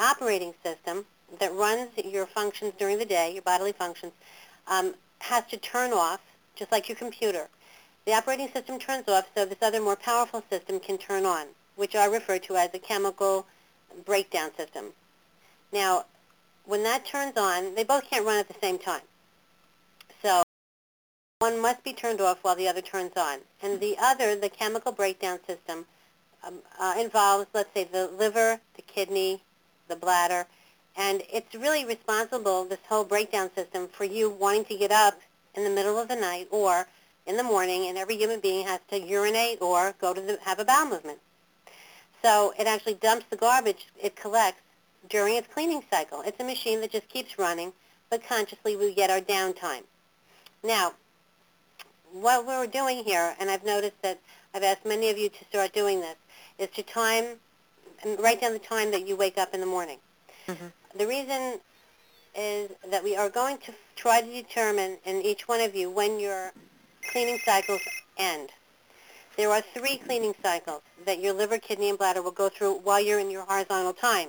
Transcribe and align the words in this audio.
operating 0.00 0.54
system 0.64 1.04
that 1.38 1.54
runs 1.54 1.90
your 2.04 2.26
functions 2.26 2.72
during 2.78 2.98
the 2.98 3.04
day, 3.04 3.32
your 3.32 3.42
bodily 3.42 3.72
functions, 3.72 4.12
um, 4.66 4.94
has 5.20 5.46
to 5.46 5.56
turn 5.56 5.92
off, 5.92 6.20
just 6.56 6.72
like 6.72 6.88
your 6.88 6.96
computer. 6.96 7.48
The 8.06 8.14
operating 8.14 8.48
system 8.48 8.78
turns 8.78 9.08
off 9.08 9.28
so 9.34 9.44
this 9.44 9.62
other 9.62 9.80
more 9.80 9.96
powerful 9.96 10.42
system 10.50 10.80
can 10.80 10.98
turn 10.98 11.26
on, 11.26 11.46
which 11.76 11.94
I 11.94 12.06
refer 12.06 12.38
to 12.38 12.56
as 12.56 12.70
a 12.74 12.78
chemical 12.78 13.46
breakdown 14.04 14.50
system. 14.56 14.86
Now, 15.72 16.06
when 16.64 16.82
that 16.84 17.04
turns 17.04 17.36
on, 17.36 17.74
they 17.74 17.84
both 17.84 18.08
can't 18.08 18.26
run 18.26 18.38
at 18.38 18.48
the 18.48 18.54
same 18.60 18.78
time. 18.78 19.02
So 20.22 20.42
one 21.40 21.60
must 21.60 21.84
be 21.84 21.92
turned 21.92 22.20
off 22.20 22.38
while 22.42 22.56
the 22.56 22.68
other 22.68 22.82
turns 22.82 23.12
on. 23.16 23.38
And 23.62 23.80
the 23.80 23.96
other, 23.98 24.36
the 24.36 24.48
chemical 24.48 24.92
breakdown 24.92 25.38
system, 25.46 25.86
um, 26.44 26.60
uh, 26.78 26.94
involves, 26.98 27.46
let's 27.54 27.72
say, 27.74 27.84
the 27.84 28.08
liver, 28.08 28.60
the 28.76 28.82
kidney, 28.82 29.42
the 29.90 29.96
bladder, 29.96 30.46
and 30.96 31.22
it's 31.30 31.54
really 31.54 31.84
responsible, 31.84 32.64
this 32.64 32.78
whole 32.88 33.04
breakdown 33.04 33.50
system, 33.54 33.88
for 33.88 34.04
you 34.04 34.30
wanting 34.30 34.64
to 34.66 34.76
get 34.76 34.90
up 34.90 35.20
in 35.54 35.64
the 35.64 35.70
middle 35.70 35.98
of 35.98 36.08
the 36.08 36.16
night 36.16 36.48
or 36.50 36.86
in 37.26 37.36
the 37.36 37.42
morning, 37.42 37.88
and 37.88 37.98
every 37.98 38.16
human 38.16 38.40
being 38.40 38.66
has 38.66 38.80
to 38.88 38.98
urinate 38.98 39.60
or 39.60 39.94
go 40.00 40.14
to 40.14 40.20
the, 40.20 40.38
have 40.42 40.58
a 40.58 40.64
bowel 40.64 40.88
movement. 40.88 41.18
So 42.22 42.52
it 42.58 42.66
actually 42.66 42.94
dumps 42.94 43.26
the 43.30 43.36
garbage 43.36 43.86
it 44.02 44.16
collects 44.16 44.62
during 45.08 45.36
its 45.36 45.48
cleaning 45.52 45.82
cycle. 45.90 46.22
It's 46.22 46.40
a 46.40 46.44
machine 46.44 46.80
that 46.80 46.92
just 46.92 47.08
keeps 47.08 47.38
running, 47.38 47.72
but 48.10 48.26
consciously 48.26 48.76
we 48.76 48.94
get 48.94 49.10
our 49.10 49.20
downtime. 49.20 49.84
Now, 50.62 50.92
what 52.12 52.46
we're 52.46 52.66
doing 52.66 53.04
here, 53.04 53.34
and 53.38 53.48
I've 53.48 53.64
noticed 53.64 54.02
that 54.02 54.18
I've 54.54 54.62
asked 54.62 54.84
many 54.84 55.10
of 55.10 55.18
you 55.18 55.28
to 55.28 55.44
start 55.48 55.72
doing 55.72 56.00
this, 56.00 56.16
is 56.58 56.68
to 56.70 56.82
time, 56.82 57.24
and 58.02 58.18
write 58.20 58.40
down 58.40 58.52
the 58.52 58.58
time 58.58 58.90
that 58.90 59.06
you 59.06 59.16
wake 59.16 59.38
up 59.38 59.54
in 59.54 59.60
the 59.60 59.66
morning. 59.66 59.98
Mm-hmm. 60.46 60.66
The 60.98 61.06
reason 61.06 61.60
is 62.36 62.70
that 62.90 63.02
we 63.02 63.16
are 63.16 63.28
going 63.28 63.58
to 63.58 63.72
try 63.96 64.20
to 64.20 64.30
determine 64.30 64.98
in 65.04 65.22
each 65.22 65.48
one 65.48 65.60
of 65.60 65.74
you 65.74 65.90
when 65.90 66.20
your 66.20 66.52
cleaning 67.10 67.38
cycles 67.44 67.80
end. 68.16 68.50
There 69.36 69.50
are 69.50 69.60
three 69.60 69.96
cleaning 69.96 70.34
cycles 70.42 70.82
that 71.06 71.20
your 71.20 71.32
liver, 71.32 71.58
kidney, 71.58 71.88
and 71.88 71.98
bladder 71.98 72.22
will 72.22 72.30
go 72.30 72.48
through 72.48 72.80
while 72.80 73.00
you're 73.00 73.18
in 73.18 73.30
your 73.30 73.44
horizontal 73.44 73.92
time. 73.92 74.28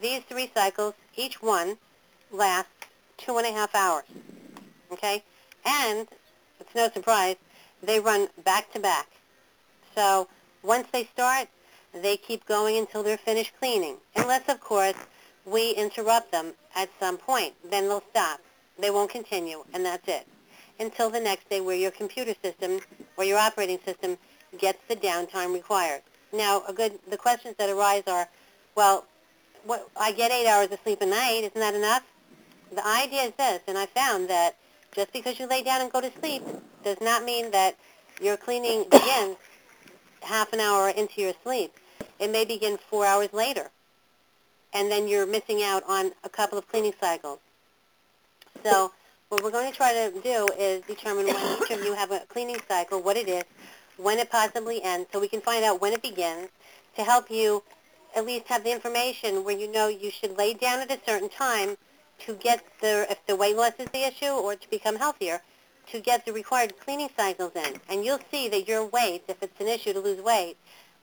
These 0.00 0.22
three 0.28 0.50
cycles, 0.54 0.94
each 1.16 1.40
one, 1.40 1.78
lasts 2.30 2.70
two 3.16 3.38
and 3.38 3.46
a 3.46 3.52
half 3.52 3.74
hours. 3.74 4.04
Okay? 4.92 5.22
And, 5.64 6.06
it's 6.60 6.74
no 6.74 6.90
surprise, 6.90 7.36
they 7.82 8.00
run 8.00 8.28
back 8.44 8.72
to 8.72 8.80
back. 8.80 9.08
So 9.94 10.28
once 10.62 10.88
they 10.92 11.04
start, 11.04 11.48
they 12.02 12.16
keep 12.16 12.44
going 12.46 12.76
until 12.76 13.02
they're 13.02 13.16
finished 13.16 13.52
cleaning. 13.58 13.96
Unless, 14.16 14.48
of 14.48 14.60
course, 14.60 14.96
we 15.44 15.70
interrupt 15.72 16.32
them 16.32 16.52
at 16.74 16.88
some 17.00 17.16
point. 17.16 17.54
Then 17.70 17.88
they'll 17.88 18.02
stop. 18.10 18.40
They 18.78 18.90
won't 18.90 19.10
continue, 19.10 19.64
and 19.72 19.84
that's 19.84 20.06
it. 20.08 20.26
Until 20.78 21.08
the 21.08 21.20
next 21.20 21.48
day 21.48 21.60
where 21.60 21.76
your 21.76 21.90
computer 21.90 22.34
system 22.42 22.80
or 23.16 23.24
your 23.24 23.38
operating 23.38 23.78
system 23.84 24.18
gets 24.58 24.78
the 24.88 24.96
downtime 24.96 25.54
required. 25.54 26.02
Now, 26.32 26.62
a 26.68 26.72
good, 26.72 26.98
the 27.08 27.16
questions 27.16 27.54
that 27.58 27.70
arise 27.70 28.02
are, 28.06 28.28
well, 28.74 29.06
what, 29.64 29.88
I 29.98 30.12
get 30.12 30.30
eight 30.30 30.46
hours 30.46 30.70
of 30.70 30.78
sleep 30.82 31.00
a 31.00 31.06
night. 31.06 31.40
Isn't 31.44 31.54
that 31.54 31.74
enough? 31.74 32.02
The 32.74 32.86
idea 32.86 33.22
is 33.22 33.32
this, 33.38 33.60
and 33.68 33.78
I 33.78 33.86
found 33.86 34.28
that 34.28 34.56
just 34.94 35.12
because 35.12 35.38
you 35.38 35.46
lay 35.46 35.62
down 35.62 35.80
and 35.80 35.90
go 35.90 36.00
to 36.00 36.10
sleep 36.20 36.42
does 36.84 37.00
not 37.00 37.24
mean 37.24 37.50
that 37.52 37.76
your 38.20 38.36
cleaning 38.36 38.84
begins 38.90 39.36
half 40.22 40.52
an 40.52 40.60
hour 40.60 40.88
into 40.90 41.20
your 41.20 41.32
sleep. 41.42 41.72
It 42.18 42.30
may 42.30 42.44
begin 42.44 42.78
four 42.78 43.06
hours 43.06 43.32
later 43.32 43.70
and 44.76 44.90
then 44.90 45.08
you're 45.08 45.26
missing 45.26 45.62
out 45.62 45.82
on 45.88 46.12
a 46.22 46.28
couple 46.28 46.58
of 46.58 46.68
cleaning 46.68 46.92
cycles. 47.00 47.38
So 48.62 48.92
what 49.30 49.42
we're 49.42 49.50
going 49.50 49.70
to 49.70 49.76
try 49.76 49.92
to 49.92 50.20
do 50.20 50.48
is 50.58 50.82
determine 50.82 51.26
when 51.26 51.62
each 51.62 51.70
of 51.70 51.82
you 51.82 51.94
have 51.94 52.10
a 52.10 52.20
cleaning 52.28 52.58
cycle, 52.68 53.00
what 53.00 53.16
it 53.16 53.28
is, 53.28 53.44
when 53.96 54.18
it 54.18 54.30
possibly 54.30 54.82
ends, 54.82 55.08
so 55.12 55.18
we 55.18 55.28
can 55.28 55.40
find 55.40 55.64
out 55.64 55.80
when 55.80 55.94
it 55.94 56.02
begins 56.02 56.48
to 56.96 57.02
help 57.02 57.30
you 57.30 57.62
at 58.14 58.26
least 58.26 58.46
have 58.48 58.64
the 58.64 58.72
information 58.72 59.44
where 59.44 59.56
you 59.56 59.70
know 59.70 59.88
you 59.88 60.10
should 60.10 60.36
lay 60.36 60.52
down 60.52 60.80
at 60.80 60.90
a 60.90 60.98
certain 61.06 61.28
time 61.30 61.76
to 62.18 62.34
get 62.34 62.62
the, 62.80 63.06
if 63.10 63.24
the 63.26 63.36
weight 63.36 63.56
loss 63.56 63.72
is 63.78 63.88
the 63.90 64.06
issue 64.06 64.26
or 64.26 64.56
to 64.56 64.70
become 64.70 64.96
healthier, 64.96 65.40
to 65.90 66.00
get 66.00 66.26
the 66.26 66.32
required 66.32 66.78
cleaning 66.80 67.08
cycles 67.16 67.52
in. 67.54 67.80
And 67.88 68.04
you'll 68.04 68.20
see 68.30 68.48
that 68.48 68.68
your 68.68 68.86
weight, 68.86 69.24
if 69.28 69.42
it's 69.42 69.60
an 69.60 69.68
issue 69.68 69.92
to 69.92 70.00
lose 70.00 70.20
weight, 70.20 70.56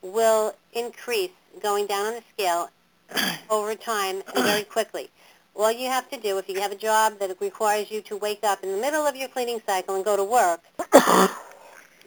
will 0.04 0.54
increase 0.74 1.30
going 1.62 1.86
down 1.86 2.06
on 2.06 2.14
the 2.14 2.22
scale 2.32 2.68
over 3.50 3.74
time 3.74 4.22
and 4.36 4.44
very 4.44 4.62
quickly. 4.62 5.08
All 5.56 5.72
you 5.72 5.88
have 5.88 6.10
to 6.10 6.18
do, 6.18 6.36
if 6.38 6.48
you 6.48 6.60
have 6.60 6.72
a 6.72 6.76
job 6.76 7.18
that 7.20 7.36
requires 7.40 7.90
you 7.90 8.00
to 8.02 8.16
wake 8.16 8.42
up 8.44 8.62
in 8.62 8.72
the 8.72 8.78
middle 8.78 9.06
of 9.06 9.16
your 9.16 9.28
cleaning 9.28 9.60
cycle 9.66 9.94
and 9.94 10.04
go 10.04 10.16
to 10.16 10.24
work, 10.24 10.60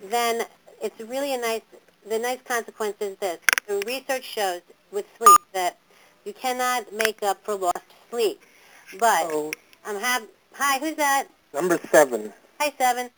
then 0.10 0.46
it's 0.82 1.00
really 1.00 1.34
a 1.34 1.38
nice, 1.38 1.62
the 2.08 2.20
nice 2.20 2.40
consequence 2.46 2.96
is 3.00 3.16
this. 3.18 3.40
The 3.68 3.82
research 3.88 4.24
shows 4.24 4.62
with 4.92 5.06
sleep 5.18 5.38
that 5.54 5.78
you 6.26 6.34
cannot 6.34 6.92
make 6.94 7.24
up 7.24 7.44
for 7.44 7.56
lost 7.56 7.80
sleep. 8.12 8.42
But 9.00 9.28
Oh, 9.32 9.54
I'm 9.86 10.00
have, 10.00 10.24
hi, 10.54 10.80
who's 10.80 10.96
that? 10.96 11.28
number 11.54 11.80
seven. 11.92 12.34
Hi, 12.60 12.74
Seven. 12.78 13.10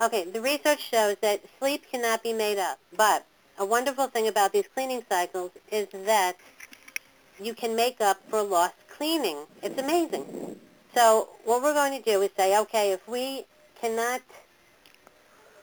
Okay, 0.00 0.24
the 0.24 0.40
research 0.40 0.80
shows 0.80 1.16
that 1.20 1.42
sleep 1.58 1.82
cannot 1.90 2.22
be 2.22 2.32
made 2.32 2.58
up, 2.58 2.78
but 2.96 3.26
a 3.58 3.64
wonderful 3.64 4.06
thing 4.06 4.28
about 4.28 4.52
these 4.52 4.68
cleaning 4.72 5.02
cycles 5.08 5.50
is 5.72 5.88
that 6.06 6.36
you 7.42 7.54
can 7.54 7.74
make 7.74 8.00
up 8.00 8.18
for 8.28 8.42
lost 8.42 8.74
cleaning. 8.88 9.38
It's 9.62 9.78
amazing. 9.78 10.24
So 10.94 11.28
what 11.44 11.62
we're 11.62 11.74
going 11.74 12.00
to 12.00 12.10
do 12.10 12.22
is 12.22 12.30
say, 12.36 12.58
okay, 12.60 12.92
if 12.92 13.06
we 13.08 13.44
cannot 13.80 14.22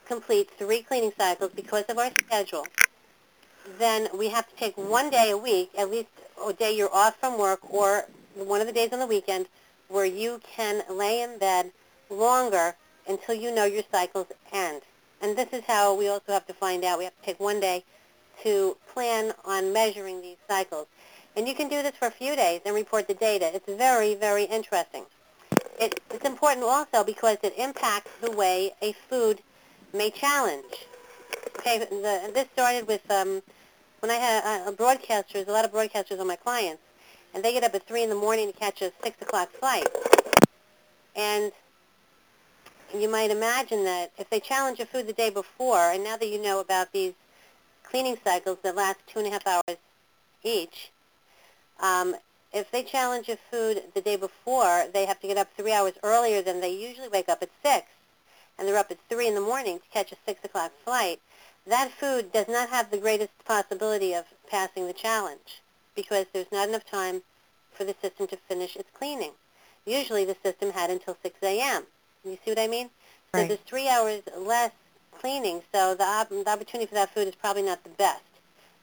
complete 0.05 0.49
three 0.57 0.81
cleaning 0.81 1.13
cycles 1.17 1.51
because 1.55 1.85
of 1.85 1.97
our 1.97 2.11
schedule, 2.25 2.67
then 3.79 4.09
we 4.13 4.29
have 4.29 4.47
to 4.49 4.55
take 4.55 4.77
one 4.77 5.09
day 5.09 5.31
a 5.31 5.37
week, 5.37 5.71
at 5.77 5.89
least 5.89 6.09
a 6.45 6.53
day 6.53 6.75
you're 6.75 6.93
off 6.93 7.15
from 7.19 7.39
work 7.39 7.59
or 7.73 8.05
one 8.35 8.61
of 8.61 8.67
the 8.67 8.73
days 8.73 8.91
on 8.91 8.99
the 8.99 9.07
weekend, 9.07 9.47
where 9.87 10.05
you 10.05 10.41
can 10.43 10.83
lay 10.89 11.21
in 11.21 11.37
bed 11.39 11.71
longer 12.09 12.75
until 13.07 13.35
you 13.35 13.53
know 13.53 13.65
your 13.65 13.83
cycles 13.91 14.27
end. 14.51 14.81
And 15.25 15.35
this 15.35 15.47
is 15.53 15.63
how 15.65 15.95
we 15.95 16.07
also 16.07 16.33
have 16.33 16.45
to 16.45 16.53
find 16.53 16.83
out. 16.83 16.99
We 16.99 17.05
have 17.05 17.19
to 17.19 17.25
take 17.25 17.39
one 17.39 17.59
day 17.59 17.83
to 18.43 18.77
plan 18.93 19.33
on 19.43 19.73
measuring 19.73 20.21
these 20.21 20.37
cycles. 20.47 20.85
And 21.35 21.47
you 21.47 21.55
can 21.55 21.67
do 21.67 21.81
this 21.81 21.93
for 21.97 22.07
a 22.07 22.11
few 22.11 22.35
days 22.35 22.61
and 22.63 22.75
report 22.75 23.07
the 23.07 23.15
data. 23.15 23.49
It's 23.51 23.67
very, 23.67 24.13
very 24.13 24.43
interesting. 24.43 25.03
It, 25.79 25.99
it's 26.11 26.25
important 26.25 26.63
also 26.63 27.03
because 27.03 27.37
it 27.41 27.55
impacts 27.57 28.11
the 28.21 28.29
way 28.29 28.73
a 28.83 28.93
food 29.09 29.41
may 29.95 30.11
challenge. 30.11 30.85
Okay, 31.57 31.79
the, 31.79 32.29
this 32.31 32.45
started 32.53 32.87
with 32.87 33.09
um, 33.09 33.41
when 34.01 34.11
I 34.11 34.15
had 34.17 34.67
uh, 34.67 34.71
broadcasters, 34.73 35.47
a 35.47 35.51
lot 35.51 35.65
of 35.65 35.71
broadcasters 35.71 36.19
are 36.19 36.25
my 36.25 36.35
clients, 36.35 36.83
and 37.33 37.43
they 37.43 37.51
get 37.51 37.63
up 37.63 37.73
at 37.73 37.87
3 37.87 38.03
in 38.03 38.09
the 38.09 38.15
morning 38.15 38.51
to 38.51 38.59
catch 38.59 38.83
a 38.83 38.91
6 39.03 39.21
o'clock 39.23 39.49
flight. 39.53 39.87
And 41.15 41.51
you 42.93 43.09
might 43.09 43.31
imagine 43.31 43.83
that 43.85 44.11
if 44.17 44.29
they 44.29 44.39
challenge 44.39 44.79
a 44.79 44.85
food 44.85 45.07
the 45.07 45.13
day 45.13 45.29
before, 45.29 45.91
and 45.91 46.03
now 46.03 46.17
that 46.17 46.27
you 46.27 46.41
know 46.41 46.59
about 46.59 46.91
these 46.91 47.13
cleaning 47.83 48.17
cycles 48.23 48.57
that 48.63 48.75
last 48.75 48.99
two 49.07 49.19
and 49.19 49.27
a 49.27 49.31
half 49.31 49.47
hours 49.47 49.77
each, 50.43 50.91
um, 51.79 52.15
if 52.53 52.71
they 52.71 52.83
challenge 52.83 53.27
a 53.27 53.37
food 53.51 53.83
the 53.93 54.01
day 54.01 54.15
before, 54.15 54.85
they 54.93 55.05
have 55.05 55.19
to 55.19 55.27
get 55.27 55.37
up 55.37 55.49
three 55.57 55.73
hours 55.73 55.93
earlier 56.03 56.41
than 56.41 56.61
they 56.61 56.69
usually 56.69 57.09
wake 57.09 57.27
up 57.27 57.41
at 57.41 57.49
6, 57.63 57.85
and 58.57 58.67
they're 58.67 58.77
up 58.77 58.91
at 58.91 58.97
3 59.09 59.27
in 59.27 59.35
the 59.35 59.41
morning 59.41 59.79
to 59.79 59.85
catch 59.91 60.11
a 60.11 60.17
6 60.25 60.45
o'clock 60.45 60.71
flight, 60.83 61.19
that 61.67 61.91
food 61.91 62.31
does 62.31 62.47
not 62.47 62.69
have 62.69 62.91
the 62.91 62.97
greatest 62.97 63.31
possibility 63.45 64.13
of 64.13 64.25
passing 64.49 64.87
the 64.87 64.93
challenge 64.93 65.61
because 65.95 66.25
there's 66.31 66.51
not 66.51 66.69
enough 66.69 66.85
time 66.89 67.23
for 67.73 67.83
the 67.83 67.95
system 68.01 68.27
to 68.27 68.37
finish 68.37 68.75
its 68.75 68.89
cleaning. 68.97 69.31
Usually 69.85 70.25
the 70.25 70.37
system 70.43 70.71
had 70.71 70.89
until 70.89 71.17
6 71.21 71.35
a.m. 71.43 71.83
You 72.25 72.37
see 72.43 72.51
what 72.51 72.59
I 72.59 72.67
mean? 72.67 72.89
So 73.35 73.39
Right. 73.39 73.47
there's 73.47 73.59
three 73.61 73.87
hours 73.87 74.21
less 74.37 74.71
cleaning, 75.19 75.61
so 75.73 75.95
the, 75.95 76.03
op- 76.03 76.29
the 76.29 76.49
opportunity 76.49 76.87
for 76.87 76.95
that 76.95 77.13
food 77.13 77.27
is 77.27 77.35
probably 77.35 77.61
not 77.63 77.83
the 77.83 77.89
best. 77.91 78.23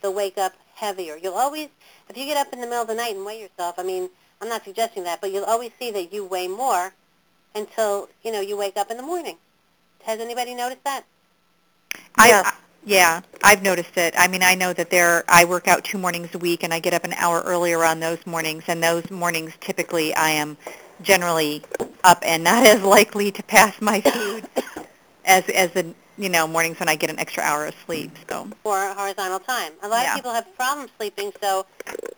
They'll 0.01 0.15
wake 0.15 0.39
up 0.39 0.53
heavier. 0.75 1.17
You'll 1.17 1.35
always, 1.35 1.69
if 2.09 2.17
you 2.17 2.25
get 2.27 2.37
up 2.37 2.53
in 2.53 2.61
the 2.61 2.67
middle 2.67 2.83
of 2.83 2.89
the 2.89 2.95
night 2.95 3.17
and 3.17 3.25
weigh 3.25 3.41
yourself, 3.41 3.79
I 3.79 3.83
mean, 3.83 4.09
I'm 4.41 4.49
not 4.49 4.65
suggesting 4.65 5.05
that, 5.05 5.21
but 5.21 5.33
you'll 5.33 5.45
always 5.45 5.73
see 5.79 5.91
that 5.93 6.13
you 6.13 6.25
weigh 6.25 6.49
more 6.49 6.93
until, 7.55 8.09
you 8.23 8.33
know, 8.33 8.41
you 8.41 8.57
wake 8.57 8.77
up 8.77 8.91
in 8.91 8.97
the 8.97 9.03
morning. 9.03 9.37
Has 10.05 10.21
anybody 10.21 10.55
noticed 10.55 10.85
that? 10.85 11.05
I, 12.17 12.29
Yes. 12.29 12.47
yeah, 12.85 13.21
I've 13.45 13.63
noticed 13.63 13.97
it. 13.97 14.15
I 14.19 14.29
mean, 14.29 14.43
I 14.43 14.55
know 14.55 14.73
that 14.73 14.91
there. 14.91 15.25
I 15.29 15.45
work 15.45 15.69
out 15.69 15.85
two 15.85 15.99
mornings 15.99 16.35
a 16.35 16.39
week, 16.39 16.63
and 16.65 16.75
I 16.75 16.81
get 16.81 16.95
up 16.95 17.05
an 17.05 17.13
hour 17.15 17.43
earlier 17.45 17.85
on 17.85 18.01
those 18.01 18.25
mornings. 18.27 18.65
And 18.69 18.83
those 18.83 19.09
mornings, 19.11 19.53
typically, 19.61 20.15
I 20.15 20.31
am 20.31 20.57
generally 21.03 21.63
up 22.05 22.19
and 22.23 22.45
not 22.45 22.67
as 22.75 22.83
likely 22.83 23.31
to 23.33 23.43
pass 23.43 23.81
my 23.81 24.01
food 24.01 24.47
as 25.25 25.49
as 25.51 25.71
the 25.73 25.95
you 26.19 26.29
know 26.29 26.47
mornings 26.47 26.79
when 26.79 26.89
I 26.89 26.97
get 26.97 27.11
an 27.11 27.19
extra 27.19 27.43
hour 27.43 27.67
of 27.67 27.75
sleep. 27.87 28.13
Mm. 28.15 28.29
So 28.29 28.49
for 28.63 28.79
horizontal 28.95 29.41
time. 29.41 29.73
A 29.83 29.89
lot 29.89 30.03
Yeah. 30.03 30.11
of 30.11 30.17
people 30.17 30.33
have 30.33 30.47
problems 30.57 30.91
sleeping, 30.97 31.33
so 31.41 31.67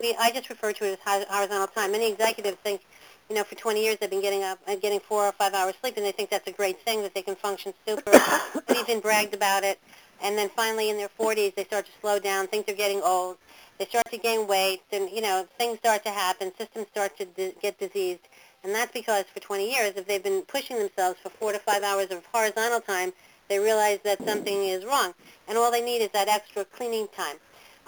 we, 0.01 0.15
I 0.19 0.31
just 0.31 0.49
refer 0.49 0.73
to 0.73 0.85
it 0.85 0.99
as 1.05 1.25
horizontal 1.29 1.67
time. 1.67 1.91
Many 1.91 2.11
executives 2.11 2.57
think, 2.63 2.81
you 3.29 3.35
know, 3.35 3.43
for 3.43 3.55
20 3.55 3.83
years 3.83 3.97
they've 3.99 4.09
been 4.09 4.21
getting 4.21 4.43
up 4.43 4.59
and 4.67 4.79
getting 4.81 4.99
four 4.99 5.25
or 5.25 5.31
five 5.31 5.53
hours 5.53 5.73
sleep, 5.81 5.97
and 5.97 6.05
they 6.05 6.11
think 6.11 6.29
that's 6.29 6.47
a 6.47 6.51
great 6.51 6.79
thing 6.81 7.01
that 7.01 7.13
they 7.13 7.21
can 7.21 7.35
function 7.35 7.73
super. 7.87 8.11
They've 8.67 8.77
even 8.77 8.99
bragged 8.99 9.33
about 9.33 9.63
it. 9.63 9.79
And 10.21 10.37
then 10.37 10.49
finally, 10.49 10.89
in 10.89 10.97
their 10.97 11.09
40s, 11.19 11.55
they 11.55 11.65
start 11.65 11.85
to 11.85 11.91
slow 12.01 12.19
down. 12.19 12.47
Things 12.47 12.65
are 12.69 12.73
getting 12.73 13.01
old. 13.01 13.37
They 13.77 13.85
start 13.85 14.05
to 14.11 14.17
gain 14.17 14.47
weight, 14.47 14.81
and 14.91 15.09
you 15.09 15.21
know, 15.21 15.45
things 15.57 15.79
start 15.79 16.03
to 16.05 16.09
happen. 16.11 16.51
Systems 16.57 16.87
start 16.87 17.17
to 17.17 17.25
di- 17.25 17.53
get 17.61 17.77
diseased, 17.79 18.21
and 18.65 18.73
that's 18.73 18.91
because 18.91 19.25
for 19.31 19.39
20 19.39 19.71
years, 19.71 19.93
if 19.95 20.07
they've 20.07 20.23
been 20.23 20.41
pushing 20.41 20.79
themselves 20.79 21.19
for 21.21 21.29
four 21.29 21.53
to 21.53 21.59
five 21.59 21.83
hours 21.83 22.07
of 22.09 22.25
horizontal 22.33 22.81
time, 22.81 23.13
they 23.47 23.59
realize 23.59 23.99
that 24.03 24.25
something 24.25 24.65
is 24.65 24.83
wrong, 24.83 25.13
and 25.47 25.55
all 25.55 25.71
they 25.71 25.85
need 25.85 25.99
is 25.99 26.09
that 26.13 26.27
extra 26.27 26.65
cleaning 26.65 27.07
time. 27.15 27.35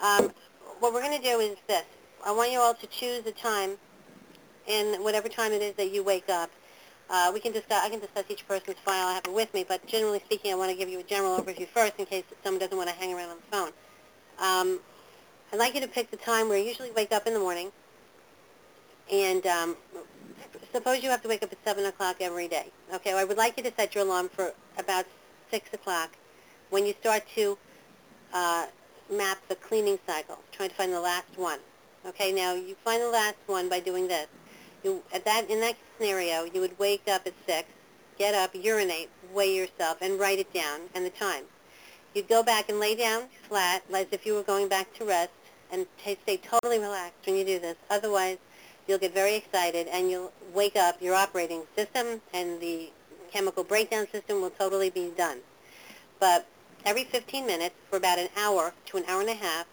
Um, 0.03 0.31
what 0.79 0.93
we're 0.93 1.01
going 1.01 1.19
to 1.19 1.27
do 1.27 1.39
is 1.39 1.57
this. 1.67 1.83
I 2.23 2.31
want 2.31 2.51
you 2.51 2.59
all 2.59 2.75
to 2.75 2.87
choose 2.87 3.25
a 3.25 3.31
time 3.31 3.71
in 4.67 5.03
whatever 5.03 5.27
time 5.27 5.51
it 5.51 5.63
is 5.63 5.73
that 5.75 5.91
you 5.91 6.03
wake 6.03 6.29
up. 6.29 6.51
Uh, 7.09 7.31
we 7.33 7.39
can 7.39 7.53
discuss, 7.53 7.83
I 7.83 7.89
can 7.89 7.99
discuss 7.99 8.25
each 8.29 8.47
person's 8.47 8.77
file. 8.85 9.07
I 9.07 9.13
have 9.15 9.25
it 9.25 9.33
with 9.33 9.51
me, 9.55 9.65
but 9.67 9.83
generally 9.87 10.19
speaking, 10.25 10.51
I 10.51 10.55
want 10.55 10.69
to 10.69 10.77
give 10.77 10.89
you 10.89 10.99
a 10.99 11.03
general 11.03 11.39
overview 11.39 11.67
first 11.67 11.93
in 11.97 12.05
case 12.05 12.23
someone 12.43 12.59
doesn't 12.59 12.77
want 12.77 12.89
to 12.89 12.95
hang 12.95 13.15
around 13.15 13.29
on 13.29 13.37
the 13.37 13.57
phone. 13.57 13.71
Um, 14.39 14.79
I'd 15.51 15.57
like 15.57 15.73
you 15.73 15.81
to 15.81 15.87
pick 15.87 16.11
the 16.11 16.17
time 16.17 16.49
where 16.49 16.59
you 16.59 16.65
usually 16.65 16.91
wake 16.91 17.11
up 17.11 17.25
in 17.25 17.33
the 17.33 17.39
morning, 17.39 17.71
and 19.11 19.47
um, 19.47 19.75
suppose 20.71 21.03
you 21.03 21.09
have 21.09 21.21
to 21.23 21.27
wake 21.27 21.43
up 21.43 21.51
at 21.51 21.57
7 21.63 21.85
o'clock 21.85 22.17
every 22.19 22.47
day. 22.47 22.67
Okay, 22.93 23.11
well, 23.11 23.21
I 23.21 23.23
would 23.23 23.37
like 23.37 23.57
you 23.57 23.63
to 23.63 23.71
set 23.75 23.95
your 23.95 24.03
alarm 24.03 24.29
for 24.29 24.53
about 24.77 25.05
6 25.51 25.73
o'clock 25.73 26.11
when 26.69 26.85
you 26.85 26.93
start 26.99 27.23
to 27.35 27.57
uh, 28.33 28.67
map 29.11 29.37
the 29.47 29.55
cleaning 29.55 29.99
cycle, 30.05 30.37
trying 30.51 30.69
to 30.69 30.75
find 30.75 30.93
the 30.93 31.01
last 31.01 31.37
one. 31.37 31.59
Okay, 32.05 32.31
now 32.31 32.53
you 32.53 32.75
find 32.83 33.01
the 33.01 33.09
last 33.09 33.37
one 33.47 33.69
by 33.69 33.79
doing 33.79 34.07
this. 34.07 34.27
You, 34.83 35.01
at 35.13 35.25
that, 35.25 35.49
in 35.49 35.59
that 35.61 35.75
scenario, 35.97 36.43
you 36.43 36.61
would 36.61 36.77
wake 36.79 37.07
up 37.07 37.25
at 37.25 37.33
6, 37.45 37.67
get 38.17 38.33
up, 38.35 38.51
urinate, 38.53 39.09
weigh 39.33 39.55
yourself, 39.55 39.97
and 40.01 40.19
write 40.19 40.39
it 40.39 40.53
down, 40.53 40.81
and 40.95 41.05
the 41.05 41.09
time. 41.09 41.43
You'd 42.13 42.27
go 42.27 42.43
back 42.43 42.69
and 42.69 42.79
lay 42.79 42.95
down 42.95 43.23
flat, 43.47 43.83
as 43.93 44.07
if 44.11 44.25
you 44.25 44.33
were 44.33 44.43
going 44.43 44.67
back 44.67 44.93
to 44.95 45.05
rest, 45.05 45.31
and 45.71 45.85
stay 46.23 46.37
totally 46.37 46.79
relaxed 46.79 47.25
when 47.25 47.35
you 47.35 47.43
do 47.43 47.59
this. 47.59 47.75
Otherwise, 47.89 48.37
you'll 48.87 48.97
get 48.97 49.13
very 49.13 49.35
excited, 49.35 49.87
and 49.87 50.09
you'll 50.09 50.31
wake 50.53 50.75
up, 50.75 51.01
your 51.01 51.15
operating 51.15 51.63
system 51.75 52.21
and 52.33 52.59
the 52.59 52.89
chemical 53.31 53.63
breakdown 53.63 54.07
system 54.11 54.41
will 54.41 54.49
totally 54.51 54.89
be 54.89 55.11
done. 55.17 55.39
But 56.19 56.47
every 56.85 57.03
15 57.03 57.45
minutes 57.45 57.75
for 57.89 57.97
about 57.97 58.17
an 58.17 58.29
hour 58.37 58.73
to 58.87 58.97
an 58.97 59.03
hour 59.07 59.21
and 59.21 59.29
a 59.29 59.35
half, 59.35 59.65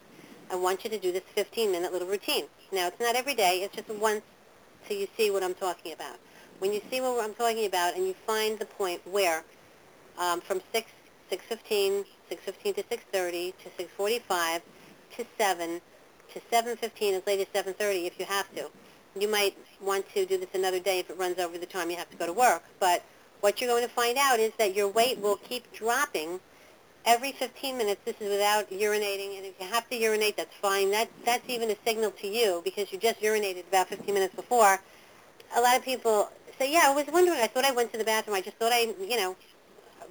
I 0.50 0.56
want 0.56 0.84
you 0.84 0.90
to 0.90 0.98
do 0.98 1.12
this 1.12 1.22
15-minute 1.36 1.92
little 1.92 2.08
routine. 2.08 2.44
Now, 2.72 2.88
it's 2.88 3.00
not 3.00 3.16
every 3.16 3.34
day. 3.34 3.62
It's 3.62 3.74
just 3.74 3.88
once 3.88 4.22
till 4.86 4.96
you 4.96 5.06
see 5.16 5.30
what 5.30 5.42
I'm 5.42 5.54
talking 5.54 5.92
about. 5.92 6.16
When 6.58 6.72
you 6.72 6.80
see 6.90 7.00
what 7.00 7.24
I'm 7.24 7.34
talking 7.34 7.66
about 7.66 7.96
and 7.96 8.06
you 8.06 8.14
find 8.26 8.58
the 8.58 8.66
point 8.66 9.00
where 9.10 9.44
um, 10.18 10.40
from 10.40 10.60
6, 10.72 10.90
6.15, 11.30 12.04
6.15 12.30 12.74
to 12.76 12.82
6.30 12.82 13.52
to 13.62 13.84
6.45 13.98 14.60
to 15.16 15.26
7 15.38 15.80
to 16.32 16.40
7.15 16.52 17.12
as 17.12 17.26
late 17.26 17.40
as 17.40 17.64
7.30 17.64 18.06
if 18.06 18.18
you 18.18 18.26
have 18.26 18.52
to. 18.54 18.70
You 19.18 19.28
might 19.28 19.56
want 19.80 20.08
to 20.14 20.26
do 20.26 20.38
this 20.38 20.48
another 20.54 20.80
day 20.80 20.98
if 20.98 21.08
it 21.08 21.18
runs 21.18 21.38
over 21.38 21.56
the 21.56 21.66
time 21.66 21.90
you 21.90 21.96
have 21.96 22.10
to 22.10 22.16
go 22.16 22.26
to 22.26 22.32
work. 22.32 22.64
But 22.80 23.04
what 23.40 23.60
you're 23.60 23.70
going 23.70 23.84
to 23.84 23.94
find 23.94 24.18
out 24.18 24.40
is 24.40 24.52
that 24.58 24.74
your 24.74 24.88
weight 24.88 25.20
will 25.20 25.36
keep 25.36 25.70
dropping 25.72 26.40
every 27.04 27.32
15 27.32 27.76
minutes. 27.76 28.00
This 28.04 28.16
is 28.20 28.30
without 28.30 28.70
urinating, 28.70 29.36
and 29.36 29.46
if 29.46 29.54
you 29.60 29.66
have 29.66 29.88
to 29.90 29.96
urinate, 29.96 30.36
that's 30.36 30.54
fine. 30.56 30.90
That 30.90 31.08
that's 31.24 31.48
even 31.48 31.70
a 31.70 31.76
signal 31.86 32.10
to 32.10 32.26
you 32.26 32.62
because 32.64 32.92
you 32.92 32.98
just 32.98 33.20
urinated 33.20 33.68
about 33.68 33.88
15 33.88 34.12
minutes 34.12 34.34
before. 34.34 34.80
A 35.56 35.60
lot 35.60 35.76
of 35.76 35.84
people 35.84 36.30
say, 36.58 36.72
"Yeah, 36.72 36.84
I 36.86 36.94
was 36.94 37.06
wondering. 37.06 37.38
I 37.38 37.46
thought 37.46 37.64
I 37.64 37.72
went 37.72 37.92
to 37.92 37.98
the 37.98 38.04
bathroom. 38.04 38.36
I 38.36 38.40
just 38.40 38.56
thought 38.56 38.72
I, 38.72 38.94
you 39.00 39.16
know, 39.16 39.36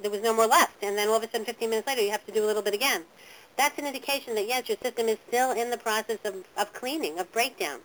there 0.01 0.11
was 0.11 0.21
no 0.21 0.33
more 0.33 0.47
left." 0.47 0.81
And 0.81 0.97
then 0.97 1.09
all 1.09 1.15
of 1.15 1.23
a 1.23 1.29
sudden, 1.29 1.45
15 1.45 1.69
minutes 1.69 1.88
later, 1.88 2.01
you 2.01 2.11
have 2.11 2.25
to 2.27 2.31
do 2.31 2.44
a 2.44 2.47
little 2.47 2.61
bit 2.61 2.73
again. 2.73 3.03
That's 3.57 3.77
an 3.77 3.85
indication 3.85 4.35
that 4.35 4.47
yes, 4.47 4.69
your 4.69 4.77
system 4.81 5.07
is 5.07 5.17
still 5.27 5.51
in 5.51 5.69
the 5.69 5.77
process 5.77 6.19
of, 6.23 6.35
of 6.57 6.71
cleaning, 6.73 7.19
of 7.19 7.31
breakdown. 7.31 7.79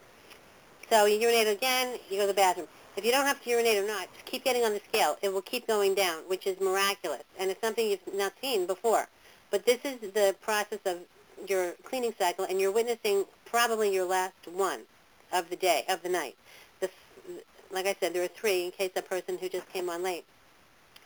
So 0.91 1.05
you 1.05 1.19
urinate 1.19 1.49
again, 1.49 1.99
you 2.11 2.17
go 2.17 2.23
to 2.23 2.29
the 2.29 2.35
bathroom. 2.35 2.67
If 2.97 3.05
you 3.05 3.13
don't 3.13 3.27
have 3.27 3.43
to 3.45 3.51
urinate 3.51 3.79
or 3.79 3.87
not, 3.87 4.09
just 4.15 4.25
keep 4.25 4.43
getting 4.43 4.65
on 4.65 4.73
the 4.73 4.81
scale. 4.89 5.17
It 5.23 5.33
will 5.33 5.43
keep 5.43 5.67
going 5.67 5.95
down, 5.95 6.23
which 6.29 6.47
is 6.47 6.59
miraculous, 6.61 7.23
and 7.39 7.51
it's 7.51 7.61
something 7.61 7.89
you've 7.89 8.15
not 8.15 8.33
seen 8.41 8.67
before. 8.67 9.07
But 9.51 9.67
this 9.67 9.79
is 9.85 10.01
the 10.01 10.35
process 10.41 10.81
of 10.87 10.99
your 11.47 11.73
cleaning 11.85 12.15
cycle, 12.19 12.47
and 12.47 12.61
you're 12.61 12.73
witnessing 12.73 13.25
probably 13.45 13.95
your 13.95 14.05
last 14.05 14.35
one 14.53 14.81
of 15.33 15.49
the 15.51 15.57
day, 15.57 15.85
of 15.89 16.03
the 16.03 16.09
night. 16.09 16.37
The, 16.81 16.91
like 17.71 17.87
I 17.87 17.95
said, 18.01 18.15
there 18.15 18.25
are 18.25 18.29
three, 18.29 18.65
in 18.65 18.71
case 18.71 18.91
that 18.95 19.09
person 19.09 19.39
who 19.39 19.49
just 19.49 19.71
came 19.73 19.89
on 19.89 20.03
late. 20.03 20.25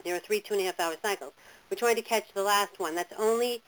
There 0.04 0.16
are 0.16 0.20
three 0.20 0.40
two-and-a-half-hour 0.40 0.94
cycles. 1.02 1.32
We're 1.70 1.76
trying 1.76 1.96
to 1.96 2.02
catch 2.02 2.32
the 2.32 2.42
last 2.42 2.78
one. 2.78 2.94
That's 2.94 3.12
only, 3.18 3.62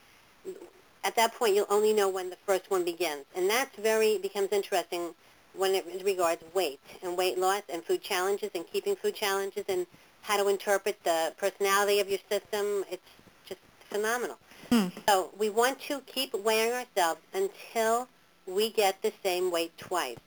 at 1.03 1.15
that 1.15 1.35
point, 1.35 1.55
you'll 1.55 1.67
only 1.69 1.93
know 1.93 2.09
when 2.09 2.29
the 2.29 2.37
first 2.45 2.71
one 2.71 2.83
begins. 2.83 3.25
And 3.35 3.49
that's 3.49 3.75
very, 3.77 4.17
becomes 4.17 4.49
interesting 4.51 5.13
when 5.57 5.73
it 5.73 5.85
regards 6.03 6.43
weight 6.53 6.79
and 7.03 7.17
weight 7.17 7.37
loss 7.37 7.63
and 7.69 7.83
food 7.83 8.01
challenges 8.01 8.49
and 8.55 8.65
keeping 8.71 8.95
food 8.95 9.15
challenges 9.15 9.65
and 9.67 9.87
how 10.21 10.41
to 10.41 10.49
interpret 10.49 11.03
the 11.03 11.33
personality 11.37 11.99
of 11.99 12.09
your 12.09 12.19
system. 12.29 12.83
It's 12.91 13.07
just 13.47 13.61
phenomenal. 13.89 14.37
Hmm. 14.71 14.87
So 15.07 15.29
we 15.37 15.49
want 15.49 15.79
to 15.81 16.01
keep 16.01 16.33
weighing 16.33 16.73
ourselves 16.73 17.21
until 17.33 18.07
we 18.47 18.71
get 18.71 19.01
the 19.01 19.13
same 19.23 19.51
weight 19.51 19.77
twice. 19.77 20.17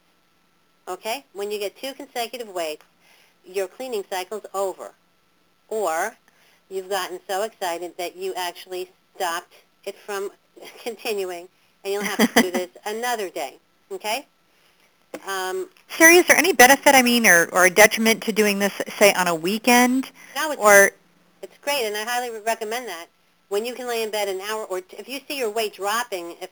Okay? 0.86 1.24
When 1.32 1.50
you 1.50 1.58
get 1.58 1.76
two 1.76 1.92
consecutive 1.94 2.48
weights, 2.48 2.84
your 3.44 3.68
cleaning 3.68 4.04
cycle's 4.08 4.46
over. 4.54 4.92
Or 5.68 6.16
you've 6.70 6.88
gotten 6.88 7.20
so 7.26 7.42
excited 7.42 7.96
that 7.98 8.16
you 8.16 8.34
actually 8.34 8.90
stopped 9.16 9.52
it 9.84 9.96
from 9.96 10.30
continuing, 10.82 11.48
and 11.84 11.92
you'll 11.92 12.02
have 12.02 12.34
to 12.34 12.42
do 12.42 12.50
this 12.52 12.70
another 12.86 13.28
day. 13.28 13.56
Okay? 13.90 14.26
Um, 15.26 15.68
Sherry, 15.88 16.16
is 16.16 16.26
there 16.26 16.36
any 16.36 16.52
benefit, 16.52 16.94
I 16.94 17.02
mean, 17.02 17.26
or, 17.26 17.48
or 17.52 17.66
a 17.66 17.70
detriment 17.70 18.22
to 18.24 18.32
doing 18.32 18.58
this, 18.58 18.80
say, 18.98 19.12
on 19.14 19.26
a 19.26 19.34
weekend? 19.34 20.10
now 20.34 20.50
it's, 20.50 20.60
Or, 20.60 20.90
it's 21.42 21.58
great, 21.62 21.84
and 21.84 21.96
I 21.96 22.04
highly 22.04 22.30
would 22.30 22.44
recommend 22.44 22.88
that. 22.88 23.06
When 23.48 23.64
you 23.64 23.74
can 23.74 23.86
lay 23.88 24.02
in 24.02 24.10
bed 24.10 24.28
an 24.28 24.40
hour, 24.42 24.64
or 24.64 24.80
t- 24.82 24.96
if 24.98 25.08
you 25.08 25.20
see 25.26 25.38
your 25.38 25.50
weight 25.50 25.74
dropping, 25.74 26.36
if 26.42 26.50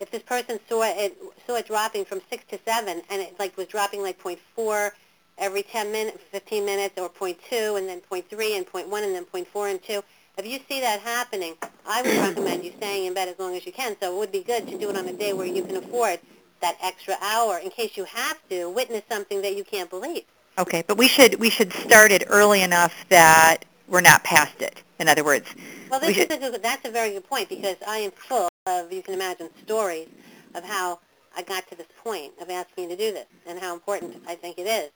if 0.00 0.10
this 0.10 0.22
person 0.22 0.58
saw 0.68 0.82
it 0.84 1.16
saw 1.46 1.54
it 1.54 1.66
dropping 1.66 2.04
from 2.04 2.20
six 2.28 2.44
to 2.50 2.58
seven, 2.66 3.00
and 3.08 3.22
it 3.22 3.38
like 3.38 3.56
was 3.56 3.66
dropping 3.68 4.02
like 4.02 4.18
point 4.18 4.38
four 4.54 4.92
every 5.38 5.62
10 5.62 5.90
minutes, 5.90 6.18
15 6.30 6.64
minutes, 6.64 7.00
or 7.00 7.08
point 7.08 7.38
two, 7.48 7.76
and 7.76 7.88
then 7.88 8.00
point 8.00 8.28
three, 8.28 8.56
and 8.58 8.66
point 8.66 8.88
one, 8.90 9.04
and 9.04 9.14
then 9.14 9.24
point 9.24 9.48
four 9.48 9.68
and 9.68 9.82
two. 9.82 10.02
If 10.36 10.46
you 10.46 10.58
see 10.68 10.80
that 10.80 11.00
happening, 11.00 11.54
I 11.86 12.02
would 12.02 12.14
recommend 12.18 12.64
you 12.64 12.72
staying 12.76 13.06
in 13.06 13.14
bed 13.14 13.28
as 13.28 13.38
long 13.38 13.56
as 13.56 13.64
you 13.64 13.72
can. 13.72 13.96
So 14.00 14.14
it 14.14 14.18
would 14.18 14.32
be 14.32 14.42
good 14.42 14.66
to 14.68 14.76
do 14.76 14.90
it 14.90 14.96
on 14.96 15.08
a 15.08 15.12
day 15.12 15.32
where 15.32 15.46
you 15.46 15.62
can 15.64 15.76
afford 15.76 16.18
that 16.64 16.78
extra 16.82 17.14
hour 17.20 17.58
in 17.58 17.68
case 17.70 17.94
you 17.94 18.04
have 18.04 18.38
to 18.48 18.70
witness 18.70 19.02
something 19.10 19.42
that 19.42 19.54
you 19.54 19.64
can't 19.64 19.90
believe. 19.90 20.24
okay, 20.58 20.82
but 20.86 20.96
we 20.96 21.06
should, 21.08 21.34
we 21.38 21.50
should 21.50 21.70
start 21.74 22.10
it 22.10 22.24
early 22.28 22.62
enough 22.62 22.94
that 23.10 23.58
we're 23.86 24.00
not 24.00 24.24
past 24.24 24.62
it, 24.62 24.82
in 24.98 25.06
other 25.06 25.22
words. 25.22 25.46
Well, 25.90 26.00
We 26.00 26.06
this 26.14 26.16
is 26.16 26.22
should- 26.42 26.54
a 26.54 26.58
that's 26.58 26.86
a 26.88 26.90
very 26.90 27.10
good 27.10 27.28
point 27.28 27.50
because 27.50 27.76
I 27.86 27.98
am 27.98 28.12
full 28.12 28.48
of, 28.66 28.90
you 28.90 29.02
can 29.02 29.12
imagine, 29.12 29.50
stories 29.62 30.08
of 30.54 30.64
how 30.64 31.00
I 31.36 31.42
got 31.42 31.68
to 31.68 31.74
this 31.76 31.88
point 32.02 32.32
of 32.40 32.48
asking 32.48 32.84
you 32.84 32.96
to 32.96 32.96
do 32.96 33.12
this 33.12 33.26
and 33.46 33.58
how 33.58 33.74
important 33.74 34.16
I 34.26 34.34
think 34.34 34.58
it 34.58 34.66
is. 34.66 34.88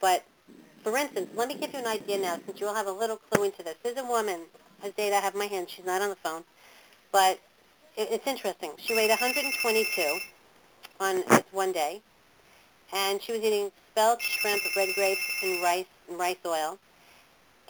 But, 0.00 0.24
for 0.82 0.94
instance, 0.98 1.30
let 1.34 1.48
me 1.48 1.54
give 1.54 1.72
you 1.72 1.78
an 1.78 1.86
idea 1.86 2.18
now 2.18 2.38
since 2.44 2.60
you'll 2.60 2.74
have 2.74 2.86
a 2.88 2.92
little 2.92 3.16
clue 3.30 3.44
into 3.44 3.62
this. 3.62 3.76
There's 3.82 3.96
a 3.96 4.04
woman, 4.04 4.40
as 4.82 4.92
date 4.92 5.14
I 5.14 5.20
have 5.20 5.32
in 5.32 5.38
my 5.38 5.46
hand, 5.46 5.70
she's 5.70 5.86
not 5.86 6.02
on 6.02 6.10
the 6.10 6.16
phone, 6.16 6.44
but 7.12 7.38
it, 7.96 8.08
it's 8.10 8.26
interesting. 8.26 8.72
She 8.76 8.94
weighed 8.94 9.08
122 9.08 10.18
on 11.04 11.16
this 11.28 11.44
one 11.52 11.72
day, 11.72 12.00
and 12.92 13.20
she 13.22 13.32
was 13.32 13.40
eating 13.42 13.70
spelt, 13.90 14.20
shrimp, 14.20 14.62
red 14.76 14.88
grapes, 14.94 15.20
and 15.42 15.62
rice, 15.62 15.86
and 16.08 16.18
rice 16.18 16.36
oil. 16.46 16.78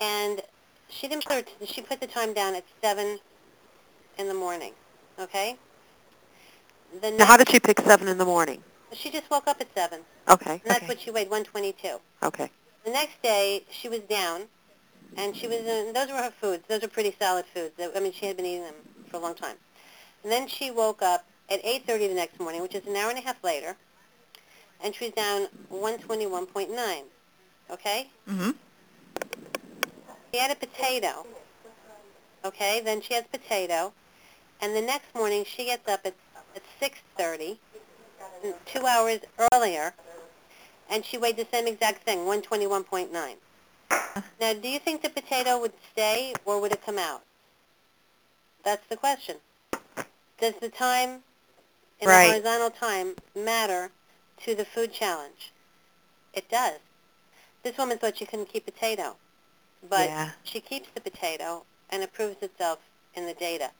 And 0.01 0.41
she 0.89 1.09
didn't 1.09 1.25
put 1.27 1.35
her 1.37 1.43
t- 1.43 1.67
she 1.67 1.81
put 1.83 2.01
the 2.01 2.07
time 2.07 2.33
down 2.33 2.55
at 2.55 2.65
seven 2.81 3.19
in 4.19 4.29
the 4.29 4.35
morning. 4.35 4.73
Okay. 5.19 5.57
The 7.01 7.11
Now, 7.11 7.25
how 7.27 7.37
did 7.37 7.49
she 7.49 7.59
pick 7.59 7.81
7 7.81 8.07
in 8.07 8.19
the 8.19 8.25
morning? 8.25 8.63
she 8.93 9.11
just 9.11 9.29
woke 9.29 9.49
up 9.49 9.61
at 9.61 9.67
seven, 9.75 10.01
Okay, 10.29 10.53
and 10.53 10.61
that's 10.65 10.85
Okay. 10.85 10.93
what 10.95 11.01
she 11.01 11.11
weighed 11.11 11.29
122. 11.29 11.99
okay. 12.23 12.49
The 12.85 12.91
next 12.91 13.21
day 13.23 13.65
she 13.71 13.89
was 13.89 14.01
down, 14.01 14.43
and 15.17 15.35
she 15.35 15.49
was 15.49 15.59
in, 15.59 15.93
those 15.93 16.09
were 16.09 16.23
her 16.23 16.33
foods. 16.41 16.63
Those 16.69 16.85
are 16.85 16.89
pretty 16.89 17.15
solid 17.21 17.45
foods. 17.47 17.73
I 17.97 17.99
mean, 17.99 18.13
she 18.13 18.27
had 18.27 18.37
been 18.37 18.47
eating 18.47 18.63
them 18.63 18.75
for 19.09 19.17
a 19.17 19.21
long 19.21 19.35
time. 19.35 19.57
And 20.23 20.31
then 20.31 20.47
she 20.47 20.71
woke 20.71 21.03
up 21.03 21.25
at 21.51 21.63
8:30 21.65 22.09
the 22.09 22.15
next 22.15 22.41
morning, 22.41 22.63
which 22.63 22.75
is 22.75 22.87
an 22.87 22.97
hour 22.97 23.11
and 23.11 23.19
a 23.19 23.23
half 23.23 23.43
later, 23.45 23.77
and 24.83 24.95
she 24.95 25.07
was 25.07 25.15
down 25.15 25.49
121.9. 25.73 27.03
Okay. 27.71 28.09
hmm 28.27 28.51
She 30.33 30.41
had 30.41 30.51
a 30.51 30.57
potato. 30.57 31.27
Okay, 32.45 32.81
then 32.81 33.01
she 33.01 33.15
has 33.15 33.25
potato. 33.33 33.93
And 34.61 34.75
the 34.77 34.83
next 34.83 35.15
morning 35.15 35.45
she 35.45 35.67
gets 35.67 35.89
up 35.89 36.01
at, 36.05 36.15
at 36.55 36.63
6.30 36.81 37.59
two 38.67 38.87
hours 38.87 39.21
earlier, 39.53 39.95
and 40.91 41.05
she 41.05 41.19
weighed 41.19 41.37
the 41.37 41.47
same 41.53 41.67
exact 41.67 42.05
thing, 42.05 42.21
121.9. 42.21 43.37
Now, 44.41 44.53
do 44.53 44.69
you 44.69 44.79
think 44.79 45.03
the 45.03 45.11
potato 45.11 45.59
would 45.61 45.73
stay, 45.93 46.35
or 46.45 46.61
would 46.61 46.73
it 46.73 46.85
come 46.85 46.99
out? 46.99 47.23
That's 48.65 48.87
the 48.89 48.97
question. 48.97 49.37
Does 50.41 50.55
the 50.61 50.69
time, 50.69 51.23
in 52.01 52.09
Right. 52.09 52.25
the 52.25 52.29
horizontal 52.31 52.71
time, 52.71 53.17
matter 53.35 53.91
to 54.45 54.55
the 54.55 54.65
food 54.65 54.93
challenge? 54.93 55.53
It 56.35 56.49
does. 56.51 56.81
This 57.63 57.77
woman 57.79 57.99
thought 57.99 58.19
she 58.19 58.27
couldn't 58.27 58.49
keep 58.49 58.67
potato, 58.67 59.17
but 59.89 60.07
Yeah. 60.07 60.31
she 60.45 60.61
keeps 60.61 60.89
the 60.95 61.01
potato, 61.01 61.65
and 61.91 62.03
it 62.03 62.13
proves 62.13 62.43
itself 62.43 62.79
in 63.15 63.27
the 63.27 63.35
data. 63.35 63.71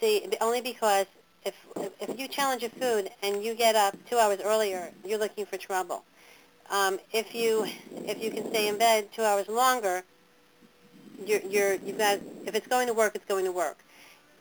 See, 0.00 0.26
only 0.40 0.60
because 0.60 1.06
if 1.44 1.54
if 2.00 2.18
you 2.18 2.28
challenge 2.28 2.62
a 2.64 2.68
food 2.68 3.10
and 3.22 3.42
you 3.44 3.54
get 3.54 3.74
up 3.76 3.94
two 4.08 4.18
hours 4.18 4.40
earlier, 4.44 4.92
you're 5.04 5.18
looking 5.18 5.46
for 5.46 5.56
trouble. 5.56 6.04
Um, 6.70 6.98
if 7.12 7.34
you 7.34 7.66
if 8.06 8.20
you 8.20 8.30
can 8.30 8.48
stay 8.50 8.68
in 8.68 8.76
bed 8.78 9.08
two 9.12 9.22
hours 9.22 9.48
longer, 9.48 10.02
you're 11.26 11.40
you're 11.42 11.74
you've 11.86 11.98
got 11.98 12.18
if 12.46 12.54
it's 12.54 12.66
going 12.68 12.86
to 12.88 12.94
work, 12.94 13.14
it's 13.14 13.24
going 13.26 13.44
to 13.44 13.52
work. 13.52 13.78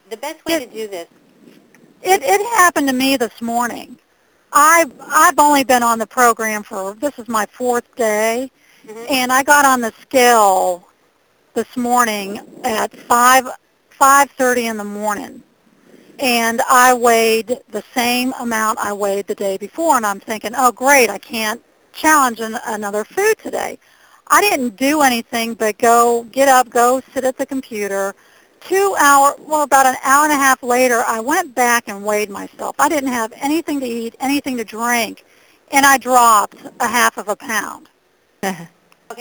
The 0.09 0.17
best 0.17 0.45
way 0.45 0.53
Yeah. 0.53 0.59
to 0.59 0.65
do 0.65 0.87
this, 0.87 1.07
It 2.05 2.21
it 2.23 2.41
happened 2.57 2.87
to 2.89 2.93
me 2.93 3.17
this 3.17 3.41
morning. 3.41 3.97
I 4.53 4.85
I've 5.09 5.39
only 5.39 5.63
been 5.63 5.83
on 5.83 5.99
the 5.99 6.07
program 6.07 6.63
for 6.63 6.93
this 6.93 7.17
is 7.19 7.27
my 7.27 7.47
fourth 7.47 7.95
day, 7.95 8.51
Mhm. 8.87 9.11
and 9.11 9.33
I 9.33 9.43
got 9.43 9.65
on 9.65 9.81
the 9.81 9.93
scale 10.01 10.87
this 11.55 11.75
morning 11.75 12.41
at 12.63 12.95
five 12.95 13.47
five 13.89 14.29
thirty 14.37 14.67
in 14.67 14.77
the 14.77 14.85
morning, 14.85 15.43
and 16.19 16.61
I 16.69 16.93
weighed 16.93 17.59
the 17.71 17.83
same 17.95 18.33
amount 18.39 18.79
I 18.79 18.93
weighed 18.93 19.27
the 19.27 19.35
day 19.35 19.57
before, 19.57 19.97
and 19.97 20.05
I'm 20.05 20.19
thinking, 20.19 20.53
oh 20.55 20.71
great, 20.71 21.09
I 21.09 21.17
can't 21.17 21.61
challenge 21.93 22.39
an, 22.39 22.59
another 22.67 23.03
food 23.05 23.35
today. 23.43 23.79
I 24.27 24.41
didn't 24.41 24.75
do 24.77 25.01
anything 25.01 25.55
but 25.55 25.77
go 25.79 26.23
get 26.31 26.49
up, 26.49 26.69
go 26.69 27.01
sit 27.13 27.23
at 27.25 27.37
the 27.37 27.45
computer. 27.47 28.15
Two 28.65 28.95
hour, 28.99 29.35
well, 29.39 29.61
about 29.61 29.85
an 29.85 29.95
hour 30.03 30.23
and 30.23 30.33
a 30.33 30.37
half 30.37 30.63
later, 30.63 31.03
I 31.05 31.19
went 31.19 31.53
back 31.53 31.87
and 31.87 32.03
weighed 32.03 32.31
myself. 32.31 32.75
I 32.79 32.89
didn't 32.89 33.11
have 33.11 33.31
anything 33.35 33.79
to 33.79 33.85
eat, 33.85 34.15
anything 34.19 34.57
to 34.57 34.63
drink, 34.63 35.23
and 35.71 35.85
I 35.85 35.99
dropped 35.99 36.57
a 36.79 36.87
half 36.87 37.17
of 37.19 37.27
a 37.27 37.35
pound. 37.35 37.89
okay, 38.43 38.65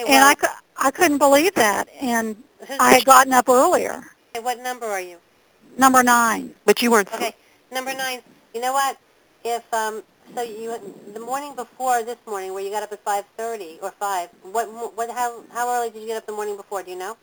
And 0.09 0.25
I, 0.25 0.35
cou- 0.35 0.61
I 0.79 0.91
couldn't 0.91 1.19
believe 1.19 1.55
that. 1.57 1.91
And 2.01 2.43
I 2.81 2.95
had 2.95 3.05
gotten 3.05 3.35
up 3.35 3.51
earlier. 3.51 4.03
what 4.41 4.61
number 4.61 4.87
are 4.87 5.01
you? 5.01 5.19
Number 5.77 6.03
nine. 6.03 6.55
But 6.65 6.81
you 6.81 6.91
weren't. 6.91 7.13
Okay, 7.13 7.35
number 7.71 7.93
nine. 7.93 8.21
You 8.55 8.63
know 8.63 8.73
what? 8.73 8.97
If 9.45 9.63
um, 9.75 10.03
so, 10.35 10.41
you 10.41 10.75
the 11.13 11.21
morning 11.21 11.55
before 11.55 12.03
this 12.03 12.17
morning, 12.27 12.55
where 12.55 12.65
you 12.65 12.71
got 12.71 12.83
up 12.83 12.93
at 12.93 13.05
five 13.05 13.25
thirty 13.37 13.79
or 13.83 13.91
five. 13.91 14.31
What 14.43 14.67
what 14.97 15.11
how 15.11 15.43
how 15.53 15.69
early 15.69 15.91
did 15.91 16.01
you 16.01 16.09
get 16.09 16.17
up 16.17 16.27
the 16.27 16.33
morning 16.33 16.57
before? 16.57 16.83
Do 16.83 16.91
you 16.91 16.97
know? 16.99 17.17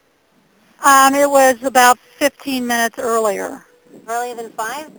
Um, 0.83 1.13
it 1.13 1.29
was 1.29 1.61
about 1.63 1.99
15 1.99 2.65
minutes 2.65 2.97
earlier. 2.97 3.65
Earlier 4.07 4.35
than 4.35 4.49
five? 4.51 4.91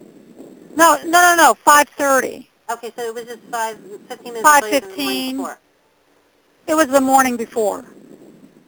No, 0.77 0.97
no, 1.05 1.11
no, 1.11 1.35
no, 1.37 1.57
5.30. 1.67 2.47
Okay, 2.71 2.93
so 2.97 3.03
it 3.03 3.15
was 3.15 3.25
just 3.25 3.41
five, 3.51 3.77
15 4.09 4.33
minutes 4.33 4.61
than 4.61 4.81
the 4.81 4.97
morning 4.97 5.03
5:15. 5.03 5.37
before. 5.37 5.59
It 6.69 6.75
was 6.75 6.87
the 6.87 7.01
morning 7.01 7.37
before. 7.37 7.85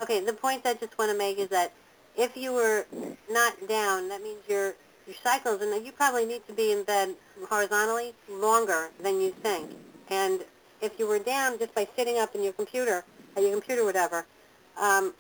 Okay, 0.02 0.21
the 0.21 0.33
point 0.33 0.66
I 0.66 0.75
just 0.75 0.99
want 0.99 1.11
to 1.12 1.16
make 1.16 1.38
is 1.38 1.49
that 1.50 1.73
if 2.16 2.37
you 2.37 2.52
were 2.52 2.85
not 3.30 3.52
down, 3.68 4.09
that 4.09 4.23
means 4.23 4.40
your 4.49 4.75
your 5.06 5.16
cycles, 5.23 5.61
and 5.61 5.85
you 5.85 5.92
probably 5.92 6.25
need 6.25 6.47
to 6.49 6.52
be 6.52 6.73
in 6.73 6.83
bed 6.83 7.14
horizontally 7.49 8.14
longer 8.28 8.90
than 9.02 9.21
you 9.21 9.30
think. 9.30 9.71
And 10.09 10.40
if 10.80 10.99
you 10.99 11.06
were 11.06 11.18
down 11.18 11.59
just 11.59 11.75
by 11.75 11.87
sitting 11.94 12.18
up 12.18 12.35
in 12.35 12.42
your 12.42 12.54
computer, 12.54 13.04
at 13.37 13.42
your 13.42 13.52
computer, 13.52 13.83
or 13.83 13.85
whatever, 13.85 14.26
um, 14.80 15.14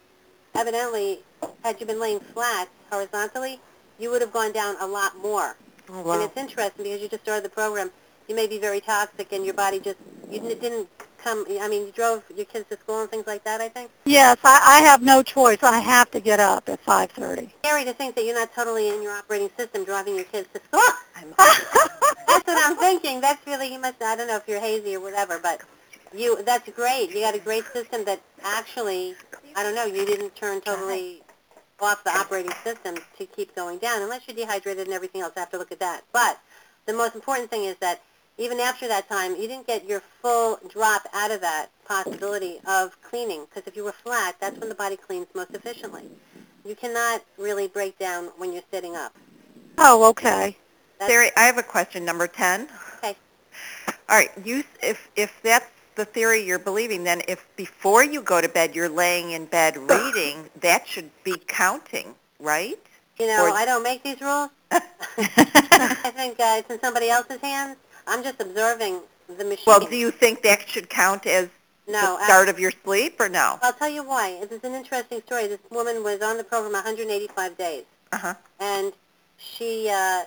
evidently, 0.54 1.20
had 1.62 1.80
you 1.80 1.86
been 1.86 2.00
laying 2.00 2.20
flat 2.20 2.68
horizontally, 2.90 3.60
you 3.98 4.10
would 4.10 4.20
have 4.22 4.32
gone 4.32 4.52
down 4.52 4.76
a 4.80 4.86
lot 4.86 5.16
more. 5.18 5.56
Oh, 5.88 6.02
wow. 6.02 6.14
And 6.14 6.22
it's 6.22 6.36
interesting 6.36 6.84
because 6.84 7.00
you 7.00 7.08
just 7.08 7.22
started 7.22 7.44
the 7.44 7.48
program. 7.50 7.90
You 8.28 8.34
may 8.34 8.46
be 8.46 8.58
very 8.58 8.80
toxic, 8.80 9.32
and 9.32 9.44
your 9.44 9.54
body 9.54 9.80
just 9.80 9.98
you 10.30 10.40
didn't- 10.40 10.60
didn't 10.60 10.88
come. 11.18 11.44
I 11.60 11.68
mean, 11.68 11.86
you 11.86 11.92
drove 11.92 12.22
your 12.34 12.46
kids 12.46 12.66
to 12.70 12.78
school 12.78 13.02
and 13.02 13.10
things 13.10 13.26
like 13.26 13.44
that. 13.44 13.60
I 13.60 13.68
think. 13.68 13.90
Yes, 14.06 14.38
I, 14.44 14.78
I 14.78 14.80
have 14.80 15.02
no 15.02 15.22
choice. 15.22 15.62
I 15.62 15.78
have 15.80 16.10
to 16.12 16.20
get 16.20 16.40
up 16.40 16.68
at 16.68 16.82
5.30. 16.84 17.50
scary 17.62 17.84
to 17.84 17.92
think 17.92 18.14
that 18.14 18.24
you're 18.24 18.34
not 18.34 18.54
totally 18.54 18.88
in 18.88 19.02
your 19.02 19.12
operating 19.12 19.50
system 19.58 19.84
driving 19.84 20.14
your 20.16 20.24
kids 20.24 20.48
to 20.54 20.60
school. 20.60 20.80
that's 22.26 22.46
what 22.46 22.66
I'm 22.70 22.76
thinking. 22.76 23.20
That's 23.20 23.46
really 23.46 23.72
you 23.72 23.78
must. 23.80 24.02
I 24.02 24.16
don't 24.16 24.26
know 24.28 24.36
if 24.36 24.48
you're 24.48 24.60
hazy 24.60 24.96
or 24.96 25.00
whatever, 25.00 25.38
but 25.38 25.60
you. 26.14 26.42
That's 26.42 26.68
great. 26.70 27.10
You 27.14 27.20
got 27.20 27.34
a 27.34 27.38
great 27.38 27.64
system 27.72 28.04
that 28.06 28.20
actually. 28.42 29.14
I 29.56 29.62
don't 29.62 29.74
know. 29.74 29.84
You 29.84 30.04
didn't 30.04 30.34
turn 30.34 30.60
totally 30.60 31.22
off 31.80 32.02
the 32.04 32.10
operating 32.10 32.52
system 32.62 32.96
to 33.18 33.26
keep 33.26 33.54
going 33.54 33.78
down, 33.78 34.02
unless 34.02 34.22
you're 34.26 34.36
dehydrated 34.36 34.86
and 34.86 34.94
everything 34.94 35.20
else. 35.20 35.32
I 35.36 35.40
have 35.40 35.50
to 35.50 35.58
look 35.58 35.72
at 35.72 35.80
that. 35.80 36.02
But 36.12 36.38
the 36.86 36.92
most 36.92 37.14
important 37.14 37.50
thing 37.50 37.64
is 37.64 37.76
that 37.80 38.00
even 38.38 38.58
after 38.58 38.88
that 38.88 39.08
time, 39.08 39.36
you 39.36 39.46
didn't 39.46 39.66
get 39.66 39.86
your 39.86 40.02
full 40.20 40.58
drop 40.68 41.06
out 41.12 41.30
of 41.30 41.40
that 41.40 41.68
possibility 41.86 42.58
of 42.66 43.00
cleaning. 43.02 43.44
Because 43.44 43.68
if 43.68 43.76
you 43.76 43.84
were 43.84 43.92
flat, 43.92 44.36
that's 44.40 44.58
when 44.58 44.68
the 44.68 44.74
body 44.74 44.96
cleans 44.96 45.26
most 45.34 45.54
efficiently. 45.54 46.04
You 46.64 46.74
cannot 46.74 47.22
really 47.38 47.68
break 47.68 47.98
down 47.98 48.30
when 48.38 48.52
you're 48.52 48.62
sitting 48.72 48.96
up. 48.96 49.14
oh, 49.78 50.08
okay. 50.10 50.56
That's, 50.98 51.12
Sari, 51.12 51.30
I 51.36 51.42
have 51.42 51.58
a 51.58 51.62
question, 51.62 52.04
number 52.04 52.26
10. 52.26 52.68
Okay. 52.98 53.16
All 54.08 54.16
right, 54.16 54.30
you, 54.44 54.64
if, 54.82 55.08
if 55.16 55.40
that's 55.42 55.70
the 55.96 56.04
theory 56.04 56.40
you're 56.44 56.58
believing, 56.58 57.04
then 57.04 57.22
if 57.28 57.46
before 57.56 58.04
you 58.04 58.20
go 58.22 58.40
to 58.40 58.48
bed 58.48 58.74
you're 58.74 58.88
laying 58.88 59.30
in 59.32 59.46
bed 59.46 59.76
reading, 59.90 60.48
that 60.60 60.86
should 60.86 61.10
be 61.24 61.36
counting, 61.46 62.14
right? 62.40 62.78
You 63.18 63.26
know, 63.28 63.46
Or- 63.46 63.50
I 63.50 63.64
don't 63.64 63.82
make 63.82 64.02
these 64.02 64.20
rules. 64.20 64.50
I 64.70 66.10
think 66.16 66.38
uh, 66.40 66.56
it's 66.58 66.70
in 66.70 66.80
somebody 66.80 67.08
else's 67.10 67.40
hands. 67.40 67.76
I'm 68.06 68.22
just 68.22 68.40
observing 68.40 69.00
the 69.28 69.44
machine. 69.44 69.64
Well, 69.66 69.80
do 69.80 69.96
you 69.96 70.10
think 70.10 70.42
that 70.42 70.68
should 70.68 70.88
count 70.90 71.26
as 71.26 71.48
no, 71.86 72.16
the 72.18 72.24
start 72.24 72.48
of 72.48 72.58
your 72.58 72.72
sleep 72.84 73.20
or 73.20 73.28
no? 73.28 73.58
I'll 73.62 73.72
tell 73.72 73.88
you 73.88 74.02
why. 74.02 74.38
This 74.40 74.58
is 74.58 74.64
an 74.64 74.74
interesting 74.74 75.20
story. 75.26 75.46
This 75.46 75.60
woman 75.70 76.02
was 76.02 76.20
on 76.22 76.36
the 76.38 76.44
program 76.44 76.72
185 76.72 77.56
days, 77.56 77.84
Uh-huh. 78.12 78.34
and 78.60 78.92
she 79.38 79.88
uh, 79.90 80.24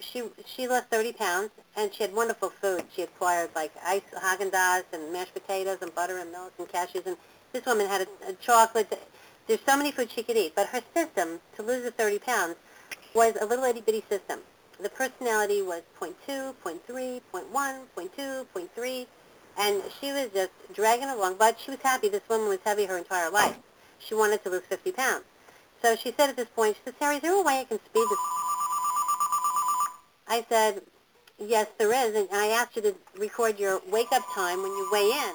she 0.00 0.22
she 0.44 0.68
lost 0.68 0.86
30 0.90 1.12
pounds, 1.14 1.50
and 1.76 1.92
she 1.92 2.02
had 2.02 2.14
wonderful 2.14 2.50
food. 2.50 2.84
She 2.94 3.02
acquired 3.02 3.50
like 3.54 3.72
ice 3.84 4.02
Haagen 4.14 4.50
Dazs 4.50 4.84
and 4.92 5.12
mashed 5.12 5.34
potatoes 5.34 5.78
and 5.80 5.94
butter 5.94 6.18
and 6.18 6.30
milk 6.30 6.52
and 6.58 6.68
cashews. 6.68 7.06
And 7.06 7.16
this 7.52 7.64
woman 7.64 7.86
had 7.86 8.02
a, 8.02 8.30
a 8.30 8.32
chocolate. 8.34 8.92
There's 9.46 9.60
so 9.66 9.76
many 9.76 9.92
foods 9.92 10.12
she 10.12 10.22
could 10.22 10.36
eat, 10.36 10.52
but 10.54 10.66
her 10.68 10.82
system 10.94 11.40
to 11.56 11.62
lose 11.62 11.84
the 11.84 11.90
30 11.92 12.18
pounds 12.18 12.56
was 13.14 13.36
a 13.40 13.46
little 13.46 13.64
itty 13.64 13.80
bitty 13.80 14.04
system. 14.08 14.40
The 14.80 14.90
personality 14.90 15.62
was 15.62 15.82
0.2, 15.98 16.54
0.3, 16.62 17.20
0.1, 17.32 17.80
0.2, 17.96 18.46
0.3, 18.54 19.06
and 19.58 19.82
she 19.98 20.12
was 20.12 20.28
just 20.34 20.50
dragging 20.74 21.08
along. 21.08 21.36
But 21.38 21.58
she 21.58 21.70
was 21.70 21.80
happy. 21.80 22.10
This 22.10 22.28
woman 22.28 22.48
was 22.48 22.58
heavy 22.64 22.84
her 22.84 22.98
entire 22.98 23.30
life. 23.30 23.56
She 23.98 24.14
wanted 24.14 24.42
to 24.44 24.50
lose 24.50 24.62
50 24.68 24.92
pounds. 24.92 25.24
So 25.80 25.96
she 25.96 26.12
said 26.12 26.28
at 26.28 26.36
this 26.36 26.48
point, 26.54 26.76
she 26.76 26.82
said, 26.84 26.94
Sari, 26.98 27.16
is 27.16 27.22
there 27.22 27.32
a 27.32 27.42
way 27.42 27.60
I 27.60 27.64
can 27.64 27.78
speed 27.78 28.06
this? 28.10 28.35
I 30.28 30.44
said, 30.48 30.82
yes, 31.38 31.66
there 31.78 31.92
is. 31.92 32.14
And 32.16 32.28
I 32.32 32.48
asked 32.48 32.76
you 32.76 32.82
to 32.82 32.94
record 33.18 33.58
your 33.58 33.80
wake-up 33.90 34.22
time 34.34 34.62
when 34.62 34.72
you 34.72 34.88
weigh 34.92 35.10
in, 35.10 35.34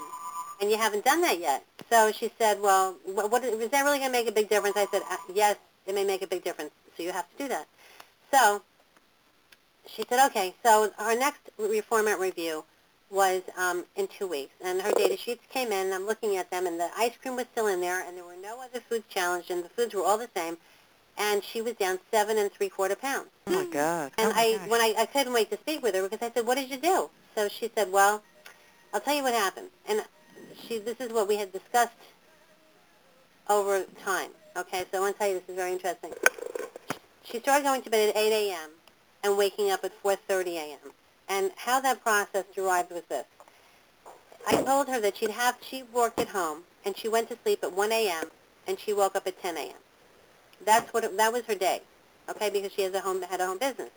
and 0.60 0.72
you 0.72 0.78
haven't 0.78 1.06
done 1.06 1.22
that 1.22 1.40
yet. 1.40 1.64
So 1.90 2.12
she 2.12 2.32
said, 2.38 2.62
well, 2.62 2.96
what, 3.06 3.32
what 3.32 3.44
is 3.44 3.70
that 3.70 3.84
really 3.84 4.00
going 4.00 4.12
to 4.12 4.18
make 4.18 4.28
a 4.28 4.32
big 4.32 4.50
difference? 4.50 4.78
I 4.78 4.86
said, 4.92 5.02
uh, 5.10 5.18
yes, 5.34 5.56
it 5.88 5.96
may 5.96 6.04
make 6.04 6.22
a 6.22 6.28
big 6.28 6.44
difference. 6.44 6.72
So 6.96 7.04
you 7.04 7.12
have 7.12 7.30
to 7.32 7.38
do 7.38 7.48
that. 7.50 7.68
So 8.32 8.62
she 9.88 10.04
said, 10.08 10.26
okay. 10.28 10.54
So 10.64 10.92
our 11.00 11.16
next 11.16 11.42
reformat 11.60 12.20
review 12.20 12.64
was 13.10 13.42
um, 13.58 13.84
in 13.96 14.08
two 14.08 14.28
weeks, 14.28 14.54
and 14.64 14.82
her 14.82 14.92
data 14.94 15.18
sheets 15.18 15.44
came 15.50 15.72
in. 15.72 15.88
And 15.88 15.94
I'm 15.94 16.06
looking 16.06 16.38
at 16.38 16.50
them, 16.50 16.66
and 16.66 16.80
the 16.80 16.90
ice 16.98 17.14
cream 17.22 17.36
was 17.36 17.46
still 17.52 17.68
in 17.68 17.82
there, 17.82 18.06
and 18.08 18.16
there 18.16 18.24
were 18.24 18.38
no 18.42 18.62
other 18.62 18.80
foods 18.80 19.04
challenged, 19.10 19.52
and 19.52 19.64
the 19.64 19.70
foods 19.70 19.94
were 19.94 20.04
all 20.04 20.18
the 20.18 20.30
same. 20.36 20.58
And 21.18 21.44
she 21.44 21.62
was 21.62 21.74
down 21.76 22.00
seven 22.12 22.38
and 22.38 22.52
three 22.52 22.70
quarter 22.70 22.96
pounds. 22.96 23.30
Oh, 23.48 23.52
my 23.52 23.66
God. 23.66 24.12
And 24.18 24.32
Oh, 24.32 24.34
my 24.36 24.42
I, 24.42 24.58
gosh. 24.58 24.70
when 24.70 24.82
I, 24.82 24.94
I 25.00 25.06
couldn't 25.06 25.34
wait 25.34 25.50
to 25.52 25.58
speak 25.58 25.84
with 25.84 25.94
her 25.96 26.08
because 26.08 26.26
I 26.28 26.32
said, 26.34 26.46
"What 26.48 26.56
did 26.56 26.70
you 26.70 26.78
do?" 26.78 27.10
So 27.36 27.48
she 27.48 27.70
said, 27.76 27.92
"Well, 27.92 28.24
I'll 28.94 29.02
tell 29.02 29.16
you 29.16 29.24
what 29.24 29.34
happened." 29.34 29.70
And 29.88 30.04
she, 30.68 30.80
this 30.80 31.00
is 31.00 31.12
what 31.12 31.28
we 31.28 31.38
had 31.38 31.52
discussed 31.52 31.94
over 33.50 33.84
time. 34.04 34.32
Okay, 34.58 34.86
so 34.92 34.98
I 34.98 35.02
want 35.02 35.16
to 35.16 35.20
tell 35.20 35.28
you 35.30 35.40
this 35.40 35.50
is 35.50 35.56
very 35.56 35.72
interesting. 35.72 36.14
She 37.24 37.40
started 37.40 37.64
going 37.64 37.82
to 37.84 37.90
bed 37.90 38.10
at 38.10 38.18
8 38.18 38.32
a.m. 38.50 38.70
and 39.24 39.38
waking 39.38 39.72
up 39.72 39.84
at 39.84 39.92
4:30 40.04 40.48
a.m. 40.56 40.92
And 41.30 41.52
how 41.56 41.80
that 41.82 42.02
process 42.04 42.46
derived 42.56 42.92
was 42.92 43.04
this: 43.10 43.26
I 44.48 44.62
told 44.64 44.88
her 44.88 45.00
that 45.00 45.18
she'd 45.18 45.30
have 45.32 45.58
she 45.62 45.84
worked 45.84 46.20
at 46.20 46.30
home 46.30 46.64
and 46.86 46.98
she 46.98 47.08
went 47.08 47.30
to 47.30 47.38
sleep 47.44 47.64
at 47.64 47.72
1 47.74 47.92
a.m. 47.92 48.26
and 48.68 48.80
she 48.80 48.92
woke 48.94 49.16
up 49.16 49.28
at 49.28 49.42
10 49.42 49.56
a.m. 49.58 49.76
That's 50.66 50.94
what 50.94 51.04
it, 51.04 51.18
that 51.18 51.32
was 51.34 51.44
her 51.46 51.56
day, 51.56 51.82
okay? 52.30 52.50
Because 52.50 52.72
she 52.74 52.84
has 52.84 52.94
a 52.94 53.00
home 53.02 53.22
had 53.22 53.42
a 53.42 53.46
home 53.48 53.58
business. 53.58 53.90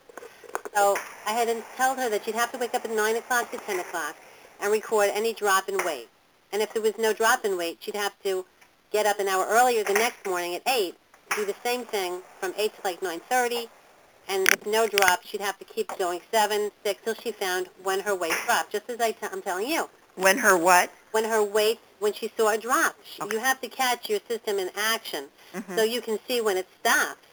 So 0.75 0.97
I 1.27 1.33
had 1.33 1.49
told 1.77 1.99
her 1.99 2.09
that 2.09 2.25
she'd 2.25 2.35
have 2.35 2.51
to 2.53 2.59
wake 2.59 2.75
up 2.75 2.85
at 2.85 2.91
9 2.91 3.17
o'clock 3.17 3.51
to 3.53 3.59
10 3.59 3.81
o'clock 3.81 4.17
and 4.61 4.73
record 4.73 5.11
any 5.13 5.33
drop 5.33 5.69
in 5.69 5.77
weight. 5.85 6.09
And 6.53 6.63
if 6.63 6.73
there 6.73 6.83
was 6.83 6.95
no 6.99 7.13
drop 7.13 7.45
in 7.45 7.57
weight, 7.57 7.79
she'd 7.81 7.97
have 7.97 8.13
to 8.25 8.45
get 8.93 9.07
up 9.07 9.19
an 9.19 9.29
hour 9.29 9.47
earlier 9.49 9.85
the 9.85 9.93
next 9.93 10.25
morning 10.27 10.55
at 10.55 10.63
8, 10.69 10.95
do 11.37 11.45
the 11.45 11.55
same 11.65 11.85
thing 11.85 12.23
from 12.41 12.55
8 12.57 12.73
to 12.75 12.81
like 12.85 13.01
9.30, 13.01 13.69
and 14.29 14.49
if 14.49 14.67
no 14.67 14.87
drop, 14.87 15.25
she'd 15.25 15.41
have 15.41 15.59
to 15.59 15.65
keep 15.65 15.97
going 15.99 16.21
7, 16.31 16.71
6, 16.85 17.03
till 17.05 17.15
she 17.15 17.33
found 17.33 17.69
when 17.83 18.01
her 18.01 18.15
weight 18.15 18.35
dropped, 18.47 18.73
just 18.73 18.89
as 18.89 19.01
I 19.01 19.11
t- 19.11 19.27
I'm 19.31 19.43
telling 19.43 19.69
you. 19.69 19.89
When 20.17 20.39
her 20.39 20.57
what? 20.57 20.91
When 21.11 21.25
her 21.25 21.43
weight, 21.43 21.81
when 22.05 22.13
she 22.13 22.31
saw 22.37 22.51
a 22.51 22.59
drop. 22.59 22.95
Okay. 23.19 23.35
You 23.35 23.41
have 23.41 23.63
to 23.63 23.69
catch 23.69 24.11
your 24.11 24.21
system 24.29 24.59
in 24.59 24.71
action 24.77 25.31
Mhm. 25.55 25.75
so 25.75 25.83
you 25.83 26.03
can 26.03 26.19
see 26.29 26.43
when 26.43 26.59
it 26.59 26.69
stops. 26.79 27.27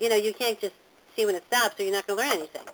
You 0.00 0.08
know, 0.08 0.16
you 0.16 0.34
can't 0.34 0.60
just 0.60 0.74
see 1.14 1.24
when 1.24 1.36
it 1.36 1.44
stops 1.46 1.78
or 1.78 1.84
you're 1.84 1.92
not 1.92 2.08
going 2.08 2.18
to 2.18 2.24
learn 2.24 2.38
anything. 2.38 2.66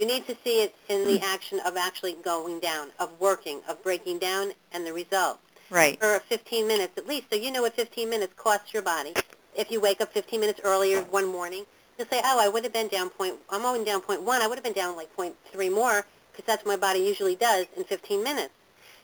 You 0.00 0.06
need 0.06 0.26
to 0.26 0.36
see 0.42 0.62
it 0.62 0.74
in 0.88 1.06
the 1.06 1.20
action 1.20 1.60
of 1.60 1.76
actually 1.76 2.14
going 2.14 2.58
down, 2.58 2.90
of 2.98 3.10
working, 3.20 3.62
of 3.68 3.80
breaking 3.84 4.18
down, 4.18 4.54
and 4.72 4.84
the 4.84 4.92
result. 4.92 5.38
Right. 5.70 6.00
For 6.00 6.18
15 6.28 6.66
minutes 6.66 6.94
at 6.96 7.06
least, 7.06 7.26
so 7.30 7.36
you 7.36 7.52
know 7.52 7.62
what 7.62 7.74
15 7.74 8.10
minutes 8.10 8.32
costs 8.36 8.72
your 8.74 8.82
body. 8.82 9.14
If 9.54 9.70
you 9.70 9.80
wake 9.80 10.00
up 10.00 10.12
15 10.12 10.40
minutes 10.40 10.60
earlier 10.64 11.02
one 11.02 11.26
morning, 11.26 11.64
you'll 11.96 12.08
say, 12.08 12.20
oh, 12.24 12.40
I 12.40 12.48
would 12.48 12.64
have 12.64 12.72
been 12.72 12.88
down 12.88 13.08
point, 13.10 13.36
I'm 13.50 13.64
only 13.64 13.84
down 13.84 14.00
point 14.00 14.22
one, 14.22 14.42
I 14.42 14.48
would 14.48 14.56
have 14.56 14.64
been 14.64 14.72
down 14.72 14.96
like 14.96 15.14
point 15.14 15.36
three 15.52 15.68
more, 15.68 16.04
because 16.32 16.44
that's 16.44 16.64
what 16.64 16.72
my 16.72 16.80
body 16.88 17.00
usually 17.00 17.36
does 17.36 17.66
in 17.76 17.84
15 17.84 18.20
minutes. 18.22 18.52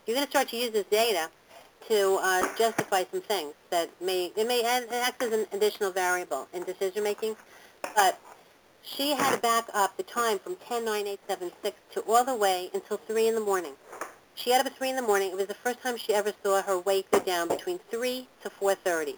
You're 0.05 0.15
going 0.15 0.25
to 0.27 0.31
start 0.31 0.49
to 0.49 0.57
use 0.57 0.71
this 0.71 0.85
data 0.91 1.29
to 1.87 2.19
uh, 2.21 2.47
justify 2.57 3.03
some 3.11 3.21
things 3.21 3.53
that 3.69 3.89
may, 4.01 4.31
it 4.35 4.47
may 4.47 4.63
add, 4.63 4.83
it 4.83 4.91
acts 4.91 5.25
as 5.25 5.31
an 5.31 5.45
additional 5.53 5.91
variable 5.91 6.47
in 6.53 6.63
decision 6.63 7.03
making, 7.03 7.35
but 7.95 8.19
she 8.83 9.11
had 9.11 9.35
to 9.35 9.41
back 9.41 9.67
up 9.73 9.95
the 9.97 10.03
time 10.03 10.39
from 10.39 10.55
10, 10.67 10.85
9, 10.85 11.07
8, 11.07 11.19
7, 11.27 11.51
6 11.61 11.77
to 11.93 12.01
all 12.01 12.23
the 12.23 12.35
way 12.35 12.69
until 12.73 12.97
3 12.97 13.27
in 13.27 13.35
the 13.35 13.41
morning. 13.41 13.73
She 14.35 14.49
got 14.51 14.59
up 14.59 14.67
at 14.67 14.77
3 14.77 14.89
in 14.91 14.95
the 14.95 15.01
morning. 15.01 15.31
It 15.31 15.37
was 15.37 15.47
the 15.47 15.53
first 15.53 15.81
time 15.81 15.97
she 15.97 16.13
ever 16.13 16.33
saw 16.43 16.61
her 16.61 16.79
weight 16.79 17.09
go 17.09 17.19
down 17.19 17.47
between 17.47 17.79
3 17.89 18.27
to 18.43 18.49
4.30. 18.49 19.15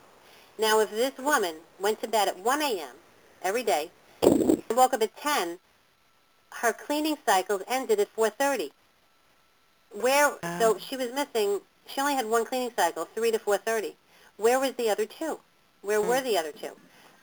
Now, 0.60 0.80
if 0.80 0.92
this 0.92 1.18
woman 1.18 1.56
went 1.80 2.02
to 2.02 2.08
bed 2.08 2.28
at 2.28 2.40
1 2.40 2.62
a.m. 2.62 2.96
every 3.44 3.64
day 3.64 3.92
and 4.22 4.64
woke 4.76 4.94
up 4.94 5.02
at 5.02 5.16
10, 5.18 5.60
her 6.62 6.74
cleaning 6.74 7.18
cycles 7.26 7.62
ended 7.68 8.00
at 8.00 8.16
4.30. 8.16 8.72
Where, 9.92 10.32
so 10.60 10.78
she 10.78 10.96
was 10.96 11.12
missing, 11.14 11.62
she 11.88 12.02
only 12.02 12.14
had 12.16 12.26
one 12.26 12.46
cleaning 12.46 12.72
cycle, 12.76 13.06
3 13.06 13.32
to 13.32 13.40
4.30. 13.40 13.94
Where 14.38 14.60
was 14.60 14.74
the 14.74 14.90
other 14.90 15.06
two? 15.06 15.40
Where 15.82 16.02
were 16.02 16.22
the 16.22 16.38
other 16.38 16.52
two? 16.52 16.72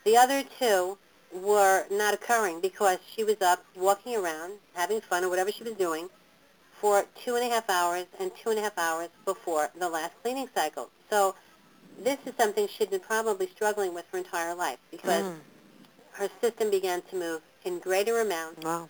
The 0.04 0.16
other 0.16 0.42
two 0.58 0.98
were 1.32 1.84
not 1.90 2.14
occurring 2.14 2.60
because 2.60 2.98
she 3.14 3.24
was 3.24 3.40
up 3.40 3.64
walking 3.76 4.16
around, 4.16 4.54
having 4.74 5.00
fun 5.00 5.24
or 5.24 5.28
whatever 5.28 5.50
she 5.52 5.64
was 5.64 5.74
doing 5.74 6.08
for 6.80 7.04
two 7.24 7.36
and 7.36 7.44
a 7.44 7.48
half 7.54 7.68
hours 7.70 8.06
and 8.20 8.30
two 8.36 8.50
and 8.50 8.58
a 8.58 8.62
half 8.62 8.76
hours 8.78 9.08
before 9.24 9.70
the 9.78 9.88
last 9.88 10.12
cleaning 10.22 10.48
cycle. 10.54 10.90
So 11.10 11.34
this 12.02 12.18
is 12.26 12.34
something 12.36 12.68
she'd 12.68 12.90
been 12.90 13.00
probably 13.00 13.48
struggling 13.48 13.94
with 13.94 14.04
her 14.12 14.18
entire 14.18 14.54
life 14.54 14.78
because 14.90 15.24
Mm. 15.24 15.40
her 16.12 16.28
system 16.40 16.70
began 16.70 17.02
to 17.02 17.16
move 17.16 17.42
in 17.64 17.78
greater 17.78 18.20
amounts 18.20 18.62
Wow. 18.62 18.88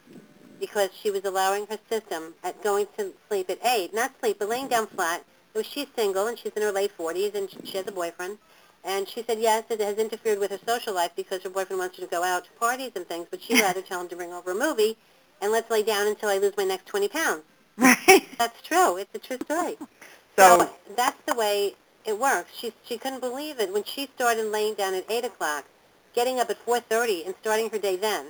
because 0.59 0.91
she 1.01 1.11
was 1.11 1.25
allowing 1.25 1.67
her 1.67 1.79
system 1.89 2.35
at 2.43 2.63
going 2.63 2.87
to 2.99 3.15
sleep 3.29 3.49
at 3.51 3.59
8, 3.65 3.95
not 3.95 4.13
sleep, 4.21 4.39
but 4.39 4.49
laying 4.49 4.69
down 4.69 4.87
flat. 4.87 5.25
So 5.55 5.63
she's 5.63 5.87
single 5.97 6.27
and 6.27 6.39
she's 6.39 6.53
in 6.53 6.63
her 6.63 6.73
late 6.73 6.91
40s 6.99 7.35
and 7.35 7.49
she 7.65 7.77
has 7.79 7.87
a 7.87 7.93
boyfriend. 7.93 8.39
And 8.85 9.09
she 9.09 9.23
said, 9.23 9.39
yes, 9.39 9.65
it 9.71 9.81
has 9.81 9.97
interfered 9.97 10.39
with 10.39 10.51
her 10.51 10.59
social 10.67 10.95
life 10.95 11.13
because 11.17 11.43
her 11.43 11.49
boyfriend 11.49 11.79
wants 11.79 11.97
her 11.99 12.05
to 12.05 12.11
go 12.11 12.23
out 12.23 12.45
to 12.45 12.51
parties 12.53 12.93
and 12.97 13.07
things, 13.07 13.29
but 13.31 13.41
she'd 13.41 13.61
rather 13.61 13.81
tell 13.81 14.01
him 14.01 14.09
to 14.09 14.17
bring 14.17 14.33
over 14.33 14.51
a 14.51 14.55
movie 14.55 14.97
and 15.41 15.53
let's 15.53 15.71
lay 15.71 15.83
down 15.83 16.07
until 16.09 16.29
I 16.29 16.39
lose 16.39 16.55
my 16.57 16.65
next 16.65 16.87
20 16.87 17.09
pounds. 17.09 17.43
Right. 17.77 18.25
That's 18.39 18.63
true. 18.63 18.99
It's 18.99 19.15
a 19.15 19.19
true 19.19 19.39
story. 19.45 19.77
So, 20.37 20.59
So 20.59 20.71
that's 20.97 21.21
the 21.27 21.35
way 21.35 21.75
it 22.05 22.19
works. 22.19 22.51
She 22.57 22.73
she 22.85 22.99
couldn't 22.99 23.21
believe 23.21 23.61
it 23.61 23.73
when 23.73 23.85
she 23.85 24.09
started 24.17 24.47
laying 24.47 24.75
down 24.75 24.93
at 24.95 25.09
eight 25.09 25.25
o'clock, 25.25 25.65
getting 26.13 26.41
up 26.41 26.51
at 26.51 26.59
four 26.59 26.81
thirty 26.81 27.23
and 27.25 27.37
starting 27.41 27.71
her 27.71 27.79
day 27.79 27.95
then. 27.95 28.27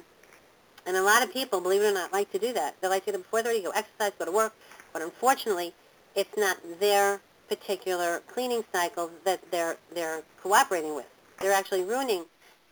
And 0.87 0.99
a 0.99 1.03
lot 1.03 1.23
of 1.23 1.33
people, 1.33 1.63
believe 1.63 1.81
it 1.81 1.87
or 1.87 1.95
not, 1.95 2.13
like 2.13 2.31
to 2.33 2.39
do 2.39 2.53
that. 2.53 2.79
They 2.83 2.89
like 2.89 3.07
to 3.07 3.13
get 3.13 3.15
up 3.21 3.23
at 3.23 3.31
four 3.31 3.43
thirty, 3.43 3.63
go 3.63 3.71
exercise, 3.71 4.13
go 4.19 4.27
to 4.27 4.33
work. 4.33 4.53
But 4.93 5.01
unfortunately, 5.01 5.73
it's 6.15 6.37
not 6.37 6.59
their 6.81 7.21
particular 7.49 8.23
cleaning 8.27 8.65
cycle 8.73 9.11
that 9.25 9.41
they're 9.51 9.77
they're 9.95 10.23
cooperating 10.43 10.95
with. 10.95 11.07
They're 11.41 11.53
actually 11.53 11.83
ruining 11.83 12.25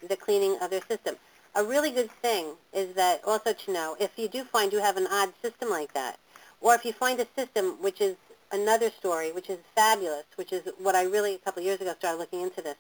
the 0.07 0.17
cleaning 0.17 0.57
of 0.63 0.71
their 0.71 0.83
system. 0.83 1.17
A 1.55 1.63
really 1.63 1.91
good 1.91 2.11
thing 2.11 2.47
is 2.73 2.95
that 2.95 3.21
also 3.27 3.53
to 3.53 3.73
know 3.73 3.97
if 4.01 4.11
you 4.17 4.29
do 4.29 4.45
find 4.45 4.73
you 4.73 4.81
have 4.81 4.97
an 4.97 5.07
odd 5.11 5.33
system 5.43 5.69
like 5.69 5.93
that, 5.93 6.19
or 6.61 6.75
if 6.75 6.85
you 6.85 6.93
find 6.93 7.21
a 7.21 7.27
system 7.37 7.77
which 7.83 8.01
is 8.01 8.17
another 8.53 8.91
story, 8.91 9.33
which 9.33 9.51
is 9.51 9.59
fabulous, 9.75 10.25
which 10.37 10.53
is 10.53 10.63
what 10.79 10.95
I 10.95 11.05
really 11.05 11.35
a 11.35 11.39
couple 11.39 11.63
years 11.63 11.81
ago 11.81 11.95
started 11.99 12.19
looking 12.19 12.41
into 12.41 12.63
this, 12.63 12.77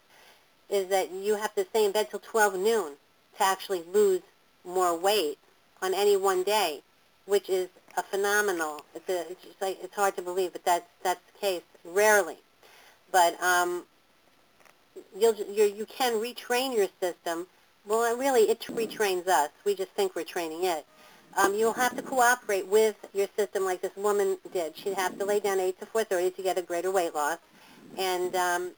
is 0.70 0.88
that 0.88 1.12
you 1.12 1.36
have 1.36 1.54
to 1.56 1.64
stay 1.66 1.84
in 1.84 1.92
bed 1.92 2.08
till 2.10 2.20
12 2.20 2.58
noon 2.58 2.92
to 3.36 3.42
actually 3.42 3.82
lose 3.92 4.22
more 4.64 4.96
weight 4.96 5.38
on 5.82 5.92
any 5.92 6.16
one 6.16 6.42
day, 6.42 6.82
which 7.26 7.50
is 7.50 7.68
a 7.96 8.02
phenomenal. 8.02 8.84
It's 8.94 9.08
a, 9.08 9.30
it's 9.30 9.42
just 9.42 9.60
like 9.60 9.78
it's 9.82 9.94
hard 9.94 10.16
to 10.16 10.22
believe, 10.22 10.52
but 10.52 10.64
that's 10.64 10.86
that's 11.02 11.20
the 11.32 11.38
case. 11.38 11.62
Rarely, 11.84 12.36
but 13.10 13.40
um, 13.42 13.84
you'll 15.18 15.34
you 15.34 15.64
you 15.64 15.86
can 15.86 16.14
retrain 16.14 16.74
your 16.76 16.88
system. 17.00 17.46
Well, 17.86 18.16
really, 18.16 18.42
it 18.42 18.60
retrains 18.60 19.26
us. 19.26 19.50
We 19.64 19.74
just 19.74 19.90
think 19.90 20.14
we're 20.14 20.24
training 20.24 20.64
it. 20.64 20.86
Um, 21.36 21.54
you'll 21.54 21.72
have 21.72 21.96
to 21.96 22.02
cooperate 22.02 22.66
with 22.68 22.94
your 23.14 23.26
system 23.36 23.64
like 23.64 23.80
this 23.80 23.96
woman 23.96 24.38
did. 24.52 24.76
She'd 24.76 24.94
have 24.94 25.18
to 25.18 25.24
lay 25.24 25.40
down 25.40 25.58
8 25.58 25.80
to 25.80 25.86
4.30 25.86 26.36
to 26.36 26.42
get 26.42 26.58
a 26.58 26.62
greater 26.62 26.90
weight 26.90 27.14
loss. 27.14 27.38
And 27.98 28.36
um, 28.36 28.72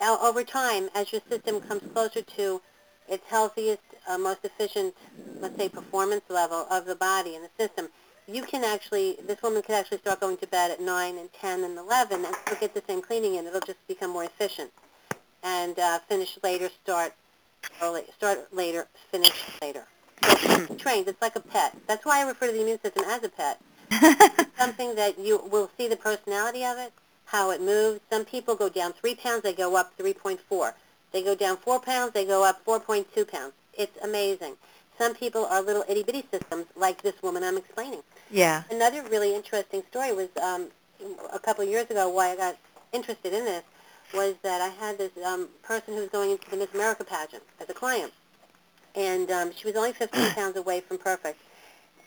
over 0.00 0.42
time, 0.42 0.88
as 0.94 1.12
your 1.12 1.22
system 1.30 1.60
comes 1.60 1.82
closer 1.92 2.22
to 2.22 2.60
its 3.08 3.24
healthiest, 3.28 3.82
uh, 4.08 4.18
most 4.18 4.40
efficient, 4.44 4.94
let's 5.40 5.56
say, 5.56 5.68
performance 5.68 6.22
level 6.28 6.66
of 6.70 6.84
the 6.84 6.96
body 6.96 7.36
and 7.36 7.44
the 7.44 7.50
system, 7.56 7.88
you 8.30 8.42
can 8.42 8.62
actually, 8.62 9.16
this 9.26 9.40
woman 9.42 9.62
could 9.62 9.74
actually 9.74 9.98
start 9.98 10.20
going 10.20 10.36
to 10.36 10.46
bed 10.46 10.70
at 10.70 10.80
9 10.80 11.18
and 11.18 11.32
10 11.32 11.64
and 11.64 11.78
11 11.78 12.24
and 12.24 12.34
still 12.34 12.58
get 12.60 12.74
the 12.74 12.82
same 12.86 13.00
cleaning 13.00 13.36
in. 13.36 13.46
It'll 13.46 13.60
just 13.60 13.86
become 13.88 14.10
more 14.10 14.24
efficient. 14.24 14.70
And 15.42 15.78
uh, 15.78 15.98
finish 16.00 16.38
later, 16.42 16.68
start 16.82 17.14
early, 17.80 18.02
start 18.14 18.52
later, 18.52 18.86
finish 19.10 19.32
later. 19.62 19.86
So 20.22 20.30
it's 20.30 20.76
trained. 20.82 21.08
It's 21.08 21.22
like 21.22 21.36
a 21.36 21.40
pet. 21.40 21.74
That's 21.86 22.04
why 22.04 22.20
I 22.20 22.28
refer 22.28 22.48
to 22.48 22.52
the 22.52 22.60
immune 22.60 22.80
system 22.82 23.04
as 23.06 23.22
a 23.24 23.30
pet. 23.30 23.60
Something 24.58 24.94
that 24.96 25.18
you 25.18 25.38
will 25.50 25.70
see 25.78 25.88
the 25.88 25.96
personality 25.96 26.64
of 26.64 26.76
it, 26.78 26.92
how 27.24 27.50
it 27.50 27.62
moves. 27.62 28.00
Some 28.10 28.26
people 28.26 28.54
go 28.54 28.68
down 28.68 28.92
three 28.92 29.14
pounds, 29.14 29.42
they 29.42 29.54
go 29.54 29.74
up 29.76 29.96
3.4. 29.96 30.72
They 31.12 31.22
go 31.22 31.34
down 31.34 31.56
four 31.56 31.80
pounds, 31.80 32.12
they 32.12 32.26
go 32.26 32.44
up 32.44 32.62
4.2 32.66 33.26
pounds. 33.26 33.54
It's 33.72 33.96
amazing. 34.02 34.56
Some 34.98 35.14
people 35.14 35.46
are 35.46 35.62
little 35.62 35.84
itty 35.88 36.02
bitty 36.02 36.24
systems, 36.30 36.66
like 36.76 37.02
this 37.02 37.14
woman 37.22 37.44
I'm 37.44 37.56
explaining. 37.56 38.02
yeah. 38.30 38.64
Another 38.70 39.02
really 39.04 39.34
interesting 39.34 39.82
story 39.90 40.12
was 40.12 40.28
um, 40.42 40.66
a 41.32 41.38
couple 41.38 41.62
of 41.64 41.70
years 41.70 41.88
ago. 41.90 42.08
Why 42.08 42.30
I 42.32 42.36
got 42.36 42.56
interested 42.92 43.32
in 43.32 43.44
this 43.44 43.62
was 44.12 44.34
that 44.42 44.60
I 44.60 44.68
had 44.84 44.98
this 44.98 45.12
um, 45.24 45.48
person 45.62 45.94
who 45.94 46.00
was 46.00 46.08
going 46.08 46.30
into 46.32 46.50
the 46.50 46.56
Miss 46.56 46.72
America 46.74 47.04
pageant 47.04 47.42
as 47.60 47.68
a 47.70 47.74
client, 47.74 48.12
and 48.94 49.30
um, 49.30 49.52
she 49.54 49.66
was 49.66 49.76
only 49.76 49.92
15 49.92 50.30
pounds 50.34 50.56
away 50.56 50.80
from 50.80 50.98
perfect, 50.98 51.40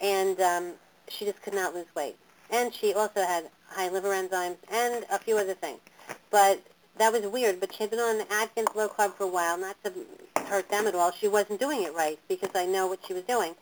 and 0.01 0.39
um, 0.41 0.73
she 1.07 1.25
just 1.25 1.41
could 1.41 1.53
not 1.53 1.73
lose 1.73 1.85
weight. 1.95 2.17
And 2.49 2.73
she 2.73 2.93
also 2.93 3.21
had 3.21 3.49
high 3.67 3.89
liver 3.89 4.09
enzymes 4.09 4.57
and 4.69 5.05
a 5.09 5.17
few 5.17 5.37
other 5.37 5.53
things. 5.53 5.79
But 6.29 6.61
that 6.97 7.13
was 7.13 7.25
weird. 7.27 7.61
But 7.61 7.73
she 7.73 7.83
had 7.83 7.91
been 7.91 7.99
on 7.99 8.17
the 8.17 8.33
Atkins 8.33 8.67
low 8.75 8.89
carb 8.89 9.13
for 9.13 9.23
a 9.23 9.27
while, 9.27 9.57
not 9.57 9.81
to 9.85 9.93
hurt 10.51 10.67
them 10.69 10.85
at 10.85 10.93
all. 10.93 11.11
She 11.11 11.29
wasn't 11.29 11.61
doing 11.61 11.83
it 11.83 11.95
right 11.95 12.19
because 12.27 12.49
I 12.55 12.65
know 12.65 12.87
what 12.87 12.99
she 13.07 13.13
was 13.13 13.23
doing. 13.23 13.55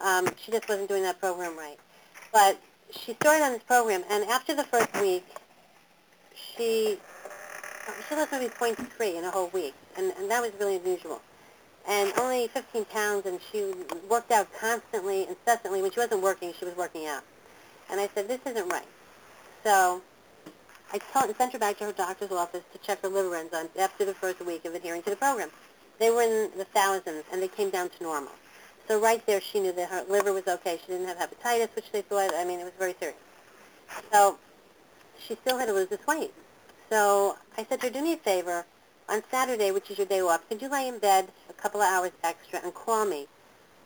Um, 0.00 0.26
she 0.42 0.50
just 0.50 0.68
wasn't 0.68 0.88
doing 0.88 1.04
that 1.04 1.20
program 1.20 1.56
right. 1.56 1.78
But 2.32 2.60
she 2.90 3.14
started 3.14 3.44
on 3.44 3.52
this 3.52 3.62
program, 3.62 4.02
and 4.10 4.24
after 4.24 4.54
the 4.54 4.64
first 4.64 4.92
week, 5.00 5.24
she 6.34 6.98
she 8.08 8.14
lost 8.16 8.32
maybe 8.32 8.46
0.3 8.46 9.18
in 9.18 9.24
a 9.24 9.30
whole 9.30 9.48
week, 9.48 9.74
and, 9.96 10.12
and 10.18 10.30
that 10.30 10.42
was 10.42 10.50
really 10.58 10.76
unusual. 10.76 11.20
And 11.88 12.12
only 12.18 12.48
15 12.48 12.84
pounds, 12.86 13.26
and 13.26 13.40
she 13.50 13.72
worked 14.08 14.30
out 14.30 14.48
constantly, 14.58 15.26
incessantly. 15.28 15.82
When 15.82 15.90
she 15.90 16.00
wasn't 16.00 16.22
working, 16.22 16.52
she 16.58 16.64
was 16.64 16.76
working 16.76 17.06
out. 17.06 17.22
And 17.90 18.00
I 18.00 18.08
said, 18.14 18.28
this 18.28 18.40
isn't 18.46 18.68
right. 18.68 18.86
So 19.64 20.00
I 20.92 21.00
sent 21.38 21.52
her 21.52 21.58
back 21.58 21.78
to 21.78 21.84
her 21.84 21.92
doctor's 21.92 22.30
office 22.30 22.62
to 22.72 22.78
check 22.78 23.02
her 23.02 23.08
liver 23.08 23.30
enzymes 23.30 23.76
after 23.76 24.04
the 24.04 24.14
first 24.14 24.44
week 24.44 24.64
of 24.64 24.74
adhering 24.74 25.02
to 25.02 25.10
the 25.10 25.16
program. 25.16 25.50
They 25.98 26.10
were 26.10 26.22
in 26.22 26.50
the 26.56 26.64
thousands, 26.64 27.24
and 27.32 27.42
they 27.42 27.48
came 27.48 27.70
down 27.70 27.90
to 27.90 28.02
normal. 28.02 28.32
So 28.88 29.00
right 29.00 29.24
there, 29.26 29.40
she 29.40 29.60
knew 29.60 29.72
that 29.72 29.88
her 29.88 30.04
liver 30.08 30.32
was 30.32 30.46
okay. 30.48 30.78
She 30.84 30.92
didn't 30.92 31.06
have 31.06 31.18
hepatitis, 31.18 31.74
which 31.76 31.90
they 31.92 32.02
thought, 32.02 32.32
I 32.34 32.44
mean, 32.44 32.60
it 32.60 32.64
was 32.64 32.72
very 32.78 32.94
serious. 32.98 33.18
So 34.12 34.38
she 35.18 35.36
still 35.36 35.58
had 35.58 35.66
to 35.66 35.72
lose 35.72 35.88
this 35.88 36.04
weight. 36.06 36.32
So 36.90 37.36
I 37.56 37.64
said 37.64 37.80
to 37.80 37.86
her, 37.86 37.92
do 37.92 38.02
me 38.02 38.14
a 38.14 38.16
favor. 38.16 38.64
On 39.08 39.22
Saturday, 39.30 39.70
which 39.72 39.90
is 39.90 39.98
your 39.98 40.06
day 40.06 40.20
off, 40.20 40.48
could 40.48 40.62
you 40.62 40.68
lay 40.68 40.88
in 40.88 40.98
bed 40.98 41.28
a 41.50 41.52
couple 41.52 41.82
of 41.82 41.88
hours 41.92 42.12
extra 42.24 42.60
and 42.62 42.72
call 42.72 43.04
me 43.04 43.26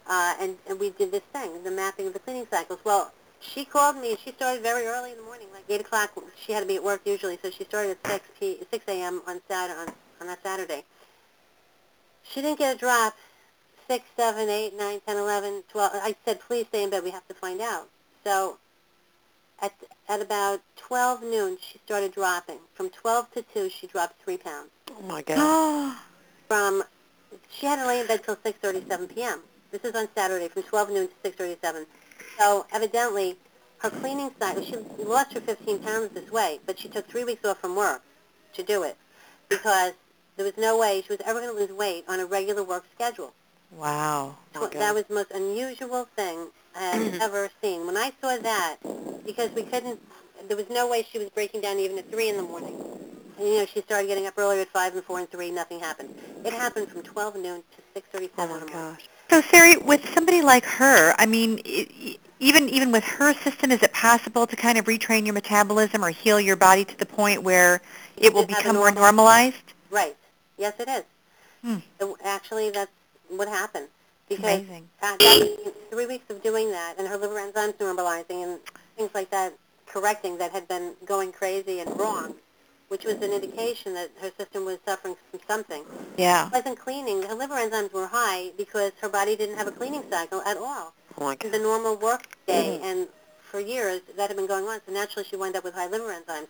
uh, 0.09 0.35
and, 0.41 0.57
and 0.69 0.79
we 0.79 0.91
did 0.91 1.11
this 1.11 1.23
thing, 1.33 1.63
the 1.65 1.71
mapping 1.71 2.07
of 2.07 2.13
the 2.13 2.19
cleaning 2.19 2.47
cycles. 2.51 2.79
Well, 2.85 3.13
she 3.41 3.65
called 3.65 3.97
me, 3.97 4.17
she 4.25 4.33
started 4.33 4.63
very 4.63 4.87
early 4.87 5.11
in 5.13 5.17
the 5.17 5.23
morning, 5.25 5.49
like 5.53 5.65
8 5.69 5.81
o'clock. 5.83 6.11
She 6.45 6.53
had 6.53 6.61
to 6.61 6.67
be 6.67 6.77
at 6.77 6.85
work 6.85 7.01
usually, 7.05 7.39
so 7.43 7.51
she 7.51 7.65
started 7.65 7.99
at 8.05 8.13
6, 8.13 8.29
p, 8.39 8.59
6 8.71 8.85
a.m. 8.89 9.23
on, 9.27 9.41
Sat- 9.49 9.71
on, 9.71 9.89
on 10.21 10.27
that 10.29 10.43
Saturday. 10.43 10.85
She 12.31 12.43
didn't 12.43 12.59
get 12.59 12.77
a 12.77 12.79
drop 12.79 13.15
6, 13.89 14.05
7, 14.17 14.49
8, 14.49 14.77
9, 14.77 15.01
10, 15.07 15.17
11, 15.17 15.63
12. 15.71 15.91
I 15.95 16.15
said, 16.25 16.41
please 16.41 16.67
stay 16.69 16.83
in 16.83 16.91
bed. 16.91 17.05
We 17.05 17.11
have 17.11 17.27
to 17.29 17.35
find 17.35 17.61
out. 17.61 17.89
So 18.25 18.59
at, 19.63 19.73
at 20.09 20.21
about 20.21 20.61
12 20.77 21.23
noon, 21.23 21.59
she 21.61 21.79
started 21.85 22.13
dropping. 22.13 22.59
From 22.75 22.91
12 22.91 23.31
to 23.33 23.43
2, 23.43 23.71
she 23.71 23.87
dropped 23.87 24.21
3 24.23 24.37
pounds. 24.39 24.71
Oh 24.91 25.03
my 25.03 25.23
God. 25.23 25.97
From 26.49 26.85
She 27.51 27.67
had 27.67 27.77
to 27.77 27.87
lay 27.87 28.01
in 28.01 28.07
bed 28.07 28.23
till 28.25 28.37
6.37 28.37 29.15
p.m. 29.15 29.41
This 29.73 29.85
is 29.85 29.95
on 29.95 30.09
Saturday 30.15 30.49
from 30.49 30.63
12 30.63 30.91
noon 30.91 31.09
to 31.09 31.31
6.37. 31.31 31.87
So 32.39 32.67
evidently, 32.73 33.37
her 33.79 33.91
cleaning 33.91 34.31
cycle, 34.39 34.63
she 34.63 34.77
lost 35.05 35.33
her 35.33 35.41
15 35.41 35.81
pounds 35.81 36.11
this 36.11 36.31
way, 36.31 36.61
but 36.67 36.79
she 36.79 36.89
took 36.89 37.07
three 37.09 37.25
weeks 37.25 37.45
off 37.45 37.59
from 37.59 37.77
work 37.77 38.03
to 38.55 38.63
do 38.63 38.85
it 38.85 38.97
because 39.49 39.93
there 40.37 40.45
was 40.45 40.57
no 40.59 40.79
way 40.79 41.03
she 41.07 41.13
was 41.13 41.21
ever 41.25 41.41
going 41.41 41.55
to 41.55 41.61
lose 41.61 41.73
weight 41.73 42.05
on 42.09 42.21
a 42.21 42.27
regular 42.27 42.63
work 42.63 42.85
schedule. 42.95 43.33
wow. 43.73 44.37
Tw- 44.55 44.73
that 44.73 44.95
was 44.95 45.05
the 45.05 45.15
most 45.15 45.31
unusual 45.33 46.07
thing 46.17 46.49
I 46.75 46.81
had 46.81 47.15
ever 47.21 47.51
seen. 47.63 47.87
When 47.87 47.97
I 47.97 48.13
saw 48.21 48.37
that, 48.39 48.77
because 49.25 49.51
we 49.55 49.63
couldn't, 49.63 50.01
there 50.49 50.57
was 50.57 50.69
no 50.71 50.89
way 50.89 51.07
she 51.11 51.19
was 51.19 51.29
breaking 51.31 51.61
down 51.63 51.79
even 51.79 51.99
at 51.99 52.11
3 52.11 52.29
in 52.31 52.37
the 52.37 52.43
morning. 52.43 52.75
And, 53.39 53.49
you 53.49 53.59
know, 53.59 53.67
she 53.67 53.83
started 53.83 54.07
getting 54.07 54.27
up 54.27 54.35
earlier 54.39 54.63
at 54.63 54.69
5 54.69 54.95
and 54.95 55.05
4 55.05 55.19
and 55.21 55.31
3, 55.31 55.51
nothing 55.51 55.81
happened. 55.81 56.15
It 56.45 56.53
happened 56.53 56.89
from 56.89 57.03
12 57.03 57.37
noon 57.37 57.63
to 57.95 58.01
6.37 58.01 58.31
Oh 58.39 58.45
in 58.45 58.49
my 58.49 58.59
the 58.61 58.67
morning. 58.67 58.71
gosh. 58.73 59.09
So, 59.31 59.41
Sari, 59.43 59.77
with 59.77 60.09
somebody 60.15 60.41
like 60.41 60.65
her, 60.65 61.15
I 61.19 61.27
mean, 61.27 61.61
i- 61.67 61.89
i- 62.03 62.19
even 62.39 62.69
even 62.69 62.93
with 62.93 63.03
her 63.05 63.35
system, 63.35 63.73
is 63.73 63.83
it 63.83 63.93
possible 63.93 64.47
to 64.47 64.55
kind 64.57 64.79
of 64.79 64.85
retrain 64.85 65.25
your 65.27 65.33
metabolism 65.35 66.05
or 66.05 66.11
heal 66.11 66.39
your 66.39 66.55
body 66.57 66.85
to 66.85 66.97
the 66.97 67.07
point 67.07 67.43
where 67.43 67.81
it 68.17 68.33
will 68.33 68.47
become 68.47 68.77
more 68.77 68.91
normalized? 68.93 69.57
Right. 69.91 70.17
Yes, 70.59 70.75
it 70.79 70.89
is. 70.89 71.05
Hmm. 71.63 71.79
So 71.99 72.17
actually, 72.25 72.71
that's 72.71 72.91
what 73.29 73.49
happened. 73.49 73.89
Because 74.29 74.61
Amazing. 74.61 74.89
uh, 75.03 75.17
three 75.91 76.07
weeks 76.07 76.29
of 76.31 76.43
doing 76.43 76.71
that 76.73 76.97
and 76.99 77.07
her 77.07 77.17
liver 77.17 77.35
enzymes 77.35 77.75
normalizing 77.75 78.43
and 78.43 78.61
things 78.97 79.11
like 79.15 79.31
that, 79.31 79.53
correcting 79.87 80.39
that 80.39 80.51
had 80.51 80.67
been 80.67 80.95
going 81.05 81.33
crazy 81.33 81.79
and 81.81 81.99
wrong, 81.99 82.35
which 82.89 83.05
was 83.05 83.17
an 83.23 83.33
indication 83.33 83.95
that 83.95 84.11
her 84.21 84.33
system 84.37 84.65
was 84.65 84.79
suffering 84.85 85.15
from 85.31 85.41
something. 85.47 85.85
Yeah. 86.19 86.51
wasn't 86.51 86.79
cleaning. 86.79 87.23
Her 87.23 87.35
liver 87.35 87.55
enzymes 87.55 87.93
were 87.93 88.07
high 88.07 88.51
because 88.57 88.93
her 89.01 89.09
body 89.09 89.37
didn't 89.37 89.57
have 89.57 89.69
a 89.69 89.73
cleaning 89.73 90.03
cycle 90.11 90.43
at 90.43 90.57
all. 90.57 90.93
Oh 91.19 91.25
my 91.25 91.37
The 91.37 91.59
normal 91.59 91.97
work 91.97 92.27
day, 92.47 92.81
and 92.83 93.07
for 93.39 93.61
years 93.61 94.01
that 94.17 94.29
had 94.29 94.37
been 94.37 94.47
going 94.47 94.65
on. 94.65 94.81
So 94.87 94.93
naturally, 94.93 95.27
she 95.29 95.37
wound 95.37 95.57
up 95.57 95.65
with 95.65 95.75
high 95.75 95.87
liver 95.89 96.13
enzymes. 96.13 96.49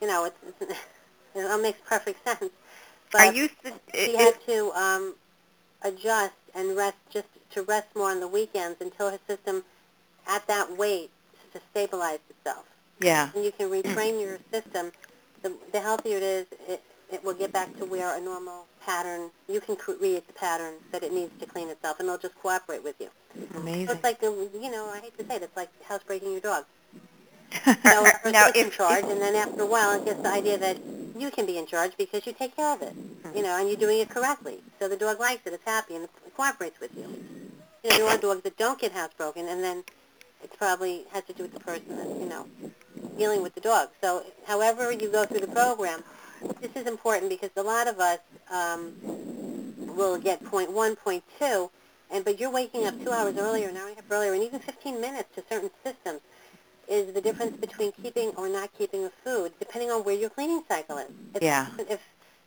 You 0.00 0.08
know, 0.08 0.24
it's, 0.24 0.36
it's 0.60 0.72
it 1.34 1.50
all 1.50 1.58
makes 1.60 1.78
perfect 1.88 2.24
sense. 2.26 2.50
But 3.12 3.20
Are 3.20 3.32
you, 3.32 3.48
su- 3.64 3.72
she 3.94 4.16
had 4.16 4.34
to 4.46 4.72
um, 4.72 5.14
adjust 5.82 6.32
and 6.54 6.76
rest 6.76 6.96
just 7.12 7.28
to 7.52 7.62
rest 7.62 7.88
more 7.94 8.10
on 8.10 8.20
the 8.20 8.28
weekends 8.28 8.80
until 8.80 9.10
her 9.10 9.18
system 9.28 9.62
at 10.26 10.46
that 10.46 10.76
weight 10.76 11.10
to 11.52 11.60
stabilize 11.70 12.18
itself. 12.30 12.64
Yeah. 13.00 13.30
And 13.34 13.44
you 13.44 13.52
can 13.52 13.68
retrain 13.68 14.20
your 14.20 14.38
system. 14.50 14.92
The, 15.42 15.52
the 15.72 15.80
healthier 15.80 16.16
it 16.18 16.22
is, 16.22 16.46
it, 16.68 16.82
it 17.12 17.24
will 17.24 17.34
get 17.34 17.52
back 17.52 17.76
to 17.78 17.84
where 17.84 18.16
a 18.16 18.20
normal 18.20 18.66
pattern, 18.84 19.30
you 19.48 19.60
can 19.60 19.76
create 19.76 20.26
the 20.26 20.32
pattern 20.32 20.74
that 20.92 21.02
it 21.02 21.12
needs 21.12 21.32
to 21.40 21.46
clean 21.46 21.68
itself, 21.68 22.00
and 22.00 22.06
it'll 22.08 22.18
just 22.18 22.34
cooperate 22.40 22.82
with 22.82 22.96
you. 23.00 23.08
So 23.52 23.60
Amazing. 23.60 23.88
it's 23.94 24.04
like, 24.04 24.20
the, 24.20 24.48
you 24.54 24.70
know, 24.70 24.88
I 24.92 25.00
hate 25.00 25.18
to 25.18 25.26
say 25.26 25.36
it, 25.36 25.42
it's 25.42 25.56
like 25.56 25.68
housebreaking 25.86 26.30
your 26.32 26.40
dog. 26.40 26.64
So 27.84 28.30
now, 28.30 28.46
in 28.54 28.66
if- 28.68 28.76
charge, 28.76 29.04
and 29.04 29.20
then 29.20 29.34
after 29.34 29.62
a 29.62 29.66
while, 29.66 29.92
it 30.00 30.04
gets 30.06 30.22
the 30.22 30.30
idea 30.30 30.56
that 30.58 30.78
you 31.22 31.30
can 31.30 31.46
be 31.46 31.56
in 31.56 31.66
charge 31.66 31.92
because 31.96 32.26
you 32.26 32.32
take 32.32 32.54
care 32.56 32.74
of 32.74 32.82
it, 32.82 32.94
you 33.34 33.42
know, 33.42 33.56
and 33.58 33.68
you're 33.68 33.78
doing 33.78 34.00
it 34.00 34.10
correctly. 34.10 34.58
So 34.78 34.88
the 34.88 34.96
dog 34.96 35.20
likes 35.20 35.46
it, 35.46 35.52
it's 35.52 35.64
happy, 35.64 35.94
and 35.94 36.04
it 36.04 36.10
cooperates 36.36 36.80
with 36.80 36.94
you. 36.96 37.06
You 37.84 37.90
know, 37.90 37.96
there 37.98 38.08
are 38.08 38.18
dogs 38.18 38.42
that 38.42 38.58
don't 38.58 38.78
get 38.78 38.92
housebroken, 38.92 39.48
and 39.48 39.62
then 39.62 39.84
it 40.42 40.52
probably 40.58 41.04
has 41.12 41.24
to 41.24 41.32
do 41.32 41.44
with 41.44 41.54
the 41.54 41.60
person 41.60 41.96
that, 41.96 42.08
you 42.08 42.28
know, 42.28 42.46
dealing 43.16 43.42
with 43.42 43.54
the 43.54 43.60
dog. 43.60 43.90
So 44.00 44.24
however 44.46 44.90
you 44.92 45.08
go 45.08 45.24
through 45.24 45.40
the 45.40 45.46
program, 45.46 46.02
this 46.60 46.72
is 46.74 46.86
important 46.86 47.30
because 47.30 47.50
a 47.56 47.62
lot 47.62 47.86
of 47.86 48.00
us 48.00 48.18
um, 48.50 48.92
will 49.96 50.18
get 50.18 50.44
point 50.44 50.72
one, 50.72 50.96
point 50.96 51.22
two, 51.38 51.70
and 52.10 52.24
but 52.24 52.40
you're 52.40 52.50
waking 52.50 52.86
up 52.86 53.00
two 53.02 53.10
hours 53.10 53.36
earlier, 53.38 53.68
an 53.68 53.76
hour 53.76 53.88
and 53.88 53.98
a 53.98 54.02
half 54.02 54.10
earlier, 54.10 54.34
and 54.34 54.42
even 54.42 54.58
15 54.58 55.00
minutes 55.00 55.28
to 55.36 55.44
certain 55.48 55.70
systems 55.84 56.20
is 56.88 57.12
the 57.14 57.20
difference 57.20 57.56
between 57.56 57.92
keeping 58.02 58.30
or 58.30 58.48
not 58.48 58.70
keeping 58.76 59.04
a 59.04 59.10
food, 59.24 59.52
depending 59.58 59.90
on 59.90 60.04
where 60.04 60.14
your 60.14 60.30
cleaning 60.30 60.62
cycle 60.68 60.98
is. 60.98 61.10
If, 61.34 61.42
Yeah. 61.42 61.66
If 61.78 62.00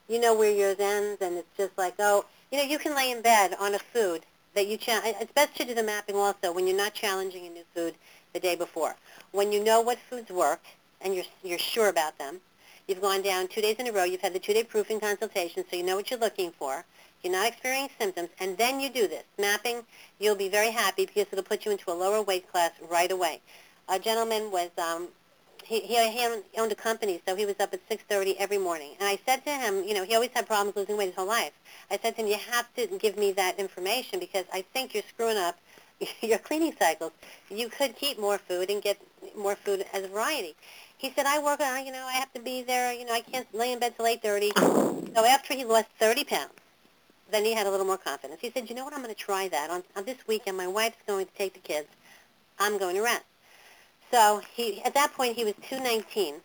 you 0.07 0.19
know 0.19 0.35
where 0.35 0.51
yours 0.51 0.79
ends, 0.79 1.21
and 1.21 1.37
it's 1.37 1.57
just 1.57 1.77
like, 1.77 1.95
oh, 1.99 2.25
you 2.51 2.57
know, 2.57 2.63
you 2.63 2.77
can 2.77 2.95
lay 2.95 3.11
in 3.11 3.21
bed 3.21 3.55
on 3.59 3.73
a 3.73 3.79
food 3.79 4.21
that 4.53 4.67
you 4.67 4.77
cha- 4.77 5.01
It's 5.03 5.31
best 5.31 5.55
to 5.57 5.65
do 5.65 5.73
the 5.73 5.83
mapping 5.83 6.15
also 6.15 6.51
when 6.51 6.67
you're 6.67 6.77
not 6.77 6.93
challenging 6.93 7.45
a 7.45 7.49
new 7.49 7.63
food 7.73 7.95
the 8.33 8.39
day 8.39 8.55
before. 8.55 8.95
When 9.31 9.51
you 9.51 9.63
know 9.63 9.81
what 9.81 9.97
foods 10.09 10.29
work 10.29 10.61
and 11.01 11.13
you're 11.15 11.25
you're 11.43 11.59
sure 11.59 11.89
about 11.89 12.17
them, 12.17 12.39
you've 12.87 13.01
gone 13.01 13.21
down 13.21 13.47
two 13.47 13.61
days 13.61 13.75
in 13.79 13.87
a 13.87 13.91
row. 13.91 14.03
You've 14.03 14.21
had 14.21 14.33
the 14.33 14.39
two-day 14.39 14.63
proofing 14.63 14.99
consultation, 14.99 15.65
so 15.69 15.75
you 15.75 15.83
know 15.83 15.95
what 15.95 16.09
you're 16.09 16.19
looking 16.19 16.51
for. 16.51 16.85
You're 17.23 17.33
not 17.33 17.47
experiencing 17.47 17.95
symptoms, 17.99 18.29
and 18.39 18.55
then 18.57 18.79
you 18.79 18.89
do 18.89 19.07
this 19.07 19.23
mapping. 19.39 19.81
You'll 20.19 20.35
be 20.35 20.49
very 20.49 20.69
happy 20.69 21.05
because 21.05 21.25
it'll 21.31 21.43
put 21.43 21.65
you 21.65 21.71
into 21.71 21.91
a 21.91 21.93
lower 21.93 22.21
weight 22.21 22.49
class 22.51 22.71
right 22.89 23.11
away. 23.11 23.41
A 23.87 23.99
gentleman 23.99 24.51
was 24.51 24.69
um, 24.77 25.07
he, 25.63 25.79
he 25.81 25.97
owned 26.57 26.71
a 26.71 26.75
company, 26.75 27.21
so 27.27 27.35
he 27.35 27.45
was 27.45 27.55
up 27.59 27.73
at 27.73 27.87
6:30 27.89 28.35
every 28.37 28.57
morning. 28.57 28.91
And 28.99 29.07
I 29.07 29.17
said 29.25 29.43
to 29.45 29.51
him, 29.51 29.83
you 29.83 29.93
know, 29.93 30.03
he 30.03 30.13
always 30.13 30.29
had 30.33 30.45
problems 30.47 30.75
losing 30.75 30.97
weight 30.97 31.07
his 31.07 31.15
whole 31.15 31.27
life. 31.27 31.53
I 31.89 31.97
said 31.97 32.15
to 32.15 32.21
him, 32.21 32.27
you 32.27 32.37
have 32.51 32.73
to 32.75 32.87
give 32.97 33.17
me 33.17 33.31
that 33.33 33.59
information 33.59 34.19
because 34.19 34.45
I 34.53 34.61
think 34.73 34.93
you're 34.93 35.03
screwing 35.09 35.37
up 35.37 35.57
your 36.21 36.37
cleaning 36.37 36.75
cycles. 36.79 37.11
You 37.49 37.69
could 37.69 37.95
keep 37.95 38.19
more 38.19 38.37
food 38.37 38.69
and 38.69 38.81
get 38.81 38.97
more 39.35 39.55
food 39.55 39.85
as 39.93 40.03
a 40.03 40.07
variety. 40.07 40.55
He 40.97 41.11
said, 41.11 41.25
I 41.25 41.39
work 41.39 41.59
you 41.59 41.91
know, 41.91 42.05
I 42.05 42.13
have 42.13 42.31
to 42.33 42.39
be 42.39 42.63
there, 42.63 42.93
you 42.93 43.05
know, 43.05 43.13
I 43.13 43.21
can't 43.21 43.47
lay 43.53 43.71
in 43.73 43.79
bed 43.79 43.95
till 43.97 44.05
8.30. 44.05 45.15
So 45.15 45.25
after 45.25 45.53
he 45.53 45.65
lost 45.65 45.87
30 45.99 46.23
pounds, 46.23 46.51
then 47.31 47.43
he 47.43 47.53
had 47.53 47.67
a 47.67 47.71
little 47.71 47.85
more 47.85 47.97
confidence. 47.97 48.39
He 48.39 48.51
said, 48.51 48.69
you 48.69 48.75
know 48.75 48.83
what, 48.83 48.93
I'm 48.93 49.01
going 49.01 49.13
to 49.13 49.19
try 49.19 49.47
that. 49.49 49.69
On, 49.69 49.83
on 49.95 50.05
this 50.05 50.17
weekend, 50.27 50.57
my 50.57 50.67
wife's 50.67 50.97
going 51.07 51.25
to 51.25 51.31
take 51.33 51.53
the 51.53 51.59
kids. 51.59 51.87
I'm 52.59 52.77
going 52.77 52.95
to 52.95 53.01
rest. 53.01 53.23
So 54.11 54.41
he, 54.53 54.81
at 54.83 54.93
that 54.93 55.13
point, 55.13 55.35
he 55.35 55.43
was 55.43 55.53
219, 55.69 56.35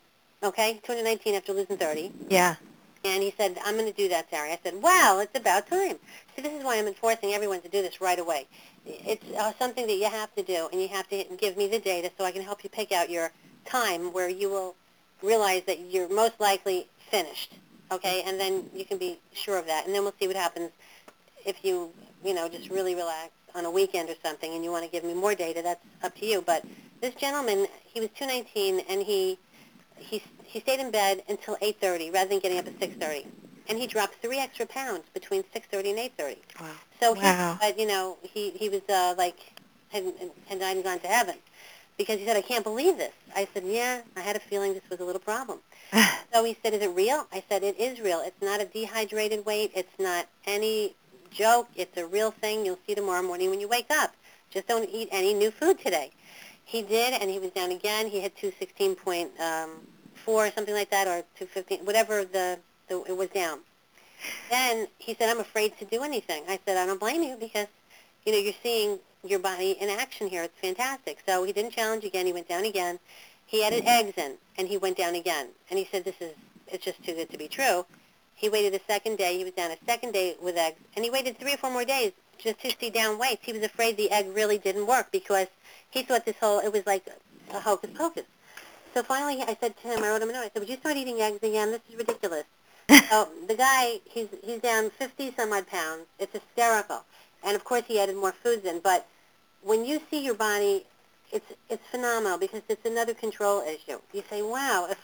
okay, 0.42 0.80
219 0.82 1.34
after 1.34 1.52
losing 1.52 1.76
30. 1.76 2.12
Yeah. 2.28 2.56
And 3.04 3.22
he 3.22 3.32
said, 3.36 3.56
I'm 3.64 3.76
going 3.76 3.90
to 3.90 3.96
do 3.96 4.08
that, 4.10 4.28
Sari. 4.30 4.50
I 4.50 4.58
said, 4.62 4.74
well, 4.82 5.20
it's 5.20 5.38
about 5.38 5.68
time. 5.68 5.96
See, 6.36 6.42
this 6.42 6.52
is 6.52 6.62
why 6.62 6.76
I'm 6.76 6.86
enforcing 6.86 7.32
everyone 7.32 7.62
to 7.62 7.68
do 7.68 7.80
this 7.80 8.00
right 8.00 8.18
away. 8.18 8.46
It's 8.84 9.24
uh, 9.38 9.52
something 9.58 9.86
that 9.86 9.96
you 9.96 10.04
have 10.04 10.34
to 10.34 10.42
do, 10.42 10.68
and 10.70 10.80
you 10.80 10.88
have 10.88 11.08
to 11.08 11.24
give 11.38 11.56
me 11.56 11.66
the 11.66 11.78
data 11.78 12.10
so 12.18 12.24
I 12.24 12.30
can 12.30 12.42
help 12.42 12.62
you 12.62 12.68
pick 12.68 12.92
out 12.92 13.08
your 13.08 13.30
time 13.64 14.12
where 14.12 14.28
you 14.28 14.50
will 14.50 14.74
realize 15.22 15.62
that 15.66 15.80
you're 15.90 16.08
most 16.08 16.38
likely 16.40 16.88
finished, 17.10 17.54
okay? 17.90 18.22
And 18.26 18.38
then 18.38 18.64
you 18.74 18.84
can 18.84 18.98
be 18.98 19.18
sure 19.32 19.58
of 19.58 19.66
that. 19.66 19.86
And 19.86 19.94
then 19.94 20.02
we'll 20.02 20.14
see 20.18 20.26
what 20.26 20.36
happens 20.36 20.70
if 21.46 21.64
you, 21.64 21.90
you 22.24 22.34
know, 22.34 22.48
just 22.48 22.68
really 22.68 22.94
relax 22.94 23.30
on 23.54 23.64
a 23.64 23.70
weekend 23.70 24.08
or 24.08 24.14
something 24.22 24.54
and 24.54 24.62
you 24.62 24.70
want 24.70 24.84
to 24.84 24.90
give 24.90 25.04
me 25.04 25.14
more 25.14 25.34
data. 25.34 25.60
That's 25.62 25.84
up 26.02 26.14
to 26.18 26.26
you. 26.26 26.42
But 26.42 26.64
this 27.00 27.14
gentleman, 27.14 27.66
he 27.92 28.00
was 28.00 28.10
219, 28.16 28.80
and 28.88 29.02
he 29.02 29.38
he 29.98 30.22
he 30.44 30.60
stayed 30.60 30.80
in 30.80 30.90
bed 30.90 31.22
until 31.28 31.56
8:30 31.62 32.12
rather 32.12 32.28
than 32.30 32.40
getting 32.40 32.58
up 32.58 32.66
at 32.66 32.78
6:30, 32.80 33.24
and 33.68 33.78
he 33.78 33.86
dropped 33.86 34.14
three 34.22 34.38
extra 34.38 34.66
pounds 34.66 35.04
between 35.14 35.42
6:30 35.54 35.90
and 35.90 35.98
8:30. 35.98 36.36
Wow. 36.60 36.66
So 37.00 37.14
Wow. 37.14 37.58
he, 37.60 37.66
but 37.66 37.78
you 37.78 37.86
know, 37.86 38.18
he 38.22 38.50
he 38.50 38.68
was 38.68 38.82
uh, 38.88 39.14
like 39.16 39.38
had 39.90 40.04
had 40.48 40.58
died 40.60 40.76
and 40.76 40.84
gone 40.84 41.00
to 41.00 41.08
heaven 41.08 41.36
because 41.96 42.18
he 42.18 42.26
said, 42.26 42.36
"I 42.36 42.42
can't 42.42 42.64
believe 42.64 42.96
this." 42.96 43.14
I 43.34 43.48
said, 43.52 43.64
"Yeah, 43.64 44.02
I 44.16 44.20
had 44.20 44.36
a 44.36 44.40
feeling 44.40 44.74
this 44.74 44.88
was 44.90 45.00
a 45.00 45.04
little 45.04 45.20
problem." 45.20 45.60
So 46.32 46.44
he 46.44 46.56
said, 46.62 46.74
"Is 46.74 46.82
it 46.82 46.90
real?" 46.90 47.26
I 47.32 47.42
said, 47.48 47.64
"It 47.64 47.76
is 47.80 48.00
real. 48.00 48.20
It's 48.20 48.40
not 48.40 48.60
a 48.60 48.64
dehydrated 48.64 49.44
weight. 49.44 49.72
It's 49.74 49.98
not 49.98 50.28
any 50.46 50.94
joke. 51.32 51.66
It's 51.74 51.96
a 51.96 52.06
real 52.06 52.30
thing. 52.30 52.64
You'll 52.64 52.78
see 52.86 52.94
tomorrow 52.94 53.22
morning 53.22 53.50
when 53.50 53.60
you 53.60 53.66
wake 53.66 53.90
up. 53.90 54.14
Just 54.50 54.68
don't 54.68 54.88
eat 54.90 55.08
any 55.10 55.34
new 55.34 55.50
food 55.50 55.80
today." 55.80 56.12
He 56.70 56.82
did, 56.82 57.20
and 57.20 57.28
he 57.28 57.40
was 57.40 57.50
down 57.50 57.72
again. 57.72 58.06
He 58.06 58.20
had 58.20 58.32
216.4 58.36 59.40
um, 59.40 59.70
or 60.24 60.50
something 60.52 60.72
like 60.72 60.88
that, 60.90 61.08
or 61.08 61.24
215, 61.36 61.84
whatever 61.84 62.24
the, 62.24 62.60
the 62.88 63.02
it 63.08 63.16
was 63.16 63.28
down. 63.30 63.58
Then 64.50 64.86
he 64.98 65.14
said, 65.14 65.28
"I'm 65.30 65.40
afraid 65.40 65.76
to 65.80 65.84
do 65.84 66.04
anything." 66.04 66.44
I 66.48 66.60
said, 66.64 66.76
"I 66.76 66.86
don't 66.86 67.00
blame 67.00 67.24
you 67.24 67.36
because, 67.40 67.66
you 68.24 68.30
know, 68.30 68.38
you're 68.38 68.62
seeing 68.62 69.00
your 69.24 69.40
body 69.40 69.72
in 69.80 69.88
action 69.88 70.28
here. 70.28 70.44
It's 70.44 70.60
fantastic." 70.60 71.18
So 71.26 71.42
he 71.42 71.52
didn't 71.52 71.72
challenge 71.72 72.04
again. 72.04 72.24
He 72.24 72.32
went 72.32 72.48
down 72.48 72.64
again. 72.64 73.00
He 73.46 73.64
added 73.64 73.82
eggs 73.84 74.16
in, 74.16 74.36
and 74.56 74.68
he 74.68 74.76
went 74.78 74.96
down 74.96 75.16
again. 75.16 75.48
And 75.70 75.76
he 75.76 75.88
said, 75.90 76.04
"This 76.04 76.20
is 76.20 76.36
it's 76.68 76.84
just 76.84 77.02
too 77.02 77.14
good 77.14 77.30
to 77.30 77.36
be 77.36 77.48
true." 77.48 77.84
He 78.36 78.48
waited 78.48 78.80
a 78.80 78.84
second 78.86 79.18
day. 79.18 79.36
He 79.36 79.42
was 79.42 79.54
down 79.54 79.72
a 79.72 79.76
second 79.86 80.12
day 80.12 80.36
with 80.40 80.56
eggs, 80.56 80.78
and 80.94 81.04
he 81.04 81.10
waited 81.10 81.36
three 81.36 81.54
or 81.54 81.56
four 81.56 81.72
more 81.72 81.84
days 81.84 82.12
to 82.42 82.54
see 82.78 82.90
down 82.90 83.18
weights. 83.18 83.44
He 83.44 83.52
was 83.52 83.62
afraid 83.62 83.96
the 83.96 84.10
egg 84.10 84.26
really 84.34 84.58
didn't 84.58 84.86
work 84.86 85.10
because 85.12 85.46
he 85.90 86.02
thought 86.02 86.24
this 86.24 86.36
whole 86.40 86.60
it 86.60 86.72
was 86.72 86.86
like 86.86 87.06
a 87.52 87.60
hocus 87.60 87.90
pocus. 87.94 88.24
So 88.94 89.02
finally, 89.02 89.42
I 89.42 89.56
said 89.60 89.76
to 89.76 89.88
him, 89.88 90.02
I 90.02 90.08
wrote 90.08 90.22
him 90.22 90.30
a 90.30 90.32
note. 90.32 90.40
I 90.40 90.50
said, 90.52 90.60
"Would 90.60 90.68
you 90.68 90.76
start 90.76 90.96
eating 90.96 91.20
eggs 91.20 91.42
again? 91.42 91.70
This 91.70 91.80
is 91.88 91.96
ridiculous." 91.96 92.44
so 93.10 93.28
the 93.46 93.54
guy, 93.54 94.00
he's 94.04 94.28
he's 94.44 94.60
down 94.60 94.90
50 94.90 95.32
some 95.36 95.52
odd 95.52 95.66
pounds. 95.68 96.06
It's 96.18 96.32
hysterical, 96.32 97.04
and 97.44 97.54
of 97.54 97.64
course 97.64 97.84
he 97.86 98.00
added 98.00 98.16
more 98.16 98.32
foods 98.32 98.64
in. 98.64 98.80
But 98.80 99.06
when 99.62 99.84
you 99.84 100.00
see 100.10 100.24
your 100.24 100.34
body, 100.34 100.86
it's 101.30 101.52
it's 101.68 101.86
phenomenal 101.90 102.38
because 102.38 102.62
it's 102.68 102.84
another 102.84 103.14
control 103.14 103.62
issue. 103.62 104.00
You 104.12 104.24
say, 104.28 104.42
"Wow!" 104.42 104.88
If 104.90 104.98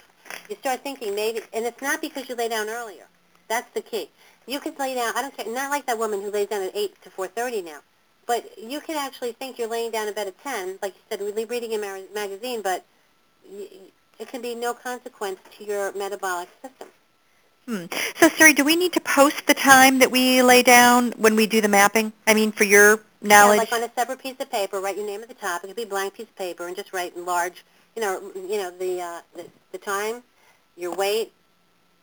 you 0.48 0.56
start 0.56 0.82
thinking 0.82 1.14
maybe, 1.14 1.40
and 1.52 1.64
it's 1.64 1.80
not 1.80 2.00
because 2.00 2.28
you 2.28 2.34
lay 2.34 2.48
down 2.48 2.68
earlier. 2.68 3.06
That's 3.48 3.70
the 3.74 3.80
key. 3.80 4.10
You 4.46 4.60
could 4.60 4.78
lay 4.78 4.94
down. 4.94 5.12
I 5.16 5.22
don't 5.22 5.36
care. 5.36 5.46
Not 5.52 5.70
like 5.70 5.86
that 5.86 5.98
woman 5.98 6.22
who 6.22 6.30
lays 6.30 6.48
down 6.48 6.62
at 6.62 6.74
eight 6.74 7.00
to 7.02 7.10
4:30 7.10 7.62
now. 7.64 7.80
But 8.26 8.58
you 8.58 8.80
could 8.80 8.96
actually 8.96 9.32
think 9.32 9.58
you're 9.58 9.68
laying 9.68 9.90
down 9.92 10.08
in 10.08 10.14
bed 10.14 10.26
at 10.26 10.42
10, 10.42 10.78
like 10.82 10.94
you 10.94 11.00
said, 11.08 11.20
really 11.20 11.44
reading 11.44 11.74
a 11.74 11.78
mar- 11.78 12.00
magazine, 12.12 12.60
but 12.60 12.84
y- 13.48 13.68
it 14.18 14.26
can 14.28 14.42
be 14.42 14.54
no 14.54 14.74
consequence 14.74 15.38
to 15.56 15.64
your 15.64 15.92
metabolic 15.92 16.48
system. 16.60 16.88
Hmm. 17.66 17.84
So, 18.16 18.28
Sari, 18.28 18.52
do 18.52 18.64
we 18.64 18.76
need 18.76 18.92
to 18.94 19.00
post 19.00 19.46
the 19.46 19.54
time 19.54 19.98
that 19.98 20.10
we 20.10 20.42
lay 20.42 20.62
down 20.62 21.12
when 21.12 21.36
we 21.36 21.46
do 21.46 21.60
the 21.60 21.68
mapping? 21.68 22.12
I 22.26 22.34
mean, 22.34 22.52
for 22.52 22.64
your 22.64 23.00
knowledge? 23.20 23.56
Yeah, 23.56 23.62
like 23.62 23.72
on 23.72 23.82
a 23.82 23.92
separate 23.94 24.20
piece 24.20 24.36
of 24.40 24.50
paper, 24.50 24.80
write 24.80 24.96
your 24.96 25.06
name 25.06 25.22
at 25.22 25.28
the 25.28 25.34
top. 25.34 25.62
It 25.64 25.68
could 25.68 25.76
be 25.76 25.82
a 25.82 25.86
blank 25.86 26.14
piece 26.14 26.26
of 26.28 26.36
paper, 26.36 26.66
and 26.66 26.76
just 26.76 26.92
write 26.92 27.16
in 27.16 27.24
large, 27.24 27.64
you 27.94 28.02
know, 28.02 28.32
you 28.34 28.58
know 28.58 28.70
the 28.70 29.00
uh, 29.00 29.20
the, 29.34 29.46
the 29.72 29.78
time, 29.78 30.22
your 30.76 30.94
weight. 30.94 31.32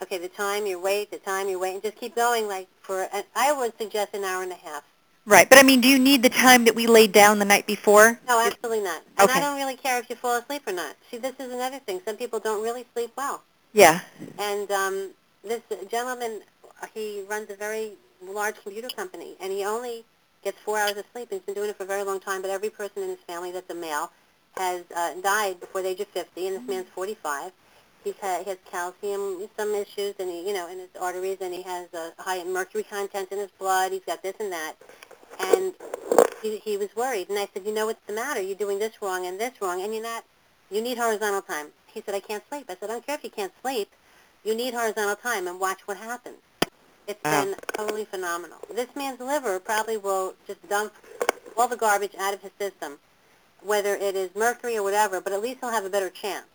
Okay, 0.04 0.18
the 0.18 0.28
time, 0.28 0.66
your 0.68 0.80
wait, 0.80 1.12
the 1.12 1.18
time, 1.18 1.48
your 1.48 1.60
wait, 1.60 1.74
and 1.76 1.82
just 1.82 1.96
keep 1.98 2.14
going. 2.16 2.48
Like 2.48 2.68
for, 2.82 3.04
an, 3.14 3.24
I 3.36 3.54
would 3.54 3.72
suggest 3.78 4.14
an 4.14 4.24
hour 4.26 4.44
and 4.44 4.52
a 4.52 4.56
half. 4.56 4.84
right. 5.26 5.48
But 5.50 5.58
I 5.58 5.64
mean, 5.64 5.80
do 5.82 5.88
you 5.88 5.98
need 5.98 6.22
the 6.24 6.30
time 6.30 6.66
that 6.66 6.76
we 6.76 6.86
laid 6.88 7.12
down 7.14 7.40
the 7.40 7.46
night 7.46 7.66
before? 7.66 8.20
No, 8.28 8.46
absolutely 8.46 8.84
not. 8.84 9.02
And 9.18 9.30
Okay. 9.30 9.40
I 9.40 9.42
don't 9.42 9.56
really 9.56 9.78
care 9.78 9.98
if 10.00 10.10
you 10.10 10.18
fall 10.18 10.36
asleep 10.38 10.64
or 10.68 10.74
not. 10.74 10.96
See, 11.10 11.18
this 11.18 11.36
is 11.40 11.52
another 11.54 11.80
thing. 11.80 12.02
Some 12.06 12.18
people 12.18 12.40
don't 12.40 12.62
really 12.62 12.86
sleep 12.94 13.12
well. 13.18 13.42
Yeah. 13.72 14.02
And 14.38 14.70
um, 14.72 14.96
this 15.44 15.62
gentleman, 15.90 16.42
uh, 16.82 16.88
he 16.94 17.24
runs 17.30 17.50
a 17.50 17.56
very 17.56 17.94
large 18.22 18.56
computer 18.62 18.90
company, 18.90 19.36
and 19.42 19.52
he 19.54 19.64
only 19.64 20.04
gets 20.44 20.58
four 20.66 20.78
hours 20.78 20.98
of 20.98 21.06
sleep. 21.14 21.30
He's 21.32 21.40
been 21.42 21.56
doing 21.56 21.70
it 21.70 21.78
for 21.78 21.84
a 21.84 21.88
very 21.88 22.04
long 22.04 22.20
time, 22.20 22.42
but 22.42 22.52
every 22.52 22.70
person 22.70 23.04
in 23.04 23.10
his 23.10 23.20
family 23.26 23.52
that's 23.52 23.70
a 23.70 23.76
male 23.76 24.12
has 24.58 24.84
uh, 24.96 25.14
died 25.22 25.60
before 25.62 25.82
the 25.82 25.90
age 25.90 26.02
of 26.02 26.08
50, 26.10 26.48
and 26.48 26.56
this 26.58 26.68
man's 26.68 26.88
45. 26.94 27.52
He's 28.04 28.16
had, 28.22 28.44
he 28.44 28.50
has 28.50 28.60
calcium, 28.70 29.48
some 29.58 29.74
issues, 29.74 30.16
and 30.20 30.30
he, 30.30 30.48
you 30.48 30.54
know, 30.54 30.68
in 30.70 30.80
his 30.80 30.90
arteries, 31.00 31.38
and 31.42 31.54
he 31.54 31.62
has 31.62 31.88
a 31.94 32.12
high 32.20 32.44
mercury 32.44 32.84
content 32.84 33.30
in 33.32 33.38
his 33.38 33.52
blood. 33.52 33.92
He's 33.94 34.04
got 34.06 34.22
this 34.22 34.36
and 34.40 34.52
that, 34.52 34.76
and 35.40 35.74
he, 36.42 36.58
he 36.58 36.78
was 36.78 36.90
worried. 36.96 37.30
And 37.30 37.40
I 37.40 37.48
said, 37.54 37.66
you 37.66 37.74
know 37.74 37.86
what's 37.86 38.06
the 38.08 38.14
matter? 38.14 38.42
You're 38.42 38.58
doing 38.58 38.80
this 38.80 39.02
wrong 39.02 39.26
and 39.26 39.40
this 39.40 39.54
wrong, 39.62 39.82
and 39.82 39.94
you're 39.94 40.04
not. 40.04 40.26
You 40.70 40.82
need 40.82 40.98
horizontal 40.98 41.42
time. 41.42 41.68
He 41.88 42.02
said, 42.02 42.16
I 42.16 42.20
can't 42.20 42.44
sleep. 42.50 42.66
I 42.70 42.76
said, 42.76 42.90
I 42.90 42.94
don't 42.94 43.06
care 43.06 43.16
if 43.16 43.24
you 43.24 43.30
can't 43.30 43.54
sleep. 43.62 43.90
You 44.44 44.56
need 44.56 44.74
horizontal 44.74 45.16
time 45.16 45.48
and 45.48 45.60
watch 45.60 45.82
what 45.86 45.98
happens. 45.98 46.38
It's 47.08 47.20
Wow. 47.24 47.46
been 47.46 47.56
totally 47.74 48.06
phenomenal. 48.06 48.58
This 48.74 48.88
man's 48.96 49.20
liver 49.20 49.60
probably 49.60 49.98
will 49.98 50.34
just 50.48 50.68
dump 50.70 50.94
all 51.58 51.68
the 51.68 51.78
garbage 51.78 52.16
out 52.20 52.34
of 52.34 52.42
his 52.42 52.52
system, 52.60 52.98
whether 53.62 53.96
it 53.96 54.16
is 54.16 54.30
mercury 54.36 54.78
or 54.78 54.84
whatever, 54.84 55.22
but 55.22 55.32
at 55.34 55.42
least 55.42 55.60
he'll 55.62 55.70
have 55.72 55.86
a 55.86 55.90
better 55.90 56.10
chance. 56.10 56.46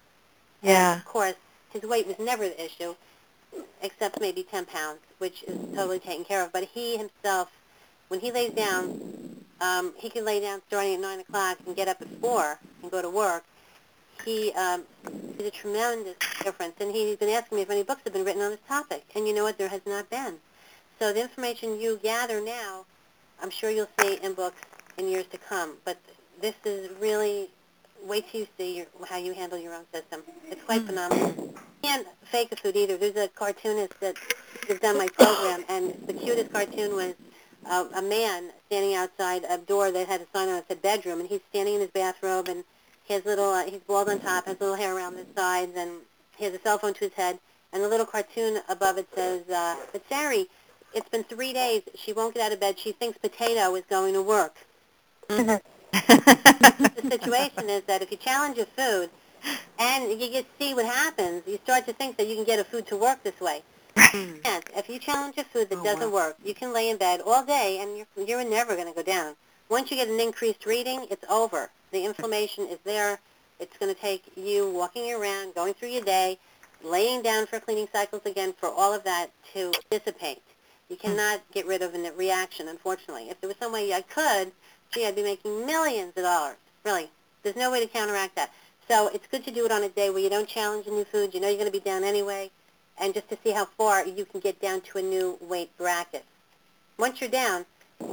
And 0.62 0.70
Yeah. 0.72 0.96
of 0.98 1.04
course, 1.04 1.36
his 1.72 1.82
weight 1.82 2.06
was 2.06 2.18
never 2.18 2.48
the 2.48 2.64
issue, 2.64 2.96
except 3.82 4.20
maybe 4.20 4.42
10 4.42 4.66
pounds, 4.66 5.00
which 5.18 5.42
is 5.44 5.56
totally 5.74 5.98
taken 6.00 6.24
care 6.24 6.42
of. 6.42 6.52
But 6.52 6.64
he 6.64 6.96
himself, 6.96 7.50
when 8.08 8.20
he 8.20 8.32
lays 8.32 8.52
down, 8.54 9.44
um, 9.60 9.94
he 9.96 10.10
can 10.10 10.24
lay 10.24 10.40
down 10.40 10.62
starting 10.68 10.94
at 10.94 11.00
9 11.00 11.20
o'clock 11.20 11.58
and 11.66 11.76
get 11.76 11.88
up 11.88 12.00
at 12.02 12.08
4 12.20 12.58
and 12.82 12.90
go 12.90 13.02
to 13.02 13.10
work. 13.10 13.44
He 14.24 14.52
um, 14.52 14.84
a 15.46 15.50
tremendous 15.50 16.16
difference, 16.44 16.74
and 16.80 16.92
he's 16.92 17.16
been 17.16 17.28
asking 17.30 17.56
me 17.56 17.62
if 17.62 17.70
any 17.70 17.82
books 17.82 18.02
have 18.04 18.12
been 18.12 18.24
written 18.24 18.42
on 18.42 18.50
this 18.50 18.60
topic. 18.68 19.04
And 19.14 19.26
you 19.26 19.34
know 19.34 19.44
what? 19.44 19.58
There 19.58 19.68
has 19.68 19.82
not 19.86 20.10
been. 20.10 20.36
So 20.98 21.12
the 21.12 21.22
information 21.22 21.80
you 21.80 21.98
gather 22.02 22.40
now, 22.40 22.84
I'm 23.42 23.50
sure 23.50 23.70
you'll 23.70 23.88
see 24.00 24.18
in 24.22 24.34
books 24.34 24.60
in 24.98 25.08
years 25.08 25.26
to 25.32 25.38
come. 25.38 25.76
But 25.84 25.98
this 26.40 26.54
is 26.64 26.90
really, 27.00 27.50
wait 28.04 28.30
till 28.30 28.40
you 28.40 28.46
see 28.56 28.76
your, 28.78 28.87
how 29.08 29.16
you 29.16 29.34
handle 29.34 29.58
your 29.58 29.74
own 29.74 29.84
system. 29.92 30.22
It's 30.50 30.62
quite 30.64 30.82
phenomenal. 30.82 31.54
Can't 31.82 32.06
fake 32.24 32.52
a 32.52 32.56
food 32.56 32.76
either. 32.76 32.96
There's 32.96 33.16
a 33.16 33.28
cartoonist 33.28 33.98
that 34.00 34.16
has 34.68 34.78
done 34.80 34.98
my 34.98 35.08
program, 35.08 35.64
and 35.68 35.94
the 36.06 36.12
cutest 36.12 36.52
cartoon 36.52 36.94
was 36.94 37.14
uh, 37.66 37.87
a 37.96 38.02
man 38.02 38.50
standing 38.66 38.94
outside 38.94 39.44
a 39.48 39.58
door 39.58 39.90
that 39.90 40.08
had 40.08 40.20
a 40.20 40.26
sign 40.34 40.48
on 40.48 40.56
it 40.56 40.64
said 40.68 40.82
bedroom, 40.82 41.20
and 41.20 41.28
he's 41.28 41.40
standing 41.50 41.74
in 41.74 41.80
his 41.80 41.90
bathrobe, 41.90 42.48
and 42.48 42.64
he 43.04 43.14
has 43.14 43.24
little, 43.24 43.50
uh, 43.50 43.64
he's 43.64 43.80
bald 43.80 44.08
on 44.08 44.20
top, 44.20 44.46
has 44.46 44.61
little 44.61 44.76
hair 44.76 44.96
around 44.96 45.14
the 45.14 45.26
sides, 45.37 45.72
and 45.76 45.90
he 46.37 46.44
has 46.44 46.54
a 46.54 46.58
cell 46.61 46.78
phone 46.78 46.94
to 46.94 47.00
his 47.00 47.14
head, 47.14 47.38
and 47.72 47.82
the 47.82 47.88
little 47.88 48.06
cartoon 48.06 48.61
above 48.68 48.98
it 48.98 49.08
says, 49.14 49.48
uh, 49.48 49.76
but 49.92 50.02
Sari, 50.08 50.46
it's 50.94 51.08
been 51.08 51.24
three 51.24 51.52
days. 51.52 51.82
She 51.94 52.12
won't 52.12 52.34
get 52.34 52.46
out 52.46 52.52
of 52.52 52.61
bed. 52.61 52.78
She 52.78 52.92
thinks 52.92 53.18
potato 53.18 53.74
is 53.74 53.84
going 53.90 54.14
to 54.14 54.22
work. 54.22 54.56
The 55.92 57.09
situation 57.11 57.68
is 57.70 57.83
that 57.85 58.03
if 58.03 58.11
you 58.11 58.16
challenge 58.16 58.57
your 58.57 58.66
food 58.66 59.11
and 59.79 60.11
you 60.20 60.31
just 60.31 60.46
see 60.59 60.74
what 60.74 60.87
happens, 60.87 61.42
you 61.46 61.59
start 61.64 61.87
to 61.87 61.92
think 61.92 62.16
that 62.16 62.27
you 62.27 62.35
can 62.35 62.44
get 62.44 62.59
a 62.59 62.64
food 62.64 62.87
to 62.87 62.96
work 62.96 63.22
this 63.22 63.40
way. 63.40 63.62
Yes, 63.96 64.62
if 64.77 64.88
you 64.88 64.98
challenge 64.98 65.37
a 65.38 65.44
food 65.44 65.68
that 65.70 65.79
Oh, 65.79 65.85
doesn't 65.85 66.12
work, 66.12 66.37
you 66.44 66.55
can 66.55 66.72
lay 66.72 66.88
in 66.88 66.96
bed 66.96 67.20
all 67.24 67.44
day 67.44 67.81
and 67.81 67.96
you're, 67.96 68.27
you're 68.27 68.48
never 68.48 68.74
going 68.74 68.88
to 68.88 68.94
go 68.94 69.03
down. 69.03 69.35
Once 69.68 69.90
you 69.90 69.96
get 69.96 70.09
an 70.09 70.20
increased 70.20 70.64
reading, 70.64 71.07
it's 71.11 71.24
over. 71.29 71.70
The 71.90 72.05
inflammation 72.05 72.66
is 72.68 72.79
there. 72.85 73.18
It's 73.61 73.77
going 73.77 73.94
to 73.94 74.01
take 74.01 74.24
you 74.37 74.70
walking 74.70 75.12
around, 75.12 75.55
going 75.55 75.74
through 75.74 75.88
your 75.88 76.05
day, 76.05 76.38
laying 76.83 77.22
down 77.22 77.46
for 77.46 77.61
cleaning 77.61 77.88
cycles 77.92 78.22
again 78.24 78.55
for 78.59 78.68
all 78.68 78.94
of 78.94 79.05
that 79.05 79.31
to 79.53 79.72
dissipate. 79.90 80.42
You 80.88 80.96
hmm. 80.96 81.09
cannot 81.09 81.40
get 81.53 81.66
rid 81.66 81.83
of 81.83 81.94
a 81.94 82.12
reaction, 82.12 82.68
unfortunately. 82.68 83.29
If 83.31 83.40
there 83.40 83.48
was 83.48 83.57
some 83.59 83.72
way 83.72 83.92
I 83.92 84.03
could, 84.03 84.53
gee, 84.92 85.07
I'd 85.07 85.16
be 85.16 85.22
making 85.22 85.66
millions 85.66 86.12
of 86.16 86.22
dollars. 86.24 86.57
Really. 86.85 87.09
There's 87.42 87.57
no 87.57 87.70
way 87.70 87.81
to 87.81 87.87
counteract 87.87 88.35
that. 88.37 88.51
So 88.88 89.09
it's 89.09 89.27
good 89.27 89.44
to 89.44 89.51
do 89.51 89.64
it 89.64 89.72
on 89.72 89.85
a 89.85 89.88
day 89.88 90.11
where 90.11 90.20
you 90.20 90.31
don't 90.31 90.48
challenge 90.48 90.87
a 90.87 90.90
new 90.90 91.05
food. 91.05 91.35
You 91.35 91.40
know 91.40 91.48
you're 91.48 91.59
going 91.59 91.70
to 91.70 91.79
be 91.79 91.85
down 91.85 92.05
anyway, 92.05 92.51
and 92.98 93.14
just 93.14 93.29
to 93.29 93.38
see 93.44 93.53
how 93.53 93.66
far 93.66 94.07
you 94.07 94.24
can 94.24 94.40
get 94.40 94.61
down 94.61 94.81
to 94.83 94.98
a 94.98 95.03
new 95.03 95.38
weight 95.40 95.77
bracket. 95.77 96.24
Once 96.98 97.20
you're 97.20 97.31
down, 97.31 97.64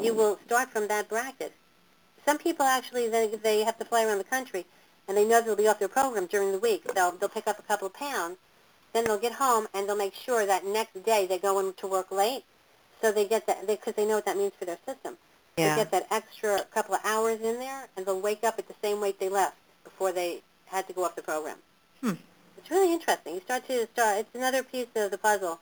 you 0.01 0.13
will 0.13 0.37
start 0.45 0.69
from 0.69 0.87
that 0.87 1.09
bracket. 1.09 1.53
Some 2.25 2.37
people 2.37 2.65
actually, 2.65 3.07
they, 3.09 3.27
they 3.27 3.63
have 3.63 3.77
to 3.79 3.85
fly 3.85 4.03
around 4.03 4.17
the 4.17 4.25
country, 4.25 4.65
and 5.07 5.17
they 5.17 5.25
know 5.25 5.41
they'll 5.41 5.55
be 5.55 5.67
off 5.67 5.79
their 5.79 5.87
program 5.87 6.27
during 6.27 6.51
the 6.51 6.59
week. 6.59 6.83
They'll, 6.93 7.11
they'll 7.11 7.29
pick 7.29 7.47
up 7.47 7.59
a 7.59 7.63
couple 7.63 7.87
of 7.87 7.93
pounds, 7.93 8.37
then 8.93 9.05
they'll 9.05 9.17
get 9.17 9.33
home, 9.33 9.67
and 9.73 9.87
they'll 9.87 9.95
make 9.95 10.13
sure 10.13 10.45
that 10.45 10.65
next 10.65 11.03
day 11.03 11.25
they 11.25 11.37
go 11.39 11.59
in 11.59 11.73
to 11.73 11.87
work 11.87 12.11
late, 12.11 12.43
so 13.01 13.11
they 13.11 13.27
get 13.27 13.47
that, 13.47 13.65
because 13.67 13.93
they, 13.95 14.05
know 14.05 14.15
what 14.15 14.25
that 14.25 14.37
means 14.37 14.53
for 14.57 14.65
their 14.65 14.79
system. 14.85 15.17
Yeah. 15.57 15.75
They 15.75 15.81
get 15.83 15.91
that 15.91 16.07
extra 16.11 16.61
couple 16.73 16.95
of 16.95 17.01
hours 17.05 17.39
in 17.39 17.59
there, 17.59 17.87
and 17.95 18.05
they'll 18.05 18.19
wake 18.19 18.43
up 18.43 18.59
at 18.59 18.67
the 18.67 18.75
same 18.81 18.99
weight 18.99 19.19
they 19.19 19.29
left 19.29 19.55
before 19.85 20.11
they 20.11 20.41
had 20.65 20.85
to 20.87 20.93
go 20.93 21.05
off 21.05 21.15
the 21.15 21.21
program. 21.21 21.57
Hmm. 22.01 22.13
It's 22.57 22.69
really 22.69 22.91
interesting. 22.91 23.35
You 23.35 23.41
start 23.41 23.65
to 23.67 23.87
start. 23.93 24.17
It's 24.19 24.35
another 24.35 24.63
piece 24.63 24.87
of 24.95 25.11
the 25.11 25.17
puzzle, 25.17 25.59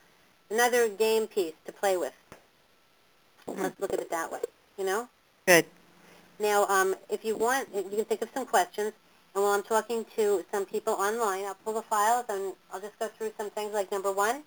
another 0.50 0.88
game 0.88 1.26
piece 1.28 1.52
to 1.66 1.72
play 1.72 1.96
with. 1.96 2.12
Let's 3.46 3.78
look 3.78 3.92
at 3.92 4.00
it 4.00 4.10
that 4.10 4.32
way. 4.32 4.40
You 4.78 4.84
know. 4.84 5.08
Good. 5.46 5.66
Now, 6.40 6.64
um, 6.66 6.96
if 7.08 7.24
you 7.24 7.36
want, 7.36 7.68
you 7.74 7.84
can 7.84 8.04
think 8.04 8.22
of 8.22 8.30
some 8.34 8.46
questions. 8.46 8.92
And 9.34 9.44
while 9.44 9.52
I'm 9.52 9.62
talking 9.62 10.04
to 10.16 10.44
some 10.50 10.64
people 10.64 10.94
online, 10.94 11.44
I'll 11.44 11.56
pull 11.64 11.74
the 11.74 11.82
files 11.82 12.24
and 12.28 12.54
I'll 12.72 12.80
just 12.80 12.98
go 12.98 13.08
through 13.08 13.32
some 13.36 13.50
things 13.50 13.72
like 13.74 13.92
number 13.92 14.10
one. 14.10 14.42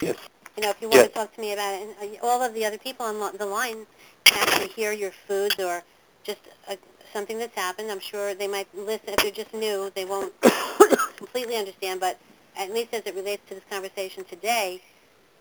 Yes. 0.00 0.16
You 0.56 0.64
know, 0.64 0.70
if 0.70 0.82
you 0.82 0.88
want 0.88 1.00
Yes. 1.00 1.08
to 1.08 1.14
talk 1.14 1.34
to 1.34 1.40
me 1.40 1.52
about 1.52 1.74
it, 1.74 1.96
and 2.00 2.16
uh, 2.16 2.26
all 2.26 2.42
of 2.42 2.52
the 2.52 2.64
other 2.66 2.76
people 2.78 3.06
on 3.06 3.36
the 3.38 3.46
line 3.46 3.86
actually 4.34 4.68
hear 4.68 4.92
your 4.92 5.10
foods 5.10 5.58
or 5.58 5.82
just 6.24 6.40
uh, 6.68 6.76
something 7.12 7.38
that's 7.38 7.54
happened. 7.54 7.90
I'm 7.90 8.00
sure 8.00 8.34
they 8.34 8.48
might 8.48 8.68
listen. 8.74 9.08
If 9.08 9.16
they're 9.16 9.30
just 9.30 9.52
new, 9.54 9.90
they 9.94 10.04
won't 10.04 10.32
completely 11.16 11.56
understand, 11.56 12.00
but 12.00 12.18
at 12.56 12.72
least 12.72 12.92
as 12.94 13.02
it 13.06 13.14
relates 13.14 13.42
to 13.48 13.54
this 13.54 13.64
conversation 13.70 14.24
today, 14.24 14.80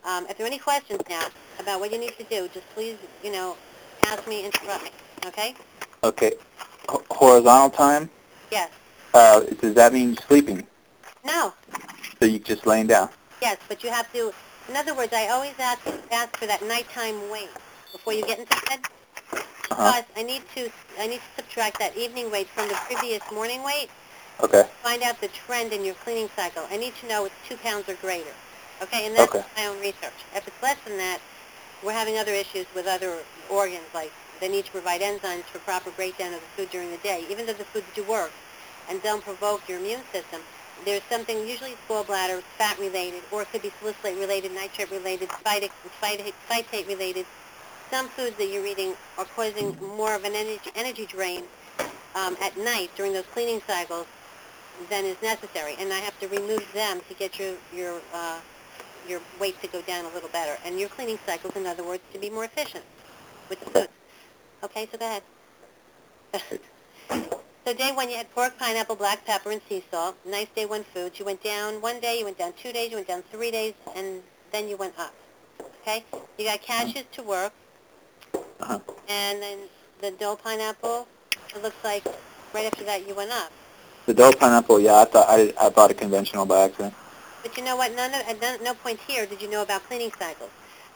um, 0.06 0.25
if 0.30 0.38
there 0.38 0.45
are 0.45 0.49
any 0.49 0.58
questions 0.58 1.01
now 1.10 1.27
about 1.60 1.80
what 1.80 1.91
you 1.91 1.99
need 1.99 2.17
to 2.17 2.23
do, 2.23 2.47
just 2.54 2.67
please, 2.73 2.97
you 3.23 3.32
know, 3.32 3.56
ask 4.06 4.27
me, 4.27 4.45
interrupt 4.45 4.84
me, 4.84 4.89
okay? 5.27 5.54
Okay. 6.04 6.34
Ho- 6.89 7.04
horizontal 7.12 7.69
time, 7.69 8.10
Yes. 8.51 8.71
uh, 9.13 9.41
does 9.62 9.75
that 9.75 9.93
mean 9.93 10.17
sleeping? 10.17 10.65
No. 11.23 11.54
So 12.19 12.25
you 12.25 12.39
just 12.39 12.65
laying 12.65 12.88
down? 12.88 13.10
Yes, 13.41 13.58
but 13.67 13.84
you 13.84 13.89
have 13.91 14.12
to, 14.13 14.34
in 14.69 14.75
other 14.75 14.95
words, 14.95 15.13
I 15.13 15.27
always 15.27 15.54
ask, 15.60 15.82
ask 16.12 16.36
for 16.38 16.47
that 16.47 16.63
nighttime 16.65 17.30
weight 17.30 17.49
before 18.02 18.14
you 18.14 18.26
get 18.26 18.40
into 18.40 18.50
bed. 18.68 18.80
Uh-huh. 19.70 20.02
Because 20.02 20.06
I 20.18 20.24
need 20.24 20.42
to, 20.56 20.72
I 21.00 21.06
need 21.08 21.22
to 21.22 21.42
subtract 21.44 21.78
that 21.80 21.96
evening 21.96 22.32
weight 22.32 22.48
from 22.50 22.68
the 22.68 22.74
previous 22.90 23.22
morning 23.32 23.64
weight, 23.64 23.90
Okay. 24.42 24.66
find 24.82 25.04
out 25.04 25.22
the 25.22 25.28
trend 25.30 25.72
in 25.72 25.86
your 25.86 25.94
cleaning 26.04 26.28
cycle. 26.36 26.66
I 26.72 26.78
need 26.78 26.94
to 27.02 27.08
know 27.08 27.26
it's 27.26 27.36
two 27.48 27.58
pounds 27.58 27.88
or 27.88 27.94
greater. 27.96 28.34
Okay, 28.82 29.06
and 29.06 29.16
that's 29.16 29.30
Okay. 29.34 29.46
my 29.56 29.68
own 29.68 29.80
research. 29.80 30.18
If 30.36 30.48
it's 30.48 30.64
less 30.64 30.78
than 30.84 30.98
that, 30.98 31.20
we're 31.84 31.94
having 31.94 32.18
other 32.18 32.32
issues 32.32 32.66
with 32.74 32.88
other 32.88 33.20
organs 33.50 33.86
like 33.94 34.12
they 34.40 34.50
need 34.50 34.66
to 34.66 34.72
provide 34.72 35.02
enzymes 35.02 35.44
for 35.44 35.60
proper 35.60 35.92
breakdown 35.92 36.34
of 36.34 36.42
the 36.42 36.48
food 36.58 36.72
during 36.72 36.90
the 36.90 36.98
day. 36.98 37.24
Even 37.30 37.46
though 37.46 37.54
the 37.54 37.66
foods 37.66 37.86
do 37.94 38.04
work 38.04 38.32
and 38.90 39.02
don't 39.04 39.24
provoke 39.24 39.62
your 39.70 39.78
immune 39.78 40.02
system, 40.12 40.42
there's 40.86 41.04
something, 41.08 41.48
usually 41.48 41.72
it's 41.78 41.82
gallbladder, 41.88 42.42
fat-related, 42.58 43.22
or 43.32 43.44
it 43.44 43.52
could 43.52 43.62
be 43.62 43.72
salicylate-related, 43.80 44.52
nitrate-related, 44.54 45.30
phytic- 45.30 45.70
phytic- 46.02 46.34
phytate-related. 46.50 47.28
Some 47.91 48.08
foods 48.08 48.38
that 48.38 48.47
you're 48.47 48.65
eating 48.65 48.93
are 49.17 49.25
causing 49.25 49.77
more 49.97 50.15
of 50.15 50.23
an 50.23 50.34
energy, 50.34 50.71
energy 50.75 51.06
drain 51.06 51.43
um, 52.15 52.38
at 52.41 52.56
night 52.58 52.89
during 52.95 53.12
those 53.12 53.25
cleaning 53.34 53.62
cycles 53.67 54.08
than 54.89 55.04
is 55.04 55.21
necessary, 55.21 55.75
and 55.77 55.91
I 55.91 55.97
have 55.99 56.17
to 56.21 56.30
remove 56.30 56.65
them 56.73 57.01
to 57.10 57.13
get 57.13 57.38
your 57.38 57.54
your 57.75 58.01
uh, 58.13 58.39
your 59.10 59.19
weight 59.41 59.62
to 59.62 59.67
go 59.67 59.82
down 59.82 60.06
a 60.06 60.13
little 60.13 60.30
better, 60.30 60.58
and 60.63 60.80
your 60.80 60.88
cleaning 60.88 61.19
cycles, 61.25 61.54
in 61.58 61.65
other 61.67 61.84
words, 61.84 62.01
to 62.13 62.19
be 62.19 62.30
more 62.30 62.45
efficient 62.45 62.86
with 63.49 63.60
the 63.60 63.69
food. 63.71 63.89
Okay, 64.63 64.88
so 64.89 64.97
go 64.97 65.06
ahead. 65.06 65.23
so 67.65 67.73
day 67.73 67.91
one, 67.91 68.10
you 68.10 68.15
had 68.15 68.34
pork, 68.34 68.58
pineapple, 68.58 68.95
black 68.95 69.25
pepper, 69.25 69.51
and 69.51 69.62
sea 69.67 69.84
salt. 69.91 70.15
Nice 70.25 70.47
day 70.56 70.65
one 70.65 70.86
foods. 70.93 71.19
You 71.19 71.25
went 71.25 71.43
down 71.43 71.82
one 71.82 71.99
day, 71.99 72.19
you 72.19 72.23
went 72.25 72.38
down 72.38 72.54
two 72.54 72.71
days, 72.71 72.89
you 72.91 72.95
went 72.95 73.10
down 73.10 73.23
three 73.32 73.51
days, 73.51 73.73
and 73.97 74.21
then 74.54 74.69
you 74.69 74.77
went 74.77 74.97
up. 74.97 75.13
Okay, 75.82 76.06
you 76.38 76.45
got 76.45 76.62
cashews 76.62 77.10
to 77.12 77.23
work, 77.23 77.51
Uh-huh. 78.34 78.80
and 79.10 79.41
then 79.41 79.58
the 80.02 80.12
Dole 80.12 80.36
pineapple. 80.36 81.08
It 81.56 81.62
looks 81.63 81.84
like 81.84 82.04
right 82.54 82.65
after 82.65 82.84
that 82.86 83.08
you 83.08 83.15
went 83.15 83.32
up. 83.32 83.52
The 84.06 84.13
Dole 84.13 84.34
pineapple, 84.34 84.80
yeah, 84.80 85.02
I 85.02 85.06
thought 85.06 85.28
I, 85.30 85.54
I 85.60 85.70
bought 85.70 85.91
a 85.91 85.94
conventional 85.94 86.46
by 86.46 86.63
accident. 86.63 86.94
But 87.44 87.58
you 87.58 87.63
know 87.63 87.76
what? 87.76 87.96
None 87.96 88.13
of, 88.13 88.22
at 88.28 88.41
no, 88.41 88.58
no 88.63 88.74
point 88.76 89.00
here 89.08 89.26
did 89.26 89.41
you 89.41 89.50
know 89.50 89.63
about 89.63 89.84
cleaning 89.88 90.12
cycles. 90.17 90.50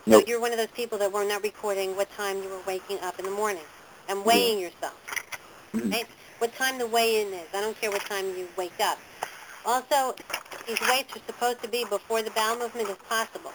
Nope. 0.06 0.26
You're 0.28 0.40
one 0.40 0.52
of 0.52 0.58
those 0.58 0.72
people 0.76 0.98
that 1.00 1.12
were 1.12 1.26
not 1.26 1.44
recording 1.44 1.96
what 1.96 2.10
time 2.16 2.42
you 2.44 2.50
were 2.50 2.62
waking 2.68 3.00
up 3.02 3.18
in 3.18 3.26
the 3.26 3.32
morning 3.32 3.64
and 4.08 4.24
weighing 4.24 4.60
yourself. 4.60 4.94
Mhm. 5.74 5.92
Right? 5.92 6.08
What 6.38 6.56
time 6.56 6.78
the 6.78 6.86
weigh-in 6.88 7.34
is. 7.34 7.48
I 7.54 7.62
don't 7.62 7.80
care 7.80 7.90
what 7.90 8.06
time 8.06 8.26
you 8.38 8.48
wake 8.56 8.80
up. 8.80 9.00
Also, 9.66 10.14
these 10.68 10.80
weights 10.82 11.16
are 11.16 11.22
supposed 11.26 11.62
to 11.64 11.68
be 11.68 11.86
before 11.86 12.22
the 12.22 12.30
bowel 12.32 12.58
movement 12.60 12.90
is 12.90 12.98
possible. 13.10 13.52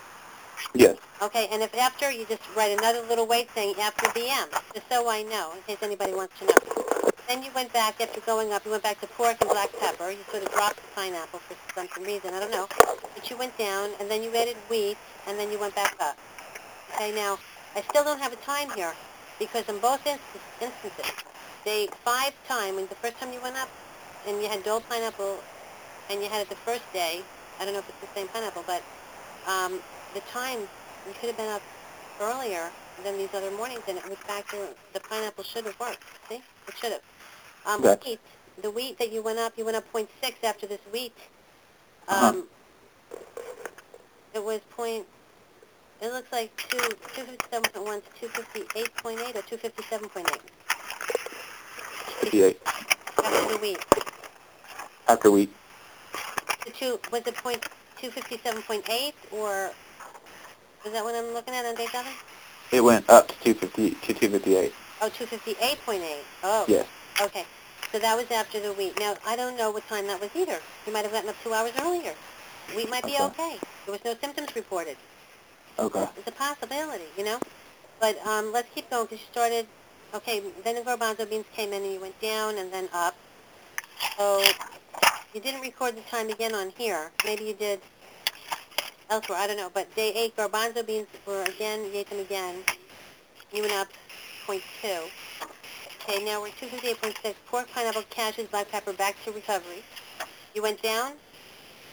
Yes. 0.75 0.97
Okay, 1.23 1.49
and 1.53 1.63
if 1.63 1.77
after, 1.77 2.11
you 2.11 2.25
just 2.27 2.43
write 2.57 2.77
another 2.79 3.03
little 3.09 3.27
weight 3.27 3.49
saying 3.55 3.75
after 3.81 4.07
BM, 4.09 4.51
just 4.75 4.89
so 4.89 5.09
I 5.09 5.23
know, 5.23 5.53
in 5.55 5.63
case 5.63 5.83
anybody 5.83 6.15
wants 6.15 6.39
to 6.39 6.47
know. 6.47 7.13
Then 7.29 7.43
you 7.43 7.51
went 7.55 7.73
back, 7.73 8.01
after 8.01 8.21
going 8.23 8.53
up, 8.53 8.65
you 8.65 8.71
went 8.71 8.83
back 8.83 9.01
to 9.01 9.07
pork 9.07 9.37
and 9.41 9.51
black 9.51 9.71
pepper. 9.79 10.11
You 10.11 10.19
sort 10.31 10.43
of 10.43 10.53
dropped 10.53 10.77
the 10.77 10.83
pineapple 10.95 11.41
for 11.41 11.57
some 11.95 12.05
reason, 12.05 12.35
I 12.35 12.41
don't 12.41 12.51
know. 12.51 12.67
But 13.15 13.31
you 13.31 13.37
went 13.37 13.57
down, 13.59 13.91
and 14.01 14.11
then 14.11 14.23
you 14.23 14.35
added 14.35 14.57
wheat, 14.69 14.97
and 15.29 15.39
then 15.39 15.53
you 15.53 15.59
went 15.59 15.75
back 15.75 15.95
up. 16.01 16.17
Okay, 16.95 17.13
now, 17.15 17.39
I 17.77 17.83
still 17.83 18.03
don't 18.03 18.21
have 18.21 18.33
a 18.33 18.37
time 18.37 18.71
here, 18.75 18.95
because 19.39 19.69
in 19.69 19.79
both 19.79 20.05
instances, 20.07 21.15
they, 21.65 21.89
five 22.05 22.33
time, 22.49 22.77
when 22.77 22.87
the 22.89 22.97
first 22.97 23.19
time 23.21 23.33
you 23.33 23.41
went 23.43 23.57
up, 23.57 23.69
and 24.27 24.41
you 24.43 24.49
had 24.49 24.65
Dole 24.65 24.81
pineapple, 24.81 25.39
and 26.11 26.23
you 26.23 26.29
had 26.29 26.41
it 26.43 26.49
the 26.49 26.57
first 26.57 26.83
day, 26.93 27.21
I 27.61 27.65
don't 27.65 27.75
know 27.75 27.81
if 27.81 27.89
it's 27.89 28.01
the 28.01 28.19
same 28.19 28.29
pineapple, 28.29 28.65
but 28.67 28.83
um, 29.47 29.81
the 30.15 30.21
time, 30.33 30.59
you 31.07 31.15
could 31.21 31.29
have 31.29 31.37
been 31.37 31.49
up 31.51 31.63
earlier 32.21 32.71
than 33.05 33.17
these 33.17 33.33
other 33.35 33.51
mornings, 33.53 33.83
and 33.89 33.97
it 33.99 34.09
was 34.09 34.19
back 34.27 34.49
to, 34.51 34.57
the 34.93 35.01
pineapple 35.01 35.45
should 35.45 35.65
have 35.65 35.79
worked, 35.81 36.03
see? 36.29 36.37
It 36.69 36.75
should 36.81 36.93
have. 36.93 37.03
Um, 37.67 37.85
Okay. 37.85 38.11
wheat, 38.11 38.21
the 38.63 38.71
wheat 38.71 38.99
that 38.99 39.13
you 39.13 39.23
went 39.23 39.39
up, 39.39 39.53
you 39.57 39.65
went 39.65 39.77
up 39.77 39.91
point 39.93 40.09
six 40.23 40.37
after 40.45 40.67
this 40.67 40.81
wheat. 40.93 41.17
Uh-huh. 42.09 42.29
Um, 42.29 42.49
it 44.35 44.43
was 44.45 44.61
point, 44.77 45.07
it 46.03 46.13
looks 46.13 46.31
like 46.33 46.55
two, 46.57 46.79
two 47.15 47.23
fifty-seven 47.25 47.71
point 47.73 47.87
one 47.87 48.01
to 48.03 48.21
two 48.21 48.29
fifty-eight 48.29 48.95
point 48.97 49.21
eight, 49.21 49.37
or 49.37 49.43
two 49.43 49.57
fifty-seven 49.57 50.09
point 50.11 50.29
eight, 50.33 50.43
58. 52.21 52.61
after 53.19 53.53
the 53.55 53.59
wheat. 53.61 53.85
After 55.09 55.31
wheat. 55.31 55.53
The 56.65 56.71
two, 56.71 56.99
was 57.11 57.23
it 57.27 57.35
point 57.37 57.67
two 58.01 58.11
fifty-seven 58.11 58.63
point 58.63 58.89
eight, 58.91 59.15
or, 59.33 59.71
is 60.85 60.93
that 60.93 61.05
what 61.05 61.15
I'm 61.15 61.33
looking 61.35 61.55
at 61.55 61.65
on 61.67 61.75
day 61.75 61.87
seven? 61.87 62.13
It 62.73 62.83
went 62.83 63.09
up 63.11 63.29
to 63.29 63.35
250 63.43 63.91
to 63.91 64.15
258. 64.15 64.73
Oh, 65.03 65.09
258.8. 65.09 66.17
Oh. 66.45 66.65
Yes. 66.69 66.87
Okay. 67.21 67.45
So 67.93 67.99
that 67.99 68.17
was 68.17 68.31
after 68.31 68.61
the 68.61 68.73
wheat. 68.75 68.99
Now, 69.01 69.15
I 69.27 69.35
don't 69.35 69.57
know 69.57 69.71
what 69.71 69.87
time 69.89 70.07
that 70.07 70.21
was 70.21 70.31
either. 70.37 70.59
You 70.87 70.93
might 70.93 71.03
have 71.03 71.13
gotten 71.13 71.29
up 71.29 71.37
two 71.43 71.53
hours 71.53 71.73
earlier. 71.81 72.15
Wheat 72.77 72.89
might 72.89 73.05
be 73.05 73.15
Okay. 73.15 73.25
okay. 73.25 73.59
There 73.85 73.93
was 73.93 74.05
no 74.05 74.15
symptoms 74.21 74.55
reported. 74.55 74.97
Okay. 75.79 76.07
It's 76.17 76.29
a 76.29 76.33
possibility, 76.33 77.05
you 77.19 77.25
know? 77.25 77.41
But 77.99 78.25
um, 78.27 78.53
let's 78.53 78.69
keep 78.75 78.89
going 78.91 79.07
because 79.07 79.19
you 79.21 79.27
started, 79.33 79.67
okay, 80.15 80.43
then 80.65 80.77
the 80.77 80.83
garbanzo 80.83 81.29
beans 81.29 81.47
came 81.55 81.73
in 81.73 81.83
and 81.83 81.93
you 81.93 82.01
went 82.01 82.19
down 82.21 82.59
and 82.59 82.73
then 82.73 82.89
up. 82.95 83.17
So 84.17 84.43
you 85.35 85.41
didn't 85.41 85.61
record 85.63 85.97
the 85.97 86.03
time 86.03 86.29
again 86.31 86.55
on 86.55 86.71
here. 86.79 87.11
Maybe 87.25 87.45
you 87.45 87.55
did 87.55 87.81
elsewhere. 89.11 89.39
I 89.39 89.47
don't 89.47 89.57
know. 89.57 89.71
But 89.73 89.95
day 89.95 90.13
eight, 90.15 90.37
garbanzo 90.37 90.87
beans 90.87 91.07
were 91.27 91.43
again, 91.45 91.85
you 91.85 91.91
ate 91.95 92.09
them 92.09 92.21
again. 92.21 92.57
You 93.53 93.63
went 93.63 93.75
up 93.75 93.89
0.2. 94.47 94.63
Okay, 96.03 96.25
now 96.25 96.41
we're 96.41 96.49
at 96.49 96.57
258.6. 96.57 97.35
Pork, 97.47 97.69
pineapple, 97.75 98.03
cashews, 98.11 98.51
black 98.51 98.71
pepper, 98.71 98.93
back 98.93 99.17
to 99.25 99.33
recovery. 99.33 99.83
You 100.55 100.63
went 100.63 100.81
down, 100.83 101.13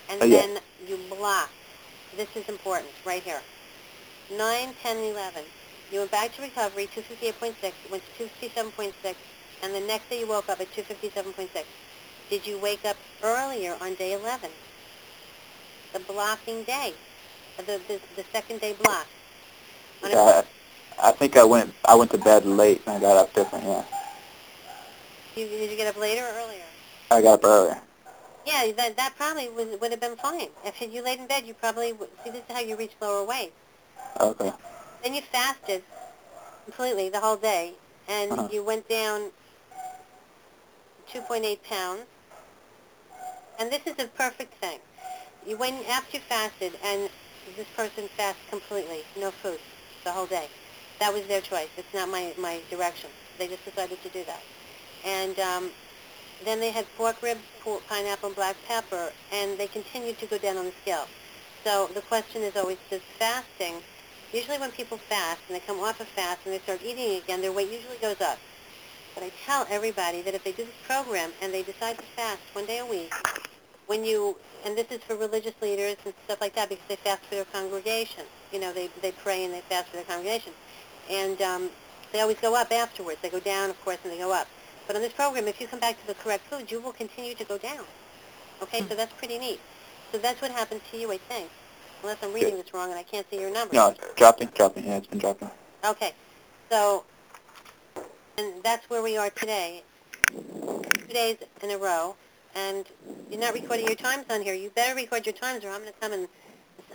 and 0.10 0.22
Uh, 0.22 0.28
then 0.28 0.60
you 0.88 0.98
blocked. 1.10 1.52
This 2.16 2.30
is 2.36 2.48
important, 2.48 2.92
right 3.06 3.22
here. 3.22 3.42
9, 4.32 4.74
10, 4.82 4.98
11. 4.98 5.44
You 5.92 6.00
went 6.00 6.12
back 6.12 6.36
to 6.36 6.42
recovery, 6.42 6.88
258.6, 6.88 7.74
went 7.92 8.04
to 8.18 8.24
257.6, 8.26 9.16
and 9.64 9.74
the 9.74 9.80
next 9.82 10.10
day 10.10 10.20
you 10.20 10.28
woke 10.28 10.50
up 10.50 10.60
at 10.62 10.72
257.6. 10.74 11.66
Did 12.30 12.46
you 12.46 12.58
wake 12.60 12.86
up 12.86 12.98
earlier 13.24 13.78
on 13.82 13.96
day 13.96 14.14
11? 14.14 14.50
The 15.94 16.00
blocking 16.00 16.64
day, 16.64 16.94
the, 17.58 17.80
the, 17.88 18.00
the 18.16 18.24
second 18.32 18.62
day 18.62 18.74
block. 18.82 19.08
On 20.04 20.12
Yeah, 20.12 20.44
I, 21.00 21.10
I 21.10 21.12
think 21.12 21.38
I 21.38 21.44
went 21.44 21.74
I 21.86 21.96
went 21.96 22.12
to 22.12 22.18
bed 22.18 22.46
late 22.46 22.82
and 22.86 22.98
I 22.98 23.00
got 23.00 23.18
up 23.18 23.34
different, 23.34 23.66
yeah. 23.66 23.84
you, 25.36 25.48
did 25.48 25.72
you 25.72 25.78
get 25.78 25.88
up 25.88 26.00
later 26.00 26.22
or 26.24 26.34
earlier? 26.44 26.64
I 27.10 27.22
got 27.22 27.34
up 27.36 27.46
earlier. 27.46 27.82
Yeah, 28.46 28.72
that, 28.78 28.96
that 28.96 29.14
probably 29.18 29.50
would, 29.50 29.80
would 29.82 29.92
have 29.92 30.00
been 30.00 30.16
fine. 30.16 30.48
If 30.66 30.82
you 30.82 31.04
laid 31.04 31.20
in 31.20 31.28
bed, 31.28 31.46
you 31.46 31.54
probably 31.54 31.94
would. 31.94 32.10
See, 32.24 32.30
this 32.30 32.44
is 32.50 32.56
how 32.56 32.62
you 32.62 32.78
reach 32.78 32.94
lower 33.02 33.26
weight. 33.26 33.52
Okay. 34.20 34.52
Then 35.04 35.14
you 35.14 35.22
fasted 35.22 35.84
completely 36.64 37.10
the 37.10 37.20
whole 37.20 37.36
day, 37.36 37.74
and 38.08 38.32
Uh-huh. 38.32 38.48
you 38.52 38.64
went 38.64 38.88
down 38.88 39.32
2.8 41.14 41.62
pounds. 41.64 42.02
And 43.60 43.72
this 43.72 43.82
is 43.86 43.96
a 44.00 44.08
perfect 44.08 44.54
thing. 44.56 44.80
You 45.48 45.56
went 45.56 45.88
after 45.88 46.18
you 46.18 46.24
fasted, 46.28 46.74
and 46.84 47.10
this 47.56 47.68
person 47.74 48.10
fasts 48.18 48.42
completely, 48.50 49.04
no 49.18 49.32
food, 49.32 49.60
the 50.04 50.12
whole 50.12 50.26
day. 50.26 50.50
That 51.00 51.14
was 51.14 51.26
their 51.28 51.40
choice. 51.40 51.70
It's 51.78 51.94
not 51.94 52.10
my 52.10 52.34
my 52.38 52.60
direction. 52.70 53.10
They 53.38 53.48
just 53.48 53.64
decided 53.64 54.04
to 54.04 54.10
do 54.10 54.26
that. 54.26 54.42
And 55.06 55.40
um, 55.40 55.72
then 56.44 56.60
they 56.60 56.72
had 56.72 56.86
pork 56.98 57.22
ribs, 57.22 57.40
pineapple, 57.88 58.28
and 58.28 58.36
black 58.36 58.58
pepper, 58.68 59.14
and 59.32 59.58
they 59.58 59.68
continued 59.68 60.20
to 60.20 60.26
go 60.26 60.38
down 60.38 60.58
on 60.58 60.66
the 60.66 60.74
scale. 60.82 61.08
So 61.64 61.90
the 61.94 62.02
question 62.02 62.42
is 62.42 62.58
always, 62.58 62.78
does 62.90 63.00
fasting, 63.18 63.76
usually 64.34 64.58
when 64.58 64.72
people 64.72 64.98
fast 64.98 65.40
and 65.48 65.56
they 65.56 65.62
come 65.62 65.80
off 65.80 66.02
a 66.02 66.06
fast 66.06 66.42
and 66.44 66.54
they 66.54 66.60
start 66.60 66.82
eating 66.84 67.22
again, 67.24 67.42
their 67.42 67.54
weight 67.54 67.72
usually 67.72 67.98
goes 68.02 68.20
up. 68.20 68.38
But 69.16 69.24
I 69.24 69.32
tell 69.46 69.66
everybody 69.70 70.22
that 70.24 70.34
if 70.36 70.44
they 70.44 70.52
do 70.52 70.66
this 70.66 70.76
program 70.86 71.32
and 71.42 71.54
they 71.54 71.64
decide 71.64 71.98
to 71.98 72.04
fast 72.18 72.42
one 72.54 72.66
day 72.66 72.80
a 72.80 72.86
week, 72.86 73.14
when 73.88 74.04
you, 74.06 74.38
and 74.66 74.78
this 74.78 74.88
is 74.92 75.02
for 75.02 75.16
religious 75.16 75.54
leaders 75.62 75.96
and 76.06 76.14
stuff 76.26 76.40
like 76.40 76.54
that 76.56 76.70
because 76.70 76.84
they 76.88 76.96
fast 76.98 77.24
for 77.24 77.36
their 77.36 77.46
congregation. 77.46 78.26
You 78.52 78.60
know, 78.60 78.72
they, 78.72 78.90
they 79.02 79.12
pray 79.12 79.46
and 79.46 79.54
they 79.54 79.62
fast 79.62 79.90
for 79.90 79.96
their 79.96 80.06
congregation. 80.06 80.54
And 81.10 81.42
um, 81.42 81.70
they 82.12 82.20
always 82.20 82.40
go 82.40 82.56
up 82.56 82.72
afterwards. 82.72 83.18
They 83.22 83.30
go 83.30 83.40
down, 83.40 83.70
of 83.70 83.82
course, 83.84 83.98
and 84.04 84.12
they 84.12 84.18
go 84.18 84.34
up. 84.34 84.48
But 84.86 84.96
on 84.96 85.02
this 85.02 85.14
program, 85.14 85.48
if 85.48 85.60
you 85.60 85.68
come 85.68 85.80
back 85.80 86.00
to 86.02 86.08
the 86.08 86.14
correct 86.14 86.46
food, 86.50 86.70
you 86.72 86.80
will 86.80 86.94
continue 86.94 87.34
to 87.36 87.44
go 87.44 87.58
down. 87.58 87.84
Okay, 88.62 88.82
so 88.88 88.96
that's 88.96 89.14
pretty 89.14 89.38
neat. 89.38 89.60
So 90.12 90.18
that's 90.18 90.42
what 90.42 90.52
happened 90.52 90.82
to 90.92 90.98
you, 90.98 91.12
I 91.12 91.18
think. 91.18 91.50
Unless 92.02 92.18
I'm 92.24 92.34
reading 92.34 92.56
this 92.56 92.74
wrong 92.74 92.90
and 92.90 93.00
I 93.00 93.04
can't 93.04 93.30
see 93.30 93.40
your 93.40 93.52
numbers. 93.52 93.74
No, 93.74 93.90
it's 93.90 94.00
dropping, 94.16 94.50
dropping. 94.50 94.86
Yeah, 94.86 94.98
it's 94.98 95.08
been 95.08 95.20
dropping. 95.20 95.50
Okay, 95.86 96.14
so, 96.70 97.04
and 98.38 98.64
that's 98.64 98.90
where 98.90 99.02
we 99.02 99.18
are 99.18 99.30
today, 99.32 99.84
two 100.28 101.14
days 101.14 101.38
in 101.62 101.72
a 101.72 101.78
row, 101.78 102.16
and 102.58 102.86
you're 103.30 103.40
not 103.40 103.54
recording 103.54 103.86
your 103.86 103.96
times 103.96 104.26
on 104.30 104.42
here. 104.42 104.54
You 104.56 104.70
better 104.72 104.96
record 104.96 105.26
your 105.26 105.34
times 105.34 105.64
or 105.64 105.70
I'm 105.70 105.82
going 105.82 105.94
to 105.94 106.00
come 106.00 106.12
and, 106.14 106.28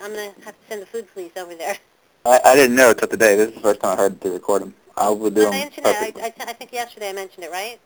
I'm 0.03 0.13
going 0.13 0.35
to 0.35 0.41
have 0.45 0.55
to 0.61 0.67
send 0.69 0.83
the 0.83 0.87
food 0.87 1.07
police 1.13 1.33
over 1.37 1.55
there. 1.55 1.77
I, 2.25 2.41
I 2.45 2.55
didn't 2.57 2.77
know 2.77 2.91
until 2.91 3.09
today. 3.09 3.37
This 3.37 3.49
is 3.51 3.55
the 3.55 3.61
first 3.61 3.81
time 3.81 3.97
I 3.99 4.01
heard 4.03 4.21
to 4.23 4.31
record 4.31 4.63
them. 4.63 4.75
I 4.97 5.09
would 5.11 5.35
do 5.35 5.47
On 5.47 5.47
the 5.47 5.51
them 5.59 5.67
internet, 5.69 5.97
I. 5.97 6.13
I, 6.21 6.33
I 6.51 6.53
think 6.53 6.73
yesterday 6.73 7.11
I 7.11 7.13
mentioned 7.13 7.45
it, 7.45 7.51
right? 7.51 7.79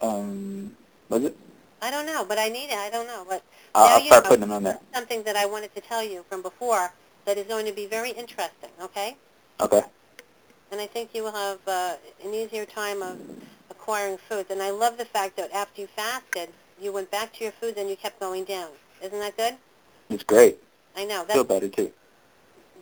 Um, 0.00 0.76
was 1.08 1.24
it? 1.24 1.36
I 1.82 1.90
don't 1.90 2.06
know, 2.06 2.24
but 2.24 2.38
I 2.38 2.48
need 2.48 2.66
it, 2.66 2.78
I 2.78 2.90
don't 2.90 3.06
know, 3.06 3.24
but 3.28 3.42
I'll, 3.74 3.86
Now 3.88 3.94
I'll 3.94 4.00
you 4.00 4.06
start 4.06 4.24
know. 4.24 4.30
putting 4.30 4.40
them 4.48 4.52
in 4.52 4.62
there. 4.64 4.78
something 4.94 5.22
that 5.24 5.36
I 5.36 5.46
wanted 5.46 5.74
to 5.74 5.80
tell 5.80 6.02
you 6.02 6.24
from 6.28 6.42
before 6.42 6.92
that 7.26 7.36
is 7.36 7.46
going 7.46 7.66
to 7.66 7.72
be 7.72 7.86
very 7.86 8.10
interesting, 8.10 8.70
okay? 8.82 9.16
Okay. 9.60 9.82
and 10.72 10.80
I 10.80 10.86
think 10.86 11.10
you 11.14 11.22
will 11.22 11.32
have 11.32 11.58
uh, 11.66 11.94
an 12.24 12.34
easier 12.34 12.64
time 12.64 13.02
of 13.02 13.18
acquiring 13.70 14.18
foods. 14.28 14.50
And 14.50 14.62
I 14.62 14.70
love 14.70 14.96
the 14.98 15.04
fact 15.04 15.36
that 15.36 15.52
after 15.52 15.82
you 15.82 15.86
fasted, 15.88 16.48
you 16.80 16.92
went 16.92 17.10
back 17.10 17.32
to 17.34 17.44
your 17.44 17.52
foods 17.52 17.78
and 17.78 17.88
you 17.88 17.96
kept 17.96 18.20
going 18.20 18.44
down. 18.44 18.68
Isn't 19.02 19.18
that 19.18 19.36
good? 19.36 19.54
It's 20.10 20.24
great. 20.24 20.58
I 20.96 21.04
know. 21.04 21.24
Feel 21.24 21.44
That, 21.44 21.48
better 21.48 21.68
too. 21.68 21.92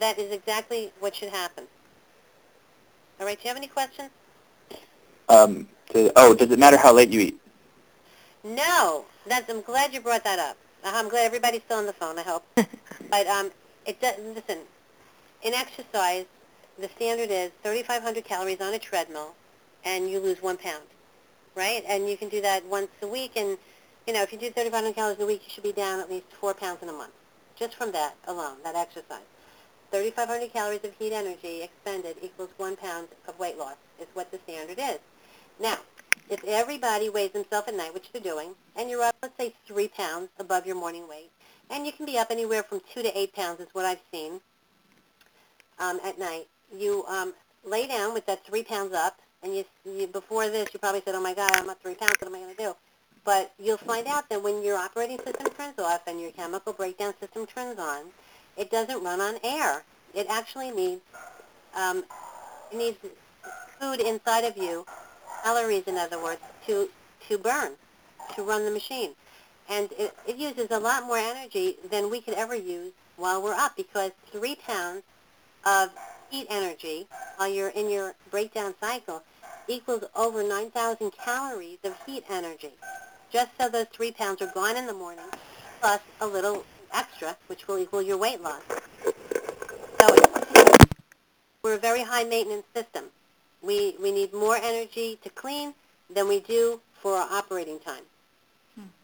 that 0.00 0.18
is 0.18 0.32
exactly 0.32 0.92
what 1.00 1.14
should 1.14 1.30
happen. 1.30 1.64
All 3.20 3.26
right, 3.26 3.36
do 3.38 3.42
you 3.44 3.48
have 3.48 3.56
any 3.56 3.68
questions? 3.68 4.10
Um, 5.28 5.68
to, 5.90 6.12
oh, 6.16 6.34
does 6.34 6.50
it 6.50 6.58
matter 6.58 6.76
how 6.76 6.92
late 6.92 7.10
you 7.10 7.20
eat? 7.20 7.40
No. 8.44 9.04
That's, 9.26 9.48
I'm 9.48 9.60
glad 9.62 9.94
you 9.94 10.00
brought 10.00 10.24
that 10.24 10.38
up. 10.38 10.56
Uh, 10.84 10.90
I'm 10.94 11.08
glad 11.08 11.24
everybody's 11.26 11.62
still 11.62 11.78
on 11.78 11.86
the 11.86 11.92
phone, 11.92 12.18
I 12.18 12.22
hope. 12.22 12.44
But 13.10 13.26
um, 13.26 13.50
it 13.84 14.00
does, 14.00 14.14
listen, 14.34 14.58
in 15.42 15.52
exercise, 15.52 16.24
the 16.78 16.88
standard 16.96 17.30
is 17.30 17.50
3,500 17.62 18.24
calories 18.24 18.60
on 18.60 18.72
a 18.72 18.78
treadmill, 18.78 19.34
and 19.84 20.08
you 20.10 20.18
lose 20.18 20.42
one 20.42 20.56
pound, 20.56 20.84
right? 21.54 21.84
And 21.86 22.08
you 22.08 22.16
can 22.16 22.30
do 22.30 22.40
that 22.40 22.64
once 22.66 22.88
a 23.02 23.06
week, 23.06 23.32
and 23.36 23.58
you 24.06 24.12
know, 24.12 24.22
if 24.22 24.32
you 24.32 24.38
do 24.38 24.50
3,500 24.50 24.94
calories 24.94 25.20
a 25.20 25.26
week, 25.26 25.42
you 25.44 25.50
should 25.50 25.62
be 25.62 25.72
down 25.72 26.00
at 26.00 26.10
least 26.10 26.26
four 26.40 26.54
pounds 26.54 26.82
in 26.82 26.88
a 26.88 26.92
month, 26.92 27.12
just 27.56 27.74
from 27.74 27.92
that 27.92 28.14
alone, 28.26 28.56
that 28.64 28.74
exercise. 28.74 29.22
3,500 29.90 30.52
calories 30.52 30.84
of 30.84 30.92
heat 30.98 31.12
energy 31.12 31.62
expended 31.62 32.16
equals 32.22 32.50
one 32.56 32.76
pound 32.76 33.08
of 33.28 33.38
weight 33.38 33.58
loss, 33.58 33.76
is 34.00 34.08
what 34.14 34.30
the 34.30 34.38
standard 34.38 34.78
is. 34.78 34.98
Now, 35.60 35.78
if 36.30 36.42
everybody 36.44 37.10
weighs 37.10 37.32
themselves 37.32 37.68
at 37.68 37.76
night, 37.76 37.94
which 37.94 38.10
they're 38.12 38.22
doing, 38.22 38.54
and 38.76 38.88
you're 38.90 39.02
up, 39.02 39.14
let's 39.22 39.36
say, 39.36 39.54
three 39.66 39.88
pounds 39.88 40.30
above 40.38 40.66
your 40.66 40.76
morning 40.76 41.08
weight, 41.08 41.30
and 41.70 41.86
you 41.86 41.92
can 41.92 42.06
be 42.06 42.18
up 42.18 42.30
anywhere 42.30 42.62
from 42.62 42.80
two 42.92 43.02
to 43.02 43.18
eight 43.18 43.34
pounds 43.34 43.60
is 43.60 43.68
what 43.72 43.84
I've 43.84 44.00
seen 44.10 44.40
um, 45.78 46.00
at 46.04 46.18
night. 46.18 46.46
You 46.76 47.04
um, 47.06 47.34
lay 47.64 47.86
down 47.86 48.14
with 48.14 48.26
that 48.26 48.44
three 48.44 48.62
pounds 48.62 48.94
up, 48.94 49.20
and 49.42 49.54
you, 49.54 49.64
you 49.84 50.06
before 50.06 50.48
this 50.48 50.68
you 50.72 50.78
probably 50.78 51.02
said, 51.04 51.14
"Oh 51.14 51.20
my 51.20 51.34
God, 51.34 51.50
I'm 51.54 51.68
up 51.68 51.82
three 51.82 51.94
pounds. 51.94 52.16
What 52.18 52.28
am 52.28 52.34
I 52.34 52.38
going 52.38 52.56
to 52.56 52.62
do?" 52.62 52.74
But 53.24 53.52
you'll 53.58 53.76
find 53.76 54.06
out 54.06 54.28
that 54.30 54.42
when 54.42 54.62
your 54.62 54.76
operating 54.76 55.18
system 55.18 55.46
turns 55.56 55.78
off 55.78 56.02
and 56.06 56.20
your 56.20 56.32
chemical 56.32 56.72
breakdown 56.72 57.14
system 57.20 57.46
turns 57.46 57.78
on, 57.78 58.06
it 58.56 58.70
doesn't 58.70 59.02
run 59.02 59.20
on 59.20 59.36
air. 59.44 59.84
It 60.14 60.26
actually 60.28 60.70
needs 60.70 61.00
um, 61.74 62.04
it 62.70 62.76
needs 62.76 62.98
food 63.80 64.00
inside 64.00 64.44
of 64.44 64.56
you, 64.56 64.84
calories 65.44 65.84
in 65.84 65.96
other 65.96 66.22
words, 66.22 66.40
to 66.66 66.88
to 67.28 67.38
burn, 67.38 67.72
to 68.34 68.42
run 68.42 68.64
the 68.64 68.70
machine 68.70 69.14
and 69.68 69.90
it, 69.98 70.14
it 70.26 70.36
uses 70.36 70.68
a 70.70 70.78
lot 70.78 71.04
more 71.04 71.18
energy 71.18 71.76
than 71.90 72.10
we 72.10 72.20
could 72.20 72.34
ever 72.34 72.54
use 72.54 72.92
while 73.16 73.42
we're 73.42 73.54
up 73.54 73.76
because 73.76 74.10
three 74.30 74.56
pounds 74.56 75.02
of 75.64 75.90
heat 76.30 76.46
energy 76.50 77.06
while 77.36 77.48
you're 77.48 77.68
in 77.68 77.90
your 77.90 78.14
breakdown 78.30 78.74
cycle 78.80 79.22
equals 79.68 80.04
over 80.16 80.42
9,000 80.42 81.12
calories 81.12 81.78
of 81.84 81.94
heat 82.04 82.24
energy. 82.28 82.72
Just 83.32 83.50
so 83.58 83.68
those 83.70 83.86
three 83.86 84.10
pounds 84.10 84.42
are 84.42 84.52
gone 84.54 84.76
in 84.76 84.86
the 84.86 84.92
morning, 84.92 85.24
plus 85.80 86.00
a 86.20 86.26
little 86.26 86.64
extra, 86.92 87.34
which 87.46 87.66
will 87.66 87.78
equal 87.78 88.02
your 88.02 88.18
weight 88.18 88.42
loss. 88.42 88.60
So 89.98 90.14
we're 91.62 91.74
a 91.74 91.78
very 91.78 92.02
high 92.02 92.24
maintenance 92.24 92.66
system. 92.74 93.04
We, 93.62 93.94
we 94.02 94.12
need 94.12 94.34
more 94.34 94.56
energy 94.56 95.18
to 95.22 95.30
clean 95.30 95.72
than 96.12 96.28
we 96.28 96.40
do 96.40 96.80
for 97.00 97.14
our 97.14 97.28
operating 97.32 97.78
time. 97.78 98.02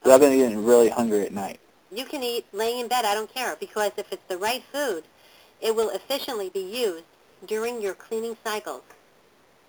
So 0.05 0.13
I've 0.13 0.21
been 0.21 0.37
getting 0.37 0.65
really 0.65 0.91
hungry 0.91 1.25
at 1.25 1.33
night. 1.33 1.59
You 1.91 2.05
can 2.05 2.23
eat 2.23 2.45
laying 2.53 2.81
in 2.81 2.89
bed, 2.89 3.07
I 3.07 3.15
don't 3.15 3.33
care, 3.33 3.57
because 3.59 3.93
if 3.97 4.13
it's 4.13 4.25
the 4.29 4.37
right 4.37 4.63
food, 4.73 5.05
it 5.63 5.75
will 5.75 5.91
efficiently 5.91 6.51
be 6.51 6.61
used 6.61 7.05
during 7.47 7.81
your 7.81 7.95
cleaning 7.95 8.37
cycles. 8.45 8.83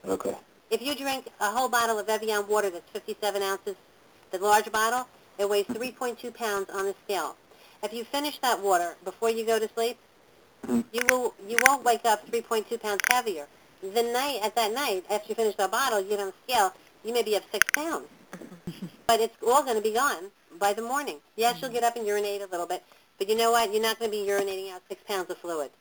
Okay. 0.05 0.36
If 0.70 0.82
you 0.82 0.95
drink 0.95 1.30
a 1.39 1.49
whole 1.49 1.70
bottle 1.70 1.97
of 1.97 2.10
Evian 2.10 2.47
water 2.47 2.70
that's 2.70 2.89
57 2.91 3.41
ounces, 3.41 3.76
the 4.32 4.40
large 4.40 4.72
bottle, 4.72 5.08
it 5.38 5.50
weighs 5.50 5.66
3.2 5.66 6.34
pounds 6.34 6.70
on 6.70 6.86
the 6.86 6.96
scale. 7.06 7.36
If 7.82 7.94
you 7.94 8.04
finish 8.04 8.38
that 8.40 8.62
water 8.62 8.96
before 9.06 9.30
you 9.30 9.46
go 9.46 9.58
to 9.60 9.70
sleep, 9.74 9.98
you 10.68 11.02
will 11.10 11.34
you 11.48 11.58
won't 11.66 11.86
wake 11.86 12.06
up 12.06 12.30
3.2 12.30 12.82
pounds 12.82 13.02
heavier. 13.10 13.48
The 13.82 14.04
night 14.04 14.40
at 14.44 14.56
that 14.56 14.74
night, 14.74 15.06
after 15.10 15.30
you 15.30 15.36
finish 15.36 15.56
that 15.56 15.72
bottle, 15.72 16.02
you 16.02 16.10
get 16.10 16.20
on 16.20 16.28
the 16.28 16.34
scale, 16.54 16.74
you 17.06 17.14
may 17.14 17.24
be 17.24 17.38
up 17.38 17.44
six 17.52 17.66
pounds, 17.74 18.08
but 19.08 19.22
it's 19.22 19.36
all 19.42 19.64
going 19.64 19.78
to 19.78 19.82
be 19.82 19.94
gone 19.94 20.26
by 20.60 20.74
the 20.74 20.82
morning. 20.82 21.18
Yes, 21.38 21.62
you'll 21.62 21.72
get 21.72 21.84
up 21.84 21.96
and 21.96 22.06
urinate 22.06 22.42
a 22.42 22.48
little 22.48 22.66
bit, 22.66 22.84
but 23.18 23.30
you 23.30 23.36
know 23.36 23.52
what? 23.52 23.72
You're 23.72 23.82
not 23.82 23.98
going 23.98 24.12
to 24.12 24.18
be 24.18 24.30
urinating 24.30 24.72
out 24.74 24.82
six 24.90 25.02
pounds 25.08 25.30
of 25.30 25.38
fluid. 25.38 25.72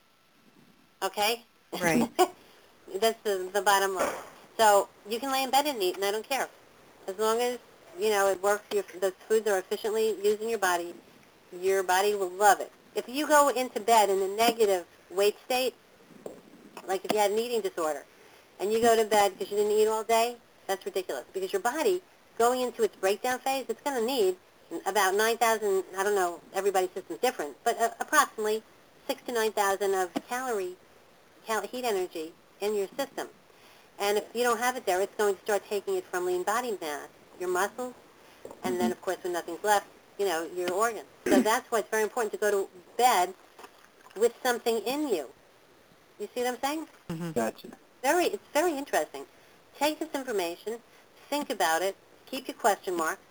Okay? 1.03 1.43
Right. 1.81 2.09
That's 2.99 3.21
the, 3.23 3.49
the 3.53 3.61
bottom 3.61 3.95
line. 3.95 4.07
So 4.57 4.87
you 5.09 5.19
can 5.19 5.31
lay 5.31 5.43
in 5.43 5.49
bed 5.49 5.65
and 5.67 5.81
eat, 5.81 5.95
and 5.95 6.05
I 6.05 6.11
don't 6.11 6.27
care. 6.27 6.47
As 7.07 7.17
long 7.19 7.39
as, 7.39 7.59
you 7.99 8.09
know, 8.09 8.27
it 8.29 8.41
works, 8.41 8.63
your, 8.73 8.83
those 8.99 9.13
foods 9.27 9.47
are 9.47 9.59
efficiently 9.59 10.15
used 10.23 10.41
in 10.41 10.49
your 10.49 10.59
body, 10.59 10.93
your 11.61 11.83
body 11.83 12.15
will 12.15 12.29
love 12.29 12.59
it. 12.59 12.71
If 12.95 13.07
you 13.07 13.27
go 13.27 13.49
into 13.49 13.79
bed 13.79 14.09
in 14.09 14.21
a 14.21 14.27
negative 14.27 14.85
weight 15.09 15.37
state, 15.45 15.73
like 16.87 17.05
if 17.05 17.13
you 17.13 17.19
had 17.19 17.31
an 17.31 17.39
eating 17.39 17.61
disorder, 17.61 18.03
and 18.59 18.73
you 18.73 18.81
go 18.81 18.95
to 18.95 19.05
bed 19.05 19.33
because 19.33 19.51
you 19.51 19.57
didn't 19.57 19.71
eat 19.71 19.87
all 19.87 20.03
day, 20.03 20.35
that's 20.67 20.85
ridiculous. 20.85 21.23
Because 21.33 21.53
your 21.53 21.61
body, 21.61 22.01
going 22.37 22.61
into 22.61 22.83
its 22.83 22.95
breakdown 22.95 23.39
phase, 23.39 23.65
it's 23.69 23.81
going 23.81 23.99
to 23.99 24.05
need 24.05 24.35
about 24.85 25.15
9,000, 25.15 25.83
I 25.97 26.03
don't 26.03 26.15
know, 26.15 26.39
everybody's 26.53 26.91
system's 26.91 27.19
different, 27.19 27.55
but 27.63 27.79
uh, 27.79 27.89
approximately 27.99 28.61
6 29.07 29.21
to 29.23 29.33
9,000 29.33 29.93
of 29.95 30.09
calorie, 30.27 30.75
cal- 31.47 31.61
heat 31.61 31.85
energy 31.85 32.31
in 32.61 32.75
your 32.75 32.87
system. 32.97 33.27
And 33.99 34.17
if 34.17 34.25
you 34.33 34.43
don't 34.43 34.59
have 34.59 34.77
it 34.77 34.85
there, 34.85 35.01
it's 35.01 35.15
going 35.15 35.35
to 35.35 35.41
start 35.41 35.63
taking 35.67 35.95
it 35.95 36.05
from 36.05 36.25
lean 36.25 36.43
body 36.43 36.77
mass, 36.79 37.07
your 37.39 37.49
muscles, 37.49 37.93
and 38.63 38.75
then, 38.75 38.89
mm-hmm. 38.89 38.91
of 38.93 39.01
course, 39.01 39.17
when 39.23 39.33
nothing's 39.33 39.63
left, 39.63 39.87
you 40.17 40.25
know, 40.25 40.47
your 40.55 40.71
organs. 40.71 41.05
So 41.25 41.31
mm-hmm. 41.31 41.41
that's 41.43 41.69
why 41.71 41.79
it's 41.79 41.89
very 41.89 42.03
important 42.03 42.33
to 42.33 42.39
go 42.39 42.51
to 42.51 42.69
bed 42.97 43.33
with 44.17 44.33
something 44.43 44.79
in 44.79 45.07
you. 45.07 45.27
You 46.19 46.27
see 46.33 46.43
what 46.43 46.53
I'm 46.53 46.59
saying? 46.61 46.87
Mm-hmm. 47.09 47.31
Gotcha. 47.31 47.67
Very, 48.01 48.25
it's 48.25 48.47
very 48.53 48.77
interesting. 48.77 49.23
Take 49.77 49.99
this 49.99 50.09
information, 50.13 50.77
think 51.29 51.49
about 51.49 51.81
it, 51.81 51.95
keep 52.25 52.47
your 52.47 52.55
question 52.55 52.97
marks, 52.97 53.21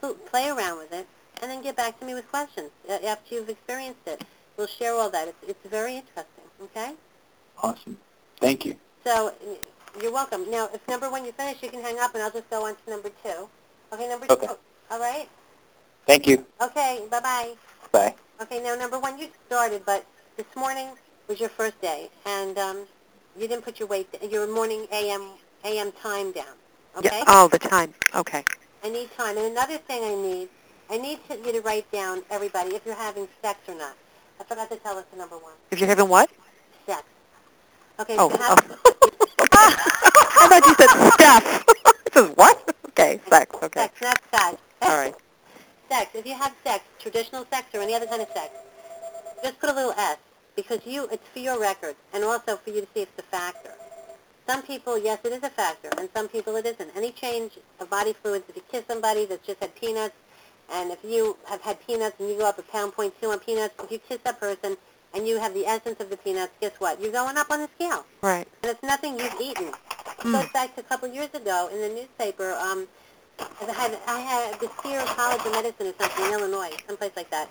pl- 0.00 0.14
play 0.14 0.48
around 0.48 0.78
with 0.78 0.92
it, 0.92 1.06
and 1.42 1.50
then 1.50 1.62
get 1.62 1.76
back 1.76 1.98
to 2.00 2.06
me 2.06 2.14
with 2.14 2.28
questions 2.30 2.70
uh, 2.88 2.98
after 3.06 3.34
you've 3.34 3.48
experienced 3.48 4.06
it. 4.06 4.22
We'll 4.56 4.66
share 4.66 4.94
all 4.94 5.10
that. 5.10 5.28
It's, 5.28 5.38
it's 5.48 5.70
very 5.70 5.96
interesting, 5.96 6.44
okay? 6.62 6.94
Awesome. 7.62 7.96
Thank 8.40 8.64
you. 8.64 8.76
So 9.04 9.32
y- 9.44 9.56
you're 10.00 10.12
welcome. 10.12 10.50
Now, 10.50 10.68
if 10.72 10.86
number 10.88 11.10
one 11.10 11.24
you 11.24 11.32
finish, 11.32 11.62
you 11.62 11.70
can 11.70 11.82
hang 11.82 11.98
up, 11.98 12.14
and 12.14 12.22
I'll 12.22 12.30
just 12.30 12.48
go 12.50 12.66
on 12.66 12.74
to 12.74 12.90
number 12.90 13.10
two. 13.22 13.48
Okay, 13.92 14.08
number 14.08 14.26
Okay. 14.30 14.46
two. 14.46 14.56
All 14.90 15.00
right? 15.00 15.28
Thank 16.06 16.26
you. 16.26 16.44
Okay, 16.60 17.02
bye-bye. 17.10 17.54
Bye. 17.92 18.14
Okay, 18.40 18.62
now 18.62 18.74
number 18.74 18.98
one, 18.98 19.18
you 19.18 19.28
started, 19.46 19.82
but 19.84 20.04
this 20.36 20.46
morning 20.56 20.88
was 21.28 21.40
your 21.40 21.48
first 21.50 21.80
day, 21.80 22.08
and 22.26 22.56
um, 22.58 22.86
you 23.38 23.48
didn't 23.48 23.64
put 23.64 23.78
your 23.78 23.88
weight, 23.88 24.08
your 24.30 24.46
morning 24.46 24.86
AM 24.92 25.22
AM 25.64 25.92
time 25.92 26.32
down. 26.32 26.54
Okay. 26.96 27.08
Yeah, 27.12 27.24
all 27.26 27.48
the 27.48 27.58
time. 27.58 27.92
Okay. 28.14 28.44
I 28.84 28.88
need 28.90 29.10
time. 29.16 29.36
And 29.36 29.46
another 29.46 29.76
thing 29.78 30.02
I 30.04 30.14
need, 30.14 30.48
I 30.90 30.98
need 30.98 31.18
to, 31.28 31.36
you 31.36 31.52
to 31.52 31.60
write 31.60 31.90
down 31.92 32.22
everybody 32.30 32.74
if 32.74 32.86
you're 32.86 32.94
having 32.94 33.28
sex 33.42 33.58
or 33.68 33.74
not. 33.74 33.94
I 34.40 34.44
forgot 34.44 34.70
to 34.70 34.76
tell 34.76 34.96
us 34.96 35.04
the 35.12 35.18
number 35.18 35.36
one. 35.36 35.54
If 35.70 35.80
you're 35.80 35.88
having 35.88 36.08
what? 36.08 36.30
Sex. 36.86 37.02
Okay. 38.00 38.14
Oh, 38.18 38.30
so 38.30 39.07
I 39.74 40.48
thought 40.48 40.66
you 40.66 40.74
said 40.74 40.88
stuff. 41.12 41.64
this 42.12 42.24
is 42.24 42.36
what? 42.36 42.74
Okay, 42.88 43.20
sex. 43.28 43.54
Okay. 43.62 43.80
Sex, 43.80 44.00
not 44.00 44.20
sex. 44.32 44.62
All 44.82 44.96
right. 44.96 45.14
Sex. 45.90 46.10
If 46.14 46.26
you 46.26 46.34
have 46.34 46.54
sex, 46.64 46.84
traditional 46.98 47.46
sex 47.50 47.68
or 47.74 47.80
any 47.80 47.94
other 47.94 48.06
kind 48.06 48.22
of 48.22 48.28
sex, 48.34 48.50
just 49.42 49.58
put 49.60 49.70
a 49.70 49.72
little 49.72 49.92
S 49.92 50.18
because 50.56 50.80
you, 50.84 51.08
it's 51.12 51.26
for 51.28 51.38
your 51.38 51.60
record 51.60 51.94
and 52.12 52.24
also 52.24 52.56
for 52.56 52.70
you 52.70 52.80
to 52.80 52.86
see 52.94 53.02
if 53.02 53.08
it's 53.16 53.26
a 53.26 53.30
factor. 53.30 53.72
Some 54.48 54.62
people, 54.62 54.98
yes, 54.98 55.18
it 55.24 55.32
is 55.32 55.42
a 55.42 55.50
factor, 55.50 55.90
and 55.98 56.08
some 56.16 56.26
people 56.26 56.56
it 56.56 56.64
isn't. 56.64 56.90
Any 56.96 57.12
change 57.12 57.58
of 57.80 57.90
body 57.90 58.14
fluids, 58.14 58.44
if 58.48 58.56
you 58.56 58.62
kiss 58.72 58.82
somebody 58.88 59.26
that's 59.26 59.46
just 59.46 59.60
had 59.60 59.74
peanuts, 59.74 60.14
and 60.72 60.90
if 60.90 60.98
you 61.04 61.36
have 61.46 61.60
had 61.60 61.86
peanuts 61.86 62.16
and 62.18 62.28
you 62.30 62.38
go 62.38 62.46
up 62.46 62.58
a 62.58 62.62
pound 62.62 62.94
point 62.94 63.14
two 63.20 63.30
on 63.30 63.38
peanuts, 63.40 63.74
if 63.82 63.92
you 63.92 63.98
kiss 63.98 64.18
that 64.24 64.40
person 64.40 64.76
and 65.14 65.26
you 65.26 65.38
have 65.38 65.54
the 65.54 65.66
essence 65.66 66.00
of 66.00 66.10
the 66.10 66.16
peanuts, 66.16 66.52
guess 66.60 66.72
what? 66.78 67.00
You're 67.00 67.12
going 67.12 67.36
up 67.36 67.50
on 67.50 67.60
the 67.60 67.68
scale. 67.76 68.04
Right. 68.22 68.46
And 68.62 68.72
it's 68.72 68.82
nothing 68.82 69.18
you've 69.18 69.40
eaten. 69.40 69.68
It 69.68 70.24
goes 70.24 70.50
back 70.52 70.74
to 70.74 70.80
a 70.80 70.84
couple 70.84 71.08
of 71.08 71.14
years 71.14 71.32
ago 71.34 71.68
in 71.72 71.80
the 71.80 71.88
newspaper. 71.88 72.52
Um, 72.54 72.86
I 73.38 73.72
had 73.72 73.98
I 74.06 74.20
had 74.20 74.60
the 74.60 74.70
Sears 74.82 75.08
College 75.10 75.40
of 75.46 75.52
Medicine 75.52 75.86
or 75.86 75.94
something 76.00 76.26
in 76.26 76.32
Illinois, 76.32 76.70
someplace 76.86 77.12
like 77.16 77.30
that. 77.30 77.48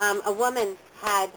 Um, 0.00 0.22
a 0.24 0.32
woman 0.32 0.76
had 1.02 1.30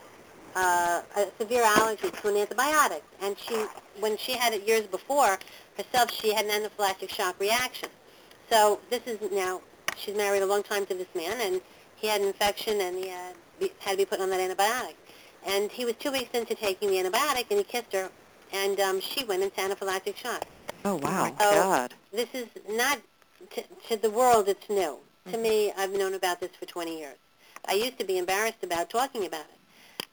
uh, 0.55 1.01
a 1.15 1.27
severe 1.37 1.63
allergy 1.63 2.09
to 2.09 2.27
an 2.27 2.35
antibiotic, 2.35 3.01
and 3.21 3.37
she, 3.37 3.65
when 3.99 4.17
she 4.17 4.33
had 4.33 4.53
it 4.53 4.67
years 4.67 4.83
before 4.83 5.37
herself, 5.77 6.11
she 6.11 6.33
had 6.33 6.45
an 6.45 6.63
anaphylactic 6.63 7.09
shock 7.09 7.39
reaction. 7.39 7.89
So 8.49 8.79
this 8.89 9.01
is 9.05 9.19
now 9.31 9.61
she's 9.97 10.15
married 10.15 10.41
a 10.41 10.45
long 10.45 10.63
time 10.63 10.85
to 10.87 10.93
this 10.93 11.07
man, 11.13 11.39
and 11.41 11.61
he 11.97 12.07
had 12.07 12.21
an 12.21 12.27
infection, 12.27 12.79
and 12.81 12.97
he 12.97 13.09
had, 13.09 13.35
had 13.79 13.91
to 13.91 13.97
be 13.97 14.05
put 14.05 14.21
on 14.21 14.29
that 14.29 14.39
antibiotic. 14.39 14.95
And 15.47 15.71
he 15.71 15.85
was 15.85 15.95
two 15.95 16.11
weeks 16.11 16.29
into 16.33 16.55
taking 16.55 16.89
the 16.89 16.97
antibiotic, 16.97 17.45
and 17.49 17.57
he 17.59 17.63
kissed 17.63 17.93
her 17.93 18.09
and 18.51 18.79
um, 18.79 18.99
she 18.99 19.23
went 19.25 19.43
into 19.43 19.55
anaphylactic 19.61 20.15
shock. 20.15 20.43
Oh, 20.85 20.95
wow. 20.95 21.33
Oh. 21.39 21.53
God. 21.53 21.93
This 22.11 22.29
is 22.33 22.47
not, 22.69 22.99
to, 23.51 23.63
to 23.89 23.97
the 23.97 24.09
world, 24.09 24.47
it's 24.47 24.69
new. 24.69 24.97
To 25.25 25.33
Mm-hmm. 25.33 25.41
me, 25.43 25.71
I've 25.77 25.91
known 25.93 26.15
about 26.15 26.39
this 26.39 26.49
for 26.59 26.65
20 26.65 26.97
years. 26.97 27.17
I 27.67 27.73
used 27.73 27.99
to 27.99 28.05
be 28.05 28.17
embarrassed 28.17 28.63
about 28.63 28.89
talking 28.89 29.25
about 29.25 29.41
it, 29.41 29.59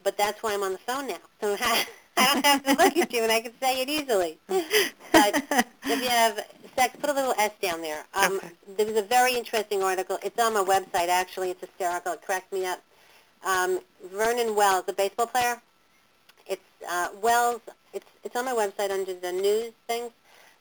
but 0.03 0.19
that's 0.19 0.43
why 0.43 0.53
I'm 0.53 0.63
on 0.63 0.73
the 0.73 0.79
phone 0.79 1.07
now. 1.09 1.17
So 1.41 1.57
I 2.19 2.35
don't 2.35 2.45
have 2.45 2.65
to 2.65 2.71
look 2.75 2.97
at 2.99 3.13
you, 3.13 3.23
and 3.23 3.33
I 3.33 3.41
can 3.41 3.53
say 3.63 3.81
it 3.81 3.89
easily. 3.89 4.37
But 4.49 5.43
if 5.87 6.03
you 6.03 6.09
have 6.11 6.45
sex, 6.77 6.97
put 7.01 7.09
a 7.09 7.13
little 7.15 7.33
S 7.39 7.53
down 7.63 7.81
there. 7.81 8.05
Um, 8.15 8.37
Okay. 8.37 8.51
There 8.77 8.87
was 8.87 8.97
a 8.97 9.03
very 9.03 9.35
interesting 9.35 9.83
article. 9.83 10.19
It's 10.23 10.39
on 10.39 10.53
my 10.53 10.63
website, 10.65 11.09
actually. 11.09 11.51
It's 11.51 11.61
hysterical. 11.61 12.13
It 12.13 12.23
cracks 12.23 12.53
me 12.53 12.67
up. 12.67 12.83
Um, 13.47 13.79
Vernon 14.13 14.57
Wells, 14.57 14.85
a 14.89 14.93
baseball 14.93 15.29
player. 15.29 15.63
It's 16.49 16.61
uh, 16.91 17.09
Wells. 17.23 17.61
It's 17.95 18.07
it's 18.25 18.35
on 18.35 18.45
my 18.45 18.53
website 18.53 18.91
under 18.91 19.15
the 19.15 19.33
news 19.33 19.73
things. 19.87 20.11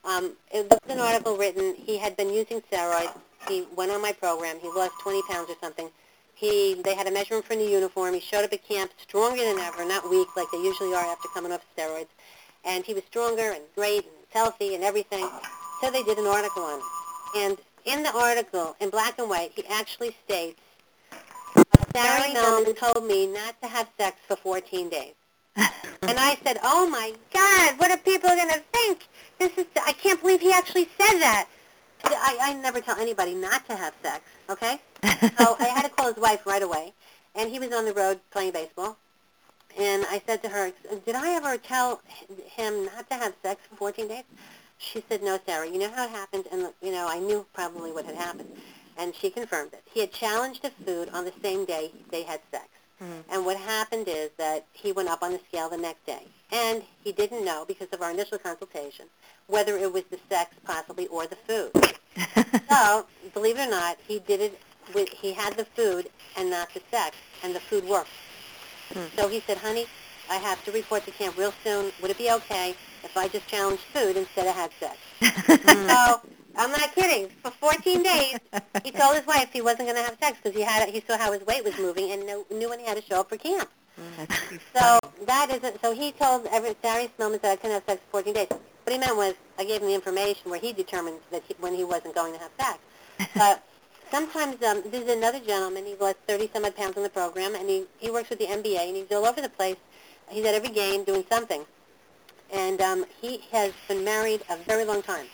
Um, 0.04 0.32
it 0.54 0.70
was 0.70 0.78
an 0.88 1.00
article 1.00 1.36
written. 1.36 1.74
He 1.74 1.98
had 1.98 2.16
been 2.16 2.32
using 2.32 2.62
steroids. 2.70 3.12
He 3.48 3.66
went 3.74 3.90
on 3.90 4.00
my 4.00 4.12
program. 4.12 4.58
He 4.60 4.68
lost 4.68 4.92
20 5.02 5.22
pounds 5.28 5.50
or 5.50 5.56
something. 5.60 5.90
He 6.36 6.74
they 6.84 6.94
had 6.94 7.08
to 7.08 7.12
measure 7.12 7.34
him 7.34 7.42
for 7.42 7.56
the 7.56 7.64
uniform. 7.64 8.14
He 8.14 8.20
showed 8.20 8.44
up 8.44 8.52
at 8.52 8.66
camp 8.66 8.92
stronger 9.02 9.42
than 9.42 9.58
ever, 9.58 9.84
not 9.84 10.08
weak 10.08 10.28
like 10.36 10.46
they 10.52 10.58
usually 10.58 10.94
are 10.94 11.04
after 11.04 11.28
coming 11.34 11.50
off 11.50 11.62
steroids. 11.76 12.06
And 12.64 12.84
he 12.84 12.94
was 12.94 13.02
stronger 13.04 13.50
and 13.50 13.62
great 13.74 14.04
and 14.04 14.26
healthy 14.30 14.76
and 14.76 14.84
everything. 14.84 15.28
So 15.80 15.90
they 15.90 16.04
did 16.04 16.18
an 16.18 16.26
article 16.26 16.62
on 16.62 16.78
him. 16.78 16.86
And 17.36 17.58
in 17.84 18.02
the 18.04 18.16
article, 18.16 18.76
in 18.80 18.90
black 18.90 19.18
and 19.18 19.28
white, 19.28 19.52
he 19.54 19.64
actually 19.66 20.14
states, 20.24 20.60
Sari 21.94 22.34
Mellman 22.34 22.76
told 22.76 23.06
me 23.06 23.26
not 23.26 23.60
to 23.62 23.68
have 23.68 23.88
sex 23.98 24.16
for 24.28 24.36
14 24.36 24.88
days. 24.88 25.14
And 26.02 26.18
I 26.20 26.36
said, 26.44 26.58
"Oh 26.62 26.88
my 26.88 27.14
God, 27.32 27.78
what 27.78 27.90
are 27.90 27.96
people 27.96 28.28
going 28.28 28.50
to 28.50 28.62
think? 28.72 29.08
This 29.38 29.56
is 29.58 29.64
I 29.84 29.92
can't 29.92 30.20
believe 30.20 30.40
he 30.40 30.52
actually 30.52 30.88
said 30.98 31.18
that." 31.20 31.48
I, 32.04 32.38
I 32.40 32.52
never 32.54 32.80
tell 32.80 32.98
anybody 32.98 33.34
not 33.34 33.66
to 33.68 33.74
have 33.74 33.94
sex, 34.02 34.22
okay? 34.48 34.78
So 35.38 35.56
I 35.60 35.64
had 35.64 35.82
to 35.82 35.88
call 35.88 36.12
his 36.12 36.22
wife 36.22 36.46
right 36.46 36.62
away, 36.62 36.92
and 37.34 37.50
he 37.50 37.58
was 37.58 37.72
on 37.72 37.84
the 37.86 37.94
road 37.94 38.20
playing 38.30 38.52
baseball. 38.52 38.96
And 39.78 40.04
I 40.08 40.22
said 40.26 40.42
to 40.44 40.48
her, 40.48 40.70
"Did 41.04 41.14
I 41.16 41.34
ever 41.34 41.58
tell 41.58 42.00
him 42.44 42.86
not 42.86 43.08
to 43.10 43.14
have 43.16 43.34
sex 43.42 43.60
for 43.68 43.76
14 43.76 44.08
days?" 44.08 44.24
She 44.78 45.02
said, 45.08 45.22
"No, 45.22 45.38
Sarah. 45.46 45.66
You 45.66 45.78
know 45.78 45.90
how 45.90 46.04
it 46.04 46.10
happened, 46.10 46.44
and 46.52 46.68
you 46.82 46.92
know 46.92 47.08
I 47.08 47.18
knew 47.18 47.46
probably 47.52 47.90
what 47.90 48.04
had 48.04 48.14
happened." 48.14 48.50
And 48.98 49.14
she 49.14 49.30
confirmed 49.30 49.72
it. 49.72 49.82
He 49.92 50.00
had 50.00 50.12
challenged 50.12 50.64
a 50.64 50.70
food 50.84 51.10
on 51.12 51.24
the 51.24 51.32
same 51.42 51.64
day 51.64 51.90
they 52.10 52.22
had 52.22 52.40
sex. 52.50 52.68
Mm-hmm. 53.02 53.32
And 53.32 53.44
what 53.44 53.58
happened 53.58 54.08
is 54.08 54.30
that 54.38 54.66
he 54.72 54.92
went 54.92 55.08
up 55.08 55.22
on 55.22 55.32
the 55.32 55.40
scale 55.48 55.68
the 55.68 55.76
next 55.76 56.06
day. 56.06 56.26
And 56.50 56.82
he 57.04 57.12
didn't 57.12 57.44
know, 57.44 57.64
because 57.66 57.88
of 57.92 58.00
our 58.00 58.10
initial 58.10 58.38
consultation, 58.38 59.06
whether 59.48 59.76
it 59.76 59.92
was 59.92 60.04
the 60.10 60.18
sex 60.30 60.54
possibly 60.64 61.06
or 61.08 61.26
the 61.26 61.36
food. 61.36 61.72
so, 62.70 63.06
believe 63.34 63.58
it 63.58 63.68
or 63.68 63.70
not, 63.70 63.98
he 64.06 64.20
did 64.20 64.40
it 64.40 64.60
with, 64.94 65.08
he 65.10 65.32
had 65.32 65.54
the 65.56 65.64
food 65.64 66.08
and 66.36 66.48
not 66.48 66.72
the 66.72 66.80
sex, 66.90 67.16
and 67.42 67.54
the 67.54 67.60
food 67.60 67.84
worked. 67.84 68.10
Hmm. 68.92 69.04
So 69.16 69.28
he 69.28 69.40
said, 69.40 69.58
honey, 69.58 69.86
I 70.30 70.36
have 70.36 70.64
to 70.64 70.72
report 70.72 71.04
to 71.04 71.10
camp 71.10 71.36
real 71.36 71.52
soon. 71.64 71.92
Would 72.00 72.10
it 72.10 72.18
be 72.18 72.30
okay 72.30 72.74
if 73.04 73.16
I 73.16 73.28
just 73.28 73.46
challenged 73.48 73.82
food 73.92 74.16
instead 74.16 74.46
of 74.46 74.54
had 74.54 74.70
sex? 74.80 74.96
so, 75.88 76.20
I'm 76.56 76.70
not 76.70 76.94
kidding. 76.94 77.28
For 77.42 77.50
14 77.50 78.02
days, 78.02 78.38
he 78.82 78.90
told 78.90 79.16
his 79.16 79.26
wife 79.26 79.50
he 79.52 79.60
wasn't 79.60 79.88
going 79.88 79.96
to 79.96 80.02
have 80.02 80.16
sex 80.18 80.38
because 80.42 80.56
he 80.56 80.62
had 80.62 80.88
he 80.88 81.00
saw 81.06 81.18
how 81.18 81.32
his 81.32 81.44
weight 81.46 81.64
was 81.64 81.76
moving 81.78 82.12
and 82.12 82.24
knew, 82.24 82.46
knew 82.50 82.68
when 82.70 82.78
he 82.78 82.86
had 82.86 82.96
to 82.96 83.02
show 83.02 83.20
up 83.20 83.28
for 83.28 83.36
camp. 83.36 83.68
So 84.74 84.98
that 85.26 85.50
isn't. 85.50 85.80
So 85.80 85.94
he 85.94 86.12
told 86.12 86.46
everybody 86.46 86.76
Sari 86.82 87.10
Mellman 87.18 87.40
that 87.42 87.52
I 87.52 87.56
couldn't 87.56 87.72
have 87.72 87.84
sex 87.86 88.00
for 88.10 88.22
14 88.22 88.34
days. 88.34 88.48
What 88.50 88.92
he 88.92 88.98
meant 88.98 89.16
was 89.16 89.34
I 89.58 89.64
gave 89.64 89.80
him 89.80 89.88
the 89.88 89.94
information 89.94 90.50
where 90.50 90.60
he 90.60 90.72
determined 90.72 91.18
that 91.30 91.42
he, 91.48 91.54
when 91.60 91.74
he 91.74 91.84
wasn't 91.84 92.14
going 92.14 92.32
to 92.34 92.38
have 92.38 92.50
sex. 92.58 92.78
But 93.34 93.62
sometimes 94.10 94.62
um, 94.62 94.82
there's 94.90 95.08
another 95.10 95.40
gentleman. 95.40 95.84
He 95.84 95.94
lost 95.94 96.16
30 96.26 96.50
some 96.52 96.64
odd 96.64 96.76
pounds 96.76 96.96
in 96.96 97.02
the 97.02 97.08
program, 97.08 97.54
and 97.54 97.68
he 97.68 97.84
he 97.98 98.10
works 98.10 98.30
with 98.30 98.38
the 98.38 98.46
NBA, 98.46 98.88
and 98.88 98.96
he's 98.96 99.10
all 99.12 99.26
over 99.26 99.40
the 99.40 99.48
place. 99.48 99.76
He's 100.30 100.44
at 100.44 100.54
every 100.54 100.70
game 100.70 101.04
doing 101.04 101.24
something, 101.30 101.64
and 102.52 102.80
um, 102.80 103.06
he 103.20 103.42
has 103.52 103.72
been 103.88 104.04
married 104.04 104.42
a 104.50 104.56
very 104.56 104.84
long 104.84 105.02
time. 105.02 105.26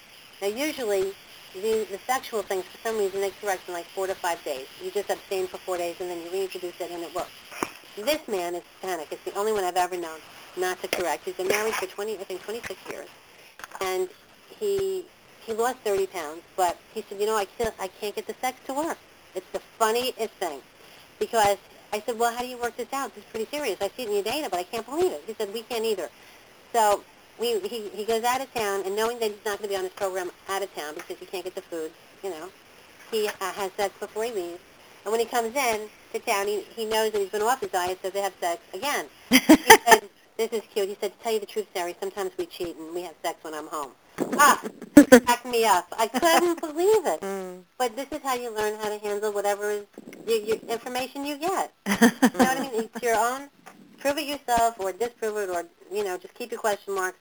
Now, 0.43 0.49
usually, 0.49 1.13
the, 1.55 1.87
the 1.89 1.99
sexual 2.05 2.43
things, 2.43 2.65
for 2.65 2.89
some 2.89 2.99
reason, 2.99 3.21
they 3.21 3.31
correct 3.41 3.69
in 3.69 3.75
like 3.75 3.87
four 3.87 4.09
to 4.09 4.15
five 4.17 4.43
days. 4.45 4.67
You 4.83 4.91
just 4.91 5.09
abstain 5.09 5.47
for 5.47 5.59
four 5.59 5.77
days, 5.77 5.95
and 6.01 6.11
then 6.11 6.21
you 6.21 6.33
reintroduce 6.33 6.81
it, 6.81 6.91
and 6.91 7.01
it 7.01 7.15
works. 7.15 7.31
This 7.95 8.27
man 8.27 8.57
is 8.57 8.63
Hispanic. 8.73 9.07
It's 9.13 9.23
the 9.23 9.39
only 9.39 9.53
one 9.53 9.63
I've 9.63 9.77
ever 9.77 9.97
known 9.97 10.19
not 10.57 10.83
to 10.83 10.89
correct. 10.89 11.25
He's 11.27 11.35
been 11.35 11.47
married 11.47 11.75
for 11.75 11.87
20, 11.87 12.15
I 12.15 12.25
think, 12.25 12.43
26 12.43 12.81
years, 12.91 13.09
and 13.81 14.09
he 14.59 15.05
he 15.47 15.53
lost 15.53 15.79
30 15.79 16.07
pounds, 16.09 16.43
but 16.57 16.77
he 16.95 17.05
said, 17.09 17.21
you 17.21 17.27
know, 17.27 17.37
I 17.37 17.45
can't, 17.45 17.75
I 17.81 17.89
can't 17.89 18.15
get 18.15 18.27
the 18.29 18.35
sex 18.41 18.59
to 18.67 18.75
work. 18.75 18.97
It's 19.35 19.47
the 19.53 19.61
funniest 19.79 20.15
thing, 20.39 20.61
because 21.19 21.57
I 21.93 22.01
said, 22.01 22.19
well, 22.19 22.33
how 22.33 22.43
do 22.43 22.49
you 22.49 22.59
work 22.59 22.77
this 22.77 22.93
out? 22.93 23.15
This 23.15 23.25
is 23.25 23.31
pretty 23.31 23.47
serious. 23.51 23.77
I 23.81 23.89
see 23.89 24.03
it 24.03 24.09
in 24.09 24.15
your 24.15 24.23
data, 24.23 24.49
but 24.51 24.61
I 24.61 24.63
can't 24.63 24.87
believe 24.87 25.11
it. 25.13 25.23
He 25.27 25.35
said, 25.35 25.53
we 25.53 25.63
can't 25.63 25.85
either. 25.85 26.09
So 26.73 27.03
we, 27.43 27.59
he, 27.69 27.89
he 27.89 28.05
goes 28.05 28.23
out 28.23 28.41
of 28.41 28.53
town, 28.55 28.85
and 28.87 28.95
knowing 28.95 29.19
that 29.19 29.33
he's 29.33 29.45
not 29.45 29.59
going 29.59 29.69
to 29.69 29.69
be 29.69 29.77
on 29.77 29.83
his 29.83 29.93
program 29.93 30.31
out 30.49 30.63
of 30.63 30.73
town 30.77 30.95
because 30.95 31.19
he 31.19 31.27
can't 31.27 31.43
get 31.43 31.57
the 31.57 31.63
food, 31.63 31.91
you 32.23 32.31
know, 32.31 32.49
he 33.11 33.27
uh, 33.29 33.53
has 33.53 33.73
sex 33.77 33.93
before 33.99 34.25
he 34.25 34.31
leaves. 34.31 34.61
And 35.05 35.11
when 35.11 35.19
he 35.19 35.27
comes 35.27 35.55
in 35.57 35.89
to 36.13 36.19
town, 36.21 36.47
he, 36.47 36.61
he 36.77 36.85
knows 36.85 37.11
that 37.11 37.21
he's 37.21 37.31
been 37.31 37.43
off 37.43 37.61
his 37.61 37.71
diet, 37.71 37.99
so 38.01 38.11
they 38.11 38.21
have 38.21 38.33
sex 38.41 38.63
again. 38.73 39.07
He 39.43 39.91
said, 39.91 40.09
this 40.37 40.53
is 40.53 40.63
cute. 40.73 40.89
He 40.89 40.97
said, 41.01 41.13
to 41.13 41.23
tell 41.23 41.33
you 41.33 41.41
the 41.41 41.47
truth, 41.47 41.67
Sari, 41.75 41.97
sometimes 42.01 42.31
we 42.39 42.47
cheat 42.47 42.77
and 42.77 42.95
we 42.95 43.03
have 43.03 43.15
sex 43.23 43.43
when 43.43 43.53
I'm 43.53 43.67
home. 43.67 43.91
Ah, 44.39 44.63
back 44.95 45.45
me 45.45 45.65
up. 45.65 45.93
I 45.99 46.07
couldn't 46.07 46.61
believe 46.61 47.07
it. 47.07 47.65
But 47.79 47.97
this 47.97 48.07
is 48.13 48.23
how 48.23 48.35
you 48.35 48.55
learn 48.55 48.79
how 48.81 48.89
to 48.89 48.99
handle 48.99 49.33
whatever 49.33 49.71
is 49.71 49.85
your, 50.27 50.39
your 50.39 50.57
information 50.69 51.27
you 51.27 51.39
get. 51.39 51.73
You 52.33 52.39
know 52.39 52.45
what 52.45 52.59
I 52.59 52.61
mean? 52.61 52.71
It's 52.75 53.03
your 53.03 53.17
own. 53.17 53.49
Prove 53.99 54.19
it 54.19 54.27
yourself 54.27 54.81
or 54.81 54.93
disprove 54.93 55.37
it 55.37 55.51
or, 55.51 55.65
you 55.93 56.05
know, 56.05 56.17
just 56.17 56.35
keep 56.35 56.51
your 56.51 56.61
question 56.61 56.95
marks. 56.95 57.19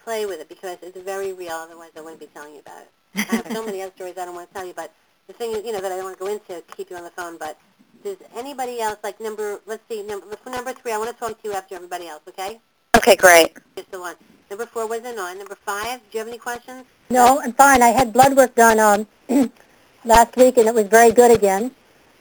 Just 0.00 0.04
play 0.04 0.26
with 0.26 0.40
it 0.40 0.48
because 0.48 0.78
it's 0.82 0.98
very 0.98 1.32
real. 1.32 1.52
Otherwise, 1.52 1.90
I 1.96 2.00
wouldn't 2.00 2.20
be 2.20 2.26
telling 2.26 2.54
you 2.54 2.60
about 2.60 2.82
it. 2.82 2.90
I 3.16 3.36
have 3.36 3.46
so 3.52 3.64
many 3.66 3.82
other 3.82 3.92
stories 3.94 4.14
I 4.18 4.24
don't 4.24 4.34
want 4.34 4.48
to 4.48 4.54
tell 4.54 4.66
you, 4.66 4.72
but 4.74 4.92
the 5.26 5.32
thing 5.32 5.52
is, 5.52 5.64
you 5.64 5.72
know, 5.72 5.80
that 5.80 5.92
I 5.92 5.96
don't 5.96 6.04
want 6.04 6.18
to 6.18 6.24
go 6.24 6.30
into 6.30 6.60
to 6.60 6.76
keep 6.76 6.90
you 6.90 6.96
on 6.96 7.04
the 7.04 7.10
phone, 7.10 7.36
but 7.38 7.58
does 8.02 8.16
anybody 8.36 8.80
else, 8.80 8.98
like 9.02 9.20
number, 9.20 9.60
let's 9.66 9.82
see, 9.88 10.02
number, 10.02 10.26
for 10.36 10.50
number 10.50 10.72
three, 10.72 10.92
I 10.92 10.98
want 10.98 11.10
to 11.10 11.16
talk 11.16 11.40
to 11.42 11.48
you 11.48 11.54
after 11.54 11.74
everybody 11.74 12.08
else, 12.08 12.22
okay? 12.28 12.60
Okay, 12.96 13.16
great. 13.16 13.56
Just 13.76 13.90
the 13.90 14.00
one. 14.00 14.16
Number 14.48 14.66
four 14.66 14.88
wasn't 14.88 15.18
on. 15.18 15.38
Number 15.38 15.56
five, 15.66 16.00
do 16.00 16.06
you 16.12 16.18
have 16.20 16.28
any 16.28 16.38
questions? 16.38 16.84
No, 17.10 17.40
I'm 17.40 17.52
fine. 17.52 17.82
I 17.82 17.88
had 17.88 18.12
blood 18.12 18.36
work 18.36 18.54
done 18.54 18.78
um, 18.80 19.06
last 20.04 20.36
week, 20.36 20.56
and 20.58 20.66
it 20.68 20.74
was 20.74 20.86
very 20.86 21.12
good 21.12 21.30
again. 21.30 21.70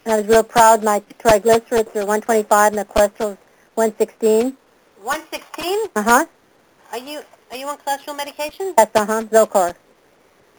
And 0.06 0.14
I 0.14 0.18
was 0.18 0.28
real 0.28 0.44
proud. 0.44 0.84
My 0.84 1.02
triglycerides 1.20 1.96
are 1.96 2.06
125, 2.06 2.74
and 2.74 2.78
the 2.82 2.86
cholesterol 2.86 3.32
is 3.32 3.38
116. 3.76 4.58
116? 5.02 5.90
Uh-huh. 5.96 6.26
Are 6.92 6.98
you, 6.98 7.22
are 7.52 7.58
you 7.58 7.68
on 7.68 7.78
cholesterol 7.78 8.18
medication? 8.18 8.74
That's 8.78 8.96
uh-huh, 8.96 9.24
Zocor. 9.24 9.76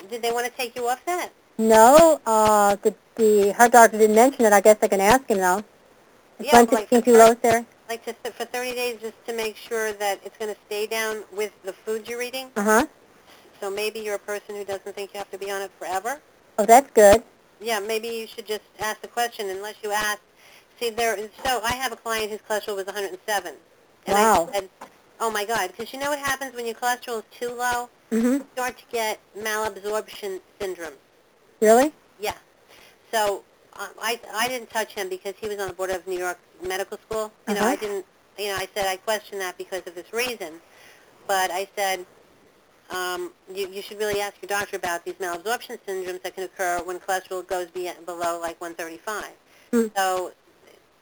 Did 0.09 0.22
they 0.22 0.32
want 0.32 0.47
to 0.47 0.53
take 0.53 0.74
you 0.76 0.88
off 0.88 1.05
that? 1.07 1.30
No, 1.59 2.20
uh, 2.26 2.76
the, 2.82 2.95
the 3.16 3.53
heart 3.53 3.72
doctor 3.72 3.99
didn't 3.99 4.16
mention 4.16 4.47
it. 4.47 4.53
I 4.53 4.61
guess 4.61 4.78
I 4.82 4.88
can 4.88 5.01
ask 5.01 5.28
him, 5.28 5.38
though. 5.38 5.59
Is 6.38 6.47
Yeah, 6.47 6.57
like 6.57 6.70
116 6.72 7.01
the 7.01 7.05
too 7.05 7.18
low, 7.18 7.34
Sari? 7.43 7.66
Like 7.88 8.05
to, 8.07 8.30
for 8.30 8.45
30 8.45 8.74
days 8.74 8.99
just 9.01 9.26
to 9.26 9.34
make 9.34 9.57
sure 9.57 9.93
that 9.93 10.20
it's 10.24 10.36
going 10.38 10.53
to 10.55 10.61
stay 10.66 10.86
down 10.86 11.24
with 11.36 11.53
the 11.64 11.72
food 11.72 12.09
you're 12.09 12.22
eating? 12.22 12.49
Uh-huh. 12.57 12.86
So 13.61 13.70
maybe 13.70 14.01
you're 14.01 14.14
a 14.14 14.18
person 14.18 14.55
who 14.55 14.64
doesn't 14.64 14.95
think 14.95 15.12
you 15.12 15.18
have 15.18 15.30
to 15.32 15.38
be 15.38 15.51
on 15.51 15.61
it 15.61 15.70
forever? 15.78 16.18
Oh, 16.59 16.64
that's 16.64 16.91
good. 16.93 17.22
Yeah, 17.61 17.78
maybe 17.78 18.09
you 18.09 18.26
should 18.26 18.47
just 18.47 18.62
ask 18.80 19.03
the 19.03 19.09
question 19.09 19.51
unless 19.51 19.74
you 19.82 19.91
ask. 19.93 20.20
See, 20.78 20.88
there. 20.88 21.18
So 21.45 21.61
I 21.62 21.72
have 21.72 21.93
a 21.93 21.97
client 21.97 22.30
whose 22.30 22.41
cholesterol 22.49 22.76
was 22.76 22.86
107. 22.86 23.55
And 24.07 24.14
Wow. 24.14 24.49
I 24.49 24.53
said, 24.53 24.70
oh 25.20 25.30
my 25.30 25.44
God, 25.44 25.70
because 25.70 25.92
you 25.92 25.98
know 25.98 26.10
what 26.10 26.18
happens 26.18 26.54
when 26.54 26.66
your 26.66 26.74
cholesterol 26.74 27.18
is 27.18 27.24
too 27.38 27.48
low? 27.54 27.88
Mm-hmm. 28.10 28.24
You 28.32 28.46
start 28.54 28.76
to 28.78 28.84
get 28.90 29.20
malabsorption 29.38 30.40
syndrome. 30.60 30.94
Really? 31.60 31.92
Yeah. 32.18 32.34
So 33.12 33.44
um, 33.78 33.88
I 34.00 34.18
I 34.34 34.48
didn't 34.48 34.70
touch 34.70 34.92
him 34.94 35.08
because 35.08 35.34
he 35.40 35.48
was 35.48 35.58
on 35.58 35.68
the 35.68 35.74
board 35.74 35.90
of 35.90 36.06
New 36.06 36.18
York 36.18 36.38
Medical 36.66 36.98
School. 36.98 37.30
You 37.48 37.54
know, 37.54 37.60
Uh-huh. 37.60 37.70
I 37.70 37.76
didn't. 37.76 38.06
You 38.38 38.48
know, 38.48 38.56
I 38.56 38.68
said 38.74 38.86
I 38.86 38.96
questioned 38.96 39.40
that 39.42 39.58
because 39.58 39.82
of 39.86 39.94
this 39.94 40.12
reason, 40.12 40.54
but 41.26 41.50
I 41.50 41.68
said 41.76 42.06
um, 42.90 43.32
you 43.54 43.68
you 43.68 43.82
should 43.82 43.98
really 43.98 44.20
ask 44.20 44.34
your 44.42 44.48
doctor 44.48 44.76
about 44.76 45.04
these 45.04 45.14
malabsorption 45.14 45.78
syndromes 45.86 46.22
that 46.22 46.34
can 46.34 46.44
occur 46.44 46.80
when 46.84 46.98
cholesterol 46.98 47.46
goes 47.46 47.68
be- 47.70 47.90
below 48.06 48.40
like 48.40 48.60
135. 48.60 49.24
Hmm. 49.72 49.86
So 49.96 50.32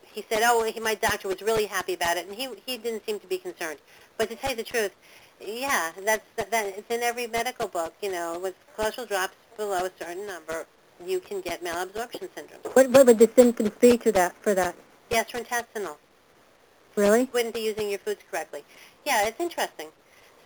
he 0.02 0.24
said, 0.28 0.40
oh, 0.42 0.64
he, 0.64 0.80
my 0.80 0.94
doctor 0.96 1.28
was 1.28 1.40
really 1.42 1.66
happy 1.66 1.94
about 1.94 2.16
it, 2.16 2.26
and 2.26 2.34
he 2.34 2.48
he 2.66 2.76
didn't 2.76 3.06
seem 3.06 3.20
to 3.20 3.26
be 3.26 3.38
concerned. 3.38 3.78
But 4.18 4.28
to 4.30 4.36
tell 4.36 4.50
you 4.50 4.56
the 4.56 4.64
truth, 4.64 4.92
yeah, 5.40 5.92
that's 6.04 6.24
that, 6.36 6.50
that 6.50 6.66
it's 6.76 6.90
in 6.90 7.02
every 7.02 7.28
medical 7.28 7.68
book. 7.68 7.94
You 8.02 8.12
know, 8.12 8.38
with 8.38 8.54
cholesterol 8.76 9.08
drops 9.08 9.36
below 9.56 9.86
a 9.86 9.90
certain 9.98 10.26
number, 10.26 10.66
you 11.06 11.20
can 11.20 11.40
get 11.40 11.62
malabsorption 11.64 12.28
syndrome. 12.34 12.60
What, 12.72 12.90
what 12.90 13.06
would 13.06 13.18
the 13.18 13.30
symptoms 13.34 13.70
be 13.80 13.96
to 13.98 14.12
that, 14.12 14.34
for 14.42 14.54
that? 14.54 14.74
Gastrointestinal. 15.10 15.96
Really? 16.96 17.20
You 17.20 17.28
wouldn't 17.32 17.54
be 17.54 17.60
using 17.60 17.88
your 17.88 18.00
foods 18.00 18.20
correctly. 18.30 18.64
Yeah, 19.06 19.26
it's 19.26 19.40
interesting. 19.40 19.88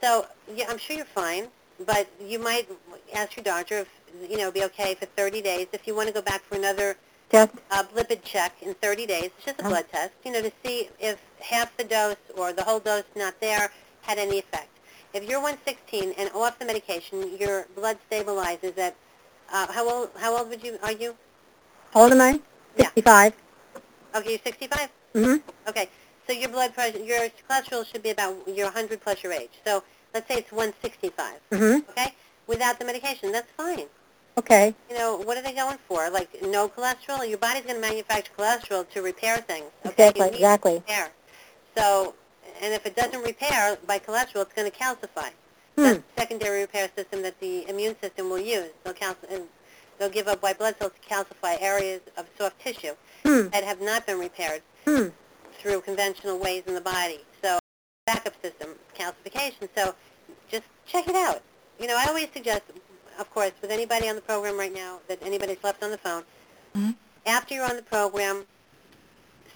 So, 0.02 0.26
yeah, 0.54 0.66
I'm 0.68 0.78
sure 0.78 0.96
you're 0.96 1.06
fine, 1.06 1.48
but 1.86 2.06
you 2.20 2.38
might 2.38 2.68
ask 3.14 3.36
your 3.36 3.44
doctor 3.44 3.78
if, 3.78 3.88
you 4.30 4.36
know, 4.36 4.50
be 4.50 4.64
okay 4.64 4.94
for 4.94 5.06
30 5.06 5.40
days. 5.40 5.68
If 5.72 5.86
you 5.86 5.94
want 5.94 6.08
to 6.08 6.14
go 6.14 6.20
back 6.20 6.42
for 6.42 6.56
another 6.56 6.96
Uh, 7.34 7.48
lipid 7.96 8.22
check 8.22 8.52
in 8.60 8.74
30 8.74 9.06
days, 9.06 9.24
it's 9.36 9.44
just 9.44 9.58
a 9.58 9.62
Uh-huh. 9.62 9.70
blood 9.70 9.86
test, 9.90 10.12
you 10.24 10.32
know, 10.32 10.42
to 10.42 10.52
see 10.64 10.90
if 11.00 11.18
half 11.40 11.74
the 11.78 11.84
dose 11.84 12.16
or 12.36 12.52
the 12.52 12.62
whole 12.62 12.78
dose 12.80 13.04
not 13.16 13.34
there 13.40 13.72
had 14.02 14.18
any 14.18 14.38
effect. 14.38 14.68
If 15.14 15.24
you're 15.28 15.40
116 15.40 16.12
and 16.18 16.30
off 16.34 16.58
the 16.58 16.64
medication, 16.66 17.36
your 17.38 17.66
blood 17.74 17.96
stabilizes 18.10 18.76
at, 18.78 18.94
uh, 19.52 19.70
how 19.72 19.88
old, 19.88 20.10
how 20.18 20.36
old 20.36 20.48
would 20.50 20.62
you, 20.62 20.78
are 20.82 20.92
you? 20.92 21.16
How 21.94 22.02
old 22.02 22.12
am 22.12 22.20
I? 22.20 22.40
Yeah. 22.76 22.86
65. 22.94 23.32
Okay, 24.14 24.30
you're 24.30 24.38
65? 24.44 24.88
Mm-hmm. 25.14 25.68
Okay, 25.68 25.88
so 26.26 26.32
your 26.34 26.48
blood 26.50 26.74
pressure, 26.74 26.98
your 26.98 27.28
cholesterol 27.48 27.86
should 27.86 28.02
be 28.02 28.10
about 28.10 28.36
your 28.48 28.66
100 28.66 29.00
plus 29.00 29.22
your 29.22 29.32
age. 29.32 29.50
So 29.64 29.82
let's 30.14 30.28
say 30.28 30.36
it's 30.38 30.52
165, 30.52 31.40
Mm-hmm. 31.50 31.90
okay? 31.90 32.14
Without 32.46 32.78
the 32.78 32.84
medication, 32.84 33.32
that's 33.32 33.50
fine. 33.56 33.86
Okay. 34.38 34.74
You 34.90 34.96
know, 34.96 35.16
what 35.18 35.36
are 35.36 35.42
they 35.42 35.52
going 35.52 35.78
for? 35.88 36.08
Like 36.10 36.28
no 36.42 36.68
cholesterol? 36.68 37.28
Your 37.28 37.38
body's 37.38 37.62
going 37.62 37.74
to 37.74 37.80
manufacture 37.80 38.32
cholesterol 38.36 38.88
to 38.90 39.02
repair 39.02 39.38
things. 39.38 39.66
Okay? 39.84 40.08
Exactly, 40.08 40.28
exactly. 40.28 40.74
Repair. 40.74 41.10
So, 41.76 42.14
and 42.62 42.72
if 42.72 42.86
it 42.86 42.96
doesn't 42.96 43.22
repair 43.22 43.76
by 43.86 43.98
cholesterol, 43.98 44.42
it's 44.42 44.52
going 44.54 44.70
to 44.70 44.76
calcify. 44.76 45.30
Hmm. 45.76 45.82
That's 45.84 45.98
the 45.98 46.02
secondary 46.20 46.60
repair 46.62 46.88
system 46.96 47.22
that 47.22 47.38
the 47.40 47.68
immune 47.68 47.94
system 48.00 48.28
will 48.30 48.40
use. 48.40 48.70
They'll, 48.84 48.94
calc- 48.94 49.16
and 49.30 49.42
they'll 49.98 50.10
give 50.10 50.28
up 50.28 50.42
white 50.42 50.58
blood 50.58 50.76
cells 50.78 50.92
to 51.00 51.14
calcify 51.14 51.60
areas 51.60 52.00
of 52.16 52.26
soft 52.38 52.58
tissue 52.60 52.92
Hmm. 53.24 53.48
that 53.48 53.64
have 53.64 53.80
not 53.80 54.06
been 54.06 54.18
repaired 54.18 54.62
Hmm. 54.86 55.08
through 55.58 55.82
conventional 55.82 56.38
ways 56.38 56.62
in 56.66 56.74
the 56.74 56.80
body. 56.80 57.20
So 57.42 57.58
backup 58.06 58.34
system, 58.42 58.70
calcification. 58.98 59.68
So 59.76 59.94
just 60.50 60.64
check 60.86 61.08
it 61.08 61.16
out. 61.16 61.42
You 61.78 61.86
know, 61.86 61.96
I 61.96 62.06
always 62.08 62.28
suggest, 62.34 62.62
of 63.18 63.30
course, 63.30 63.52
with 63.60 63.70
anybody 63.70 64.08
on 64.08 64.16
the 64.16 64.22
program 64.22 64.58
right 64.58 64.72
now, 64.72 65.00
that 65.08 65.18
anybody's 65.22 65.62
left 65.62 65.82
on 65.82 65.90
the 65.90 65.98
phone, 65.98 66.24
Mhm. 66.74 66.96
after 67.26 67.54
you're 67.54 67.64
on 67.64 67.76
the 67.76 67.82
program, 67.82 68.46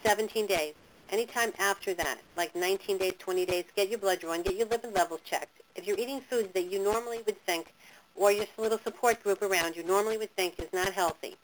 17 0.02 0.46
days. 0.46 0.74
Anytime 1.10 1.52
after 1.58 1.94
that, 1.94 2.18
like 2.36 2.54
19 2.54 2.98
days, 2.98 3.14
20 3.18 3.44
days, 3.44 3.64
get 3.74 3.88
your 3.88 3.98
blood 3.98 4.20
drawn, 4.20 4.42
get 4.42 4.56
your 4.56 4.66
lipid 4.66 4.94
levels 4.94 5.20
checked. 5.24 5.60
If 5.74 5.86
you're 5.86 5.98
eating 5.98 6.20
foods 6.20 6.52
that 6.54 6.64
you 6.64 6.78
normally 6.78 7.22
would 7.26 7.44
think, 7.44 7.72
or 8.14 8.32
your 8.32 8.46
little 8.56 8.78
support 8.78 9.22
group 9.22 9.42
around 9.42 9.76
you 9.76 9.82
normally 9.82 10.16
would 10.16 10.34
think 10.34 10.58
is 10.58 10.72
not 10.72 10.92
healthy, 10.92 11.36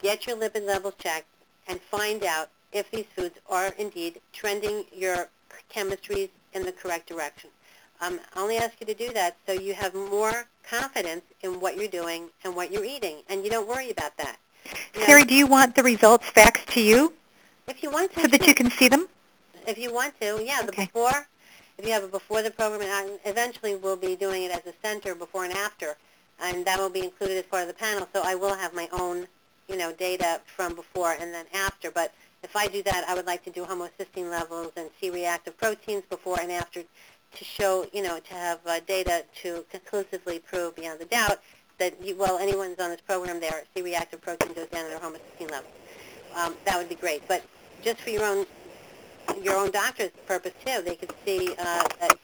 get 0.00 0.26
your 0.26 0.36
lipid 0.36 0.64
levels 0.64 0.94
checked 0.98 1.28
and 1.68 1.80
find 1.80 2.24
out 2.24 2.50
if 2.72 2.90
these 2.90 3.06
foods 3.14 3.38
are 3.48 3.68
indeed 3.78 4.20
trending 4.32 4.84
your 4.92 5.28
chemistries 5.72 6.30
in 6.52 6.64
the 6.64 6.72
correct 6.72 7.06
direction. 7.06 7.50
Um, 8.00 8.20
I 8.34 8.40
only 8.40 8.56
ask 8.56 8.74
you 8.80 8.86
to 8.86 8.94
do 8.94 9.12
that 9.12 9.36
so 9.46 9.52
you 9.52 9.74
have 9.74 9.94
more 9.94 10.46
confidence 10.68 11.22
in 11.42 11.60
what 11.60 11.76
you're 11.76 11.88
doing 11.88 12.28
and 12.44 12.54
what 12.54 12.72
you're 12.72 12.84
eating, 12.84 13.16
and 13.28 13.44
you 13.44 13.50
don't 13.50 13.68
worry 13.68 13.90
about 13.90 14.16
that. 14.18 14.36
Terry, 14.92 15.24
do 15.24 15.34
you 15.34 15.46
want 15.46 15.74
the 15.74 15.82
results 15.82 16.28
faxed 16.30 16.66
to 16.74 16.80
you 16.80 17.12
if 17.68 17.82
you 17.82 17.90
want 17.90 18.12
to, 18.14 18.22
so 18.22 18.26
that 18.26 18.40
sure. 18.40 18.48
you 18.48 18.54
can 18.54 18.70
see 18.70 18.88
them? 18.88 19.08
if 19.66 19.78
you 19.78 19.92
want 19.92 20.18
to, 20.20 20.42
yeah, 20.44 20.62
the 20.62 20.72
before, 20.72 21.26
if 21.78 21.84
you 21.84 21.92
have 21.92 22.04
a 22.04 22.08
before 22.08 22.42
the 22.42 22.50
program, 22.50 22.80
and 22.82 22.90
I- 22.90 23.28
eventually 23.28 23.74
we'll 23.74 23.96
be 23.96 24.16
doing 24.16 24.44
it 24.44 24.50
as 24.50 24.64
a 24.66 24.74
center 24.82 25.14
before 25.14 25.44
and 25.44 25.52
after, 25.52 25.96
and 26.40 26.64
that 26.64 26.78
will 26.78 26.90
be 26.90 27.00
included 27.00 27.38
as 27.38 27.44
part 27.44 27.62
of 27.62 27.68
the 27.68 27.74
panel, 27.74 28.08
so 28.14 28.22
I 28.24 28.34
will 28.34 28.54
have 28.54 28.74
my 28.74 28.88
own, 28.92 29.26
you 29.68 29.76
know, 29.76 29.92
data 29.92 30.40
from 30.44 30.74
before 30.74 31.16
and 31.18 31.34
then 31.34 31.46
after, 31.52 31.90
but 31.90 32.14
if 32.42 32.54
I 32.54 32.68
do 32.68 32.82
that, 32.84 33.04
I 33.08 33.14
would 33.14 33.26
like 33.26 33.42
to 33.44 33.50
do 33.50 33.64
homocysteine 33.64 34.30
levels 34.30 34.72
and 34.76 34.88
C-reactive 35.00 35.56
proteins 35.58 36.04
before 36.08 36.38
and 36.40 36.52
after 36.52 36.84
to 37.36 37.44
show, 37.44 37.86
you 37.92 38.02
know, 38.02 38.18
to 38.18 38.34
have 38.34 38.60
uh, 38.66 38.80
data 38.86 39.24
to 39.42 39.64
conclusively 39.70 40.38
prove 40.38 40.76
beyond 40.76 41.00
a 41.00 41.04
doubt 41.04 41.40
that, 41.78 42.02
you, 42.02 42.16
well, 42.16 42.38
anyone's 42.38 42.78
on 42.80 42.90
this 42.90 43.00
program, 43.00 43.40
their 43.40 43.64
C-reactive 43.74 44.20
protein 44.20 44.54
goes 44.54 44.68
down 44.68 44.84
to 44.84 44.90
their 44.90 44.98
homocysteine 44.98 45.50
level. 45.50 45.70
Um, 46.34 46.54
that 46.64 46.76
would 46.78 46.88
be 46.88 46.94
great, 46.94 47.26
but 47.28 47.42
just 47.82 48.00
for 48.00 48.10
your 48.10 48.24
own 48.24 48.46
your 49.42 49.56
own 49.56 49.70
doctor's 49.70 50.10
purpose 50.26 50.52
too. 50.64 50.82
They 50.82 50.96
could 50.96 51.12
see 51.24 51.54
uh, 51.58 51.84
that 52.00 52.18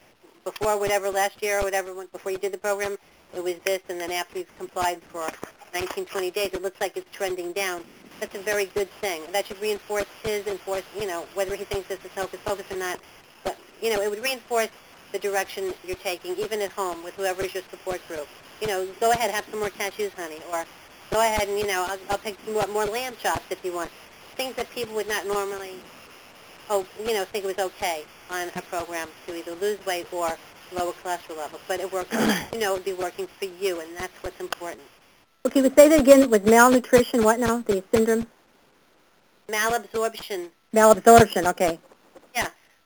before 0.44 0.78
whatever 0.78 1.10
last 1.10 1.42
year 1.42 1.60
or 1.60 1.62
whatever 1.62 1.94
before 2.06 2.32
you 2.32 2.38
did 2.38 2.52
the 2.52 2.58
program, 2.58 2.96
it 3.34 3.42
was 3.42 3.54
this, 3.64 3.80
and 3.88 4.00
then 4.00 4.10
after 4.10 4.40
you've 4.40 4.58
complied 4.58 5.02
for 5.04 5.26
19, 5.74 6.04
20 6.04 6.30
days, 6.30 6.50
it 6.52 6.62
looks 6.62 6.80
like 6.80 6.96
it's 6.96 7.10
trending 7.12 7.52
down. 7.52 7.82
That's 8.20 8.34
a 8.34 8.40
very 8.40 8.66
good 8.66 8.90
thing. 9.00 9.22
That 9.32 9.46
should 9.46 9.60
reinforce 9.60 10.04
his 10.22 10.46
enforce, 10.46 10.84
you 10.98 11.06
know, 11.06 11.26
whether 11.34 11.56
he 11.56 11.64
thinks 11.64 11.88
this 11.88 12.04
is 12.04 12.10
hocus 12.14 12.38
pocus 12.44 12.70
or 12.70 12.76
not. 12.76 13.00
But 13.42 13.56
you 13.80 13.94
know, 13.94 14.00
it 14.00 14.10
would 14.10 14.22
reinforce 14.22 14.68
the 15.12 15.18
direction 15.18 15.72
you're 15.86 15.96
taking, 15.96 16.36
even 16.36 16.60
at 16.60 16.72
home 16.72 17.04
with 17.04 17.14
whoever 17.14 17.42
is 17.42 17.54
your 17.54 17.62
support 17.70 18.06
group. 18.08 18.26
You 18.60 18.66
know, 18.66 18.88
go 19.00 19.10
ahead, 19.10 19.30
have 19.30 19.44
some 19.50 19.60
more 19.60 19.70
cashews, 19.70 20.12
honey, 20.14 20.38
or 20.52 20.64
go 21.10 21.20
ahead 21.20 21.48
and 21.48 21.58
you 21.58 21.66
know, 21.66 21.86
I'll, 21.88 21.98
I'll 22.10 22.18
pick 22.18 22.36
some 22.44 22.54
more, 22.54 22.66
more 22.68 22.86
lamb 22.86 23.14
chops 23.22 23.44
if 23.50 23.64
you 23.64 23.72
want. 23.72 23.90
Things 24.36 24.54
that 24.56 24.70
people 24.70 24.94
would 24.94 25.08
not 25.08 25.26
normally 25.26 25.76
oh, 26.70 26.86
you 27.00 27.12
know, 27.12 27.24
think 27.24 27.44
it 27.44 27.56
was 27.56 27.58
okay 27.66 28.04
on 28.30 28.48
a 28.56 28.62
program 28.62 29.08
to 29.26 29.36
either 29.36 29.54
lose 29.56 29.84
weight 29.86 30.06
or 30.12 30.36
lower 30.72 30.92
cholesterol 30.92 31.36
levels. 31.36 31.60
But 31.68 31.80
it 31.80 31.92
works, 31.92 32.12
you 32.52 32.58
know, 32.58 32.72
it 32.72 32.78
would 32.78 32.84
be 32.84 32.92
working 32.94 33.26
for 33.38 33.44
you, 33.44 33.80
and 33.80 33.90
that's 33.96 34.12
what's 34.22 34.40
important. 34.40 34.82
Okay, 35.46 35.60
we 35.60 35.70
say 35.70 35.88
that 35.88 36.00
again 36.00 36.30
with 36.30 36.46
malnutrition, 36.46 37.24
what 37.24 37.40
now? 37.40 37.58
The 37.58 37.82
syndrome? 37.92 38.26
Malabsorption, 39.48 40.50
Malabsorption, 40.74 41.46
okay. 41.46 41.78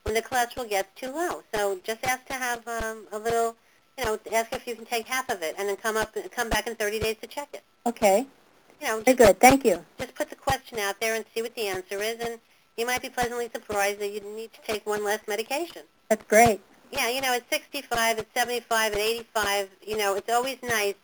When 0.07 0.15
the 0.15 0.21
cholesterol 0.21 0.67
gets 0.69 0.87
too 0.99 1.11
low. 1.11 1.43
So 1.53 1.79
just 1.83 2.03
ask 2.05 2.25
to 2.27 2.33
have 2.33 2.65
um, 2.67 3.05
a 3.11 3.19
little, 3.19 3.55
you 3.97 4.05
know, 4.05 4.17
ask 4.33 4.53
if 4.53 4.65
you 4.65 4.73
can 4.75 4.85
take 4.85 5.05
half 5.05 5.29
of 5.29 5.41
it, 5.41 5.53
and 5.59 5.67
then 5.67 5.75
come 5.75 5.97
up, 5.97 6.15
come 6.31 6.49
back 6.49 6.65
in 6.65 6.75
30 6.75 6.99
days 6.99 7.17
to 7.21 7.27
check 7.27 7.49
it. 7.53 7.63
Okay, 7.85 8.25
You 8.81 8.87
know, 8.87 9.01
very 9.01 9.17
just, 9.17 9.17
good, 9.17 9.39
thank 9.39 9.65
you. 9.65 9.83
just 9.99 10.15
put 10.15 10.29
the 10.29 10.35
question 10.35 10.79
out 10.79 10.99
there 11.01 11.15
and 11.15 11.25
see 11.35 11.41
what 11.41 11.53
the 11.55 11.67
answer 11.67 12.01
is, 12.01 12.19
and 12.21 12.39
you 12.77 12.85
might 12.85 13.01
be 13.01 13.09
pleasantly 13.09 13.49
surprised 13.53 13.99
that 13.99 14.11
you 14.11 14.21
need 14.35 14.51
to 14.53 14.61
take 14.61 14.85
one 14.85 15.03
less 15.03 15.19
medication. 15.27 15.81
That's 16.09 16.23
great. 16.23 16.61
Yeah, 16.91 17.09
you 17.09 17.19
know, 17.19 17.33
at 17.33 17.43
65, 17.49 18.19
at 18.19 18.27
75, 18.33 18.93
at 18.93 18.97
85, 18.97 19.69
you 19.85 19.97
know, 19.97 20.15
it's 20.15 20.31
always 20.31 20.57
nice 20.63 20.95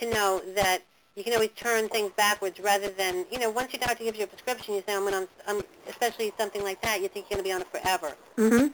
to 0.00 0.10
know 0.10 0.42
that 0.54 0.82
you 1.16 1.22
can 1.22 1.34
always 1.34 1.50
turn 1.56 1.88
things 1.88 2.10
backwards 2.16 2.58
rather 2.60 2.88
than, 2.88 3.26
you 3.30 3.38
know, 3.38 3.50
once 3.50 3.72
your 3.72 3.80
doctor 3.80 4.04
gives 4.04 4.18
you 4.18 4.24
a 4.24 4.26
prescription, 4.26 4.74
you 4.74 4.82
say, 4.86 4.94
I'm, 4.96 5.04
gonna, 5.04 5.26
I'm 5.46 5.62
especially 5.88 6.32
something 6.38 6.62
like 6.62 6.80
that, 6.82 7.02
you 7.02 7.08
think 7.08 7.26
you're 7.28 7.36
going 7.36 7.44
to 7.44 7.48
be 7.48 7.52
on 7.52 7.60
it 7.60 7.68
forever. 7.68 8.14
Mm-hmm. 8.38 8.68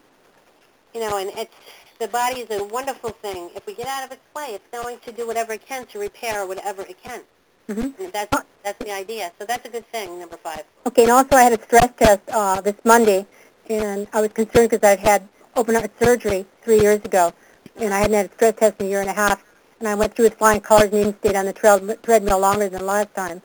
You 0.95 1.01
know, 1.01 1.19
and 1.19 1.31
it's, 1.37 1.55
the 1.99 2.09
body 2.09 2.41
is 2.41 2.51
a 2.51 2.63
wonderful 2.65 3.11
thing. 3.11 3.51
If 3.57 3.67
we 3.67 3.75
get 3.75 3.89
out 3.89 4.05
of 4.05 4.13
its 4.13 4.23
way, 4.37 4.51
it's 4.51 4.69
going 4.71 4.99
to 5.01 5.13
do 5.13 5.27
whatever 5.27 5.53
it 5.53 5.67
can 5.67 5.85
to 5.87 5.99
repair 5.99 6.47
whatever 6.47 6.83
it 6.83 7.03
can. 7.03 7.23
Mm-hmm. 7.69 8.03
And 8.03 8.13
that's, 8.13 8.45
that's 8.65 8.79
the 8.79 8.93
idea. 8.93 9.33
So 9.39 9.45
that's 9.45 9.67
a 9.69 9.71
good 9.71 9.87
thing, 9.89 10.21
number 10.21 10.37
five. 10.37 10.63
Okay, 10.87 11.03
and 11.03 11.13
also 11.13 11.37
I 11.37 11.43
had 11.43 11.59
a 11.59 11.63
stress 11.63 11.91
test 11.97 12.23
uh, 12.33 12.61
this 12.61 12.77
Monday, 12.85 13.27
and 13.69 14.07
I 14.13 14.21
was 14.21 14.33
concerned 14.33 14.71
because 14.71 14.89
I'd 14.89 15.01
had 15.01 15.29
open 15.57 15.75
heart 15.75 15.91
surgery 16.01 16.47
three 16.63 16.81
years 16.81 17.05
ago, 17.05 17.33
and 17.77 17.93
I 17.93 17.99
hadn't 17.99 18.15
had 18.15 18.27
a 18.27 18.33
stress 18.35 18.55
test 18.55 18.81
in 18.81 18.87
a 18.87 18.89
year 18.89 19.01
and 19.01 19.11
a 19.11 19.13
half, 19.13 19.43
and 19.79 19.89
I 19.89 19.95
went 19.95 20.15
through 20.15 20.27
with 20.27 20.39
flying 20.39 20.61
colors 20.61 20.91
and 20.93 20.95
even 20.95 21.17
stayed 21.19 21.37
on 21.37 21.47
the 21.47 21.53
trail, 21.53 21.79
treadmill 22.03 22.41
longer 22.41 22.69
than 22.69 22.85
last 22.87 23.15
time. 23.15 23.41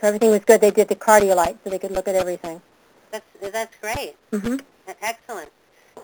So 0.00 0.08
everything 0.08 0.30
was 0.30 0.40
good. 0.44 0.60
They 0.60 0.70
did 0.70 0.88
the 0.88 0.96
cardiolite, 0.96 1.58
so 1.62 1.70
they 1.70 1.78
could 1.78 1.92
look 1.92 2.08
at 2.08 2.14
everything. 2.14 2.60
That's, 3.12 3.26
that's 3.52 3.76
great. 3.80 4.16
Mm-hmm. 4.32 4.56
Excellent. 5.02 5.50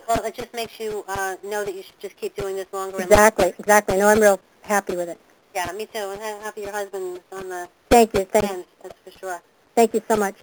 Well, 0.08 0.24
it 0.24 0.34
just 0.34 0.52
makes 0.54 0.78
you 0.78 1.04
uh, 1.08 1.36
know 1.42 1.64
that 1.64 1.74
you 1.74 1.82
should 1.82 1.98
just 1.98 2.16
keep 2.16 2.36
doing 2.36 2.56
this 2.56 2.66
longer 2.72 2.98
and 2.98 3.10
Exactly, 3.10 3.52
exactly. 3.58 3.96
No, 3.98 4.08
I'm 4.08 4.20
real 4.20 4.40
happy 4.62 4.96
with 4.96 5.08
it. 5.08 5.18
Yeah, 5.54 5.70
me 5.72 5.86
too. 5.86 5.98
And 5.98 6.20
ha- 6.20 6.40
happy 6.42 6.60
your 6.62 6.72
husband's 6.72 7.20
on 7.32 7.48
the 7.48 7.68
Thank 7.90 8.14
you, 8.14 8.24
thank, 8.24 8.50
end, 8.50 8.64
that's 8.82 8.98
for 9.04 9.18
sure. 9.18 9.40
thank 9.74 9.94
you 9.94 10.02
so 10.08 10.16
much. 10.16 10.36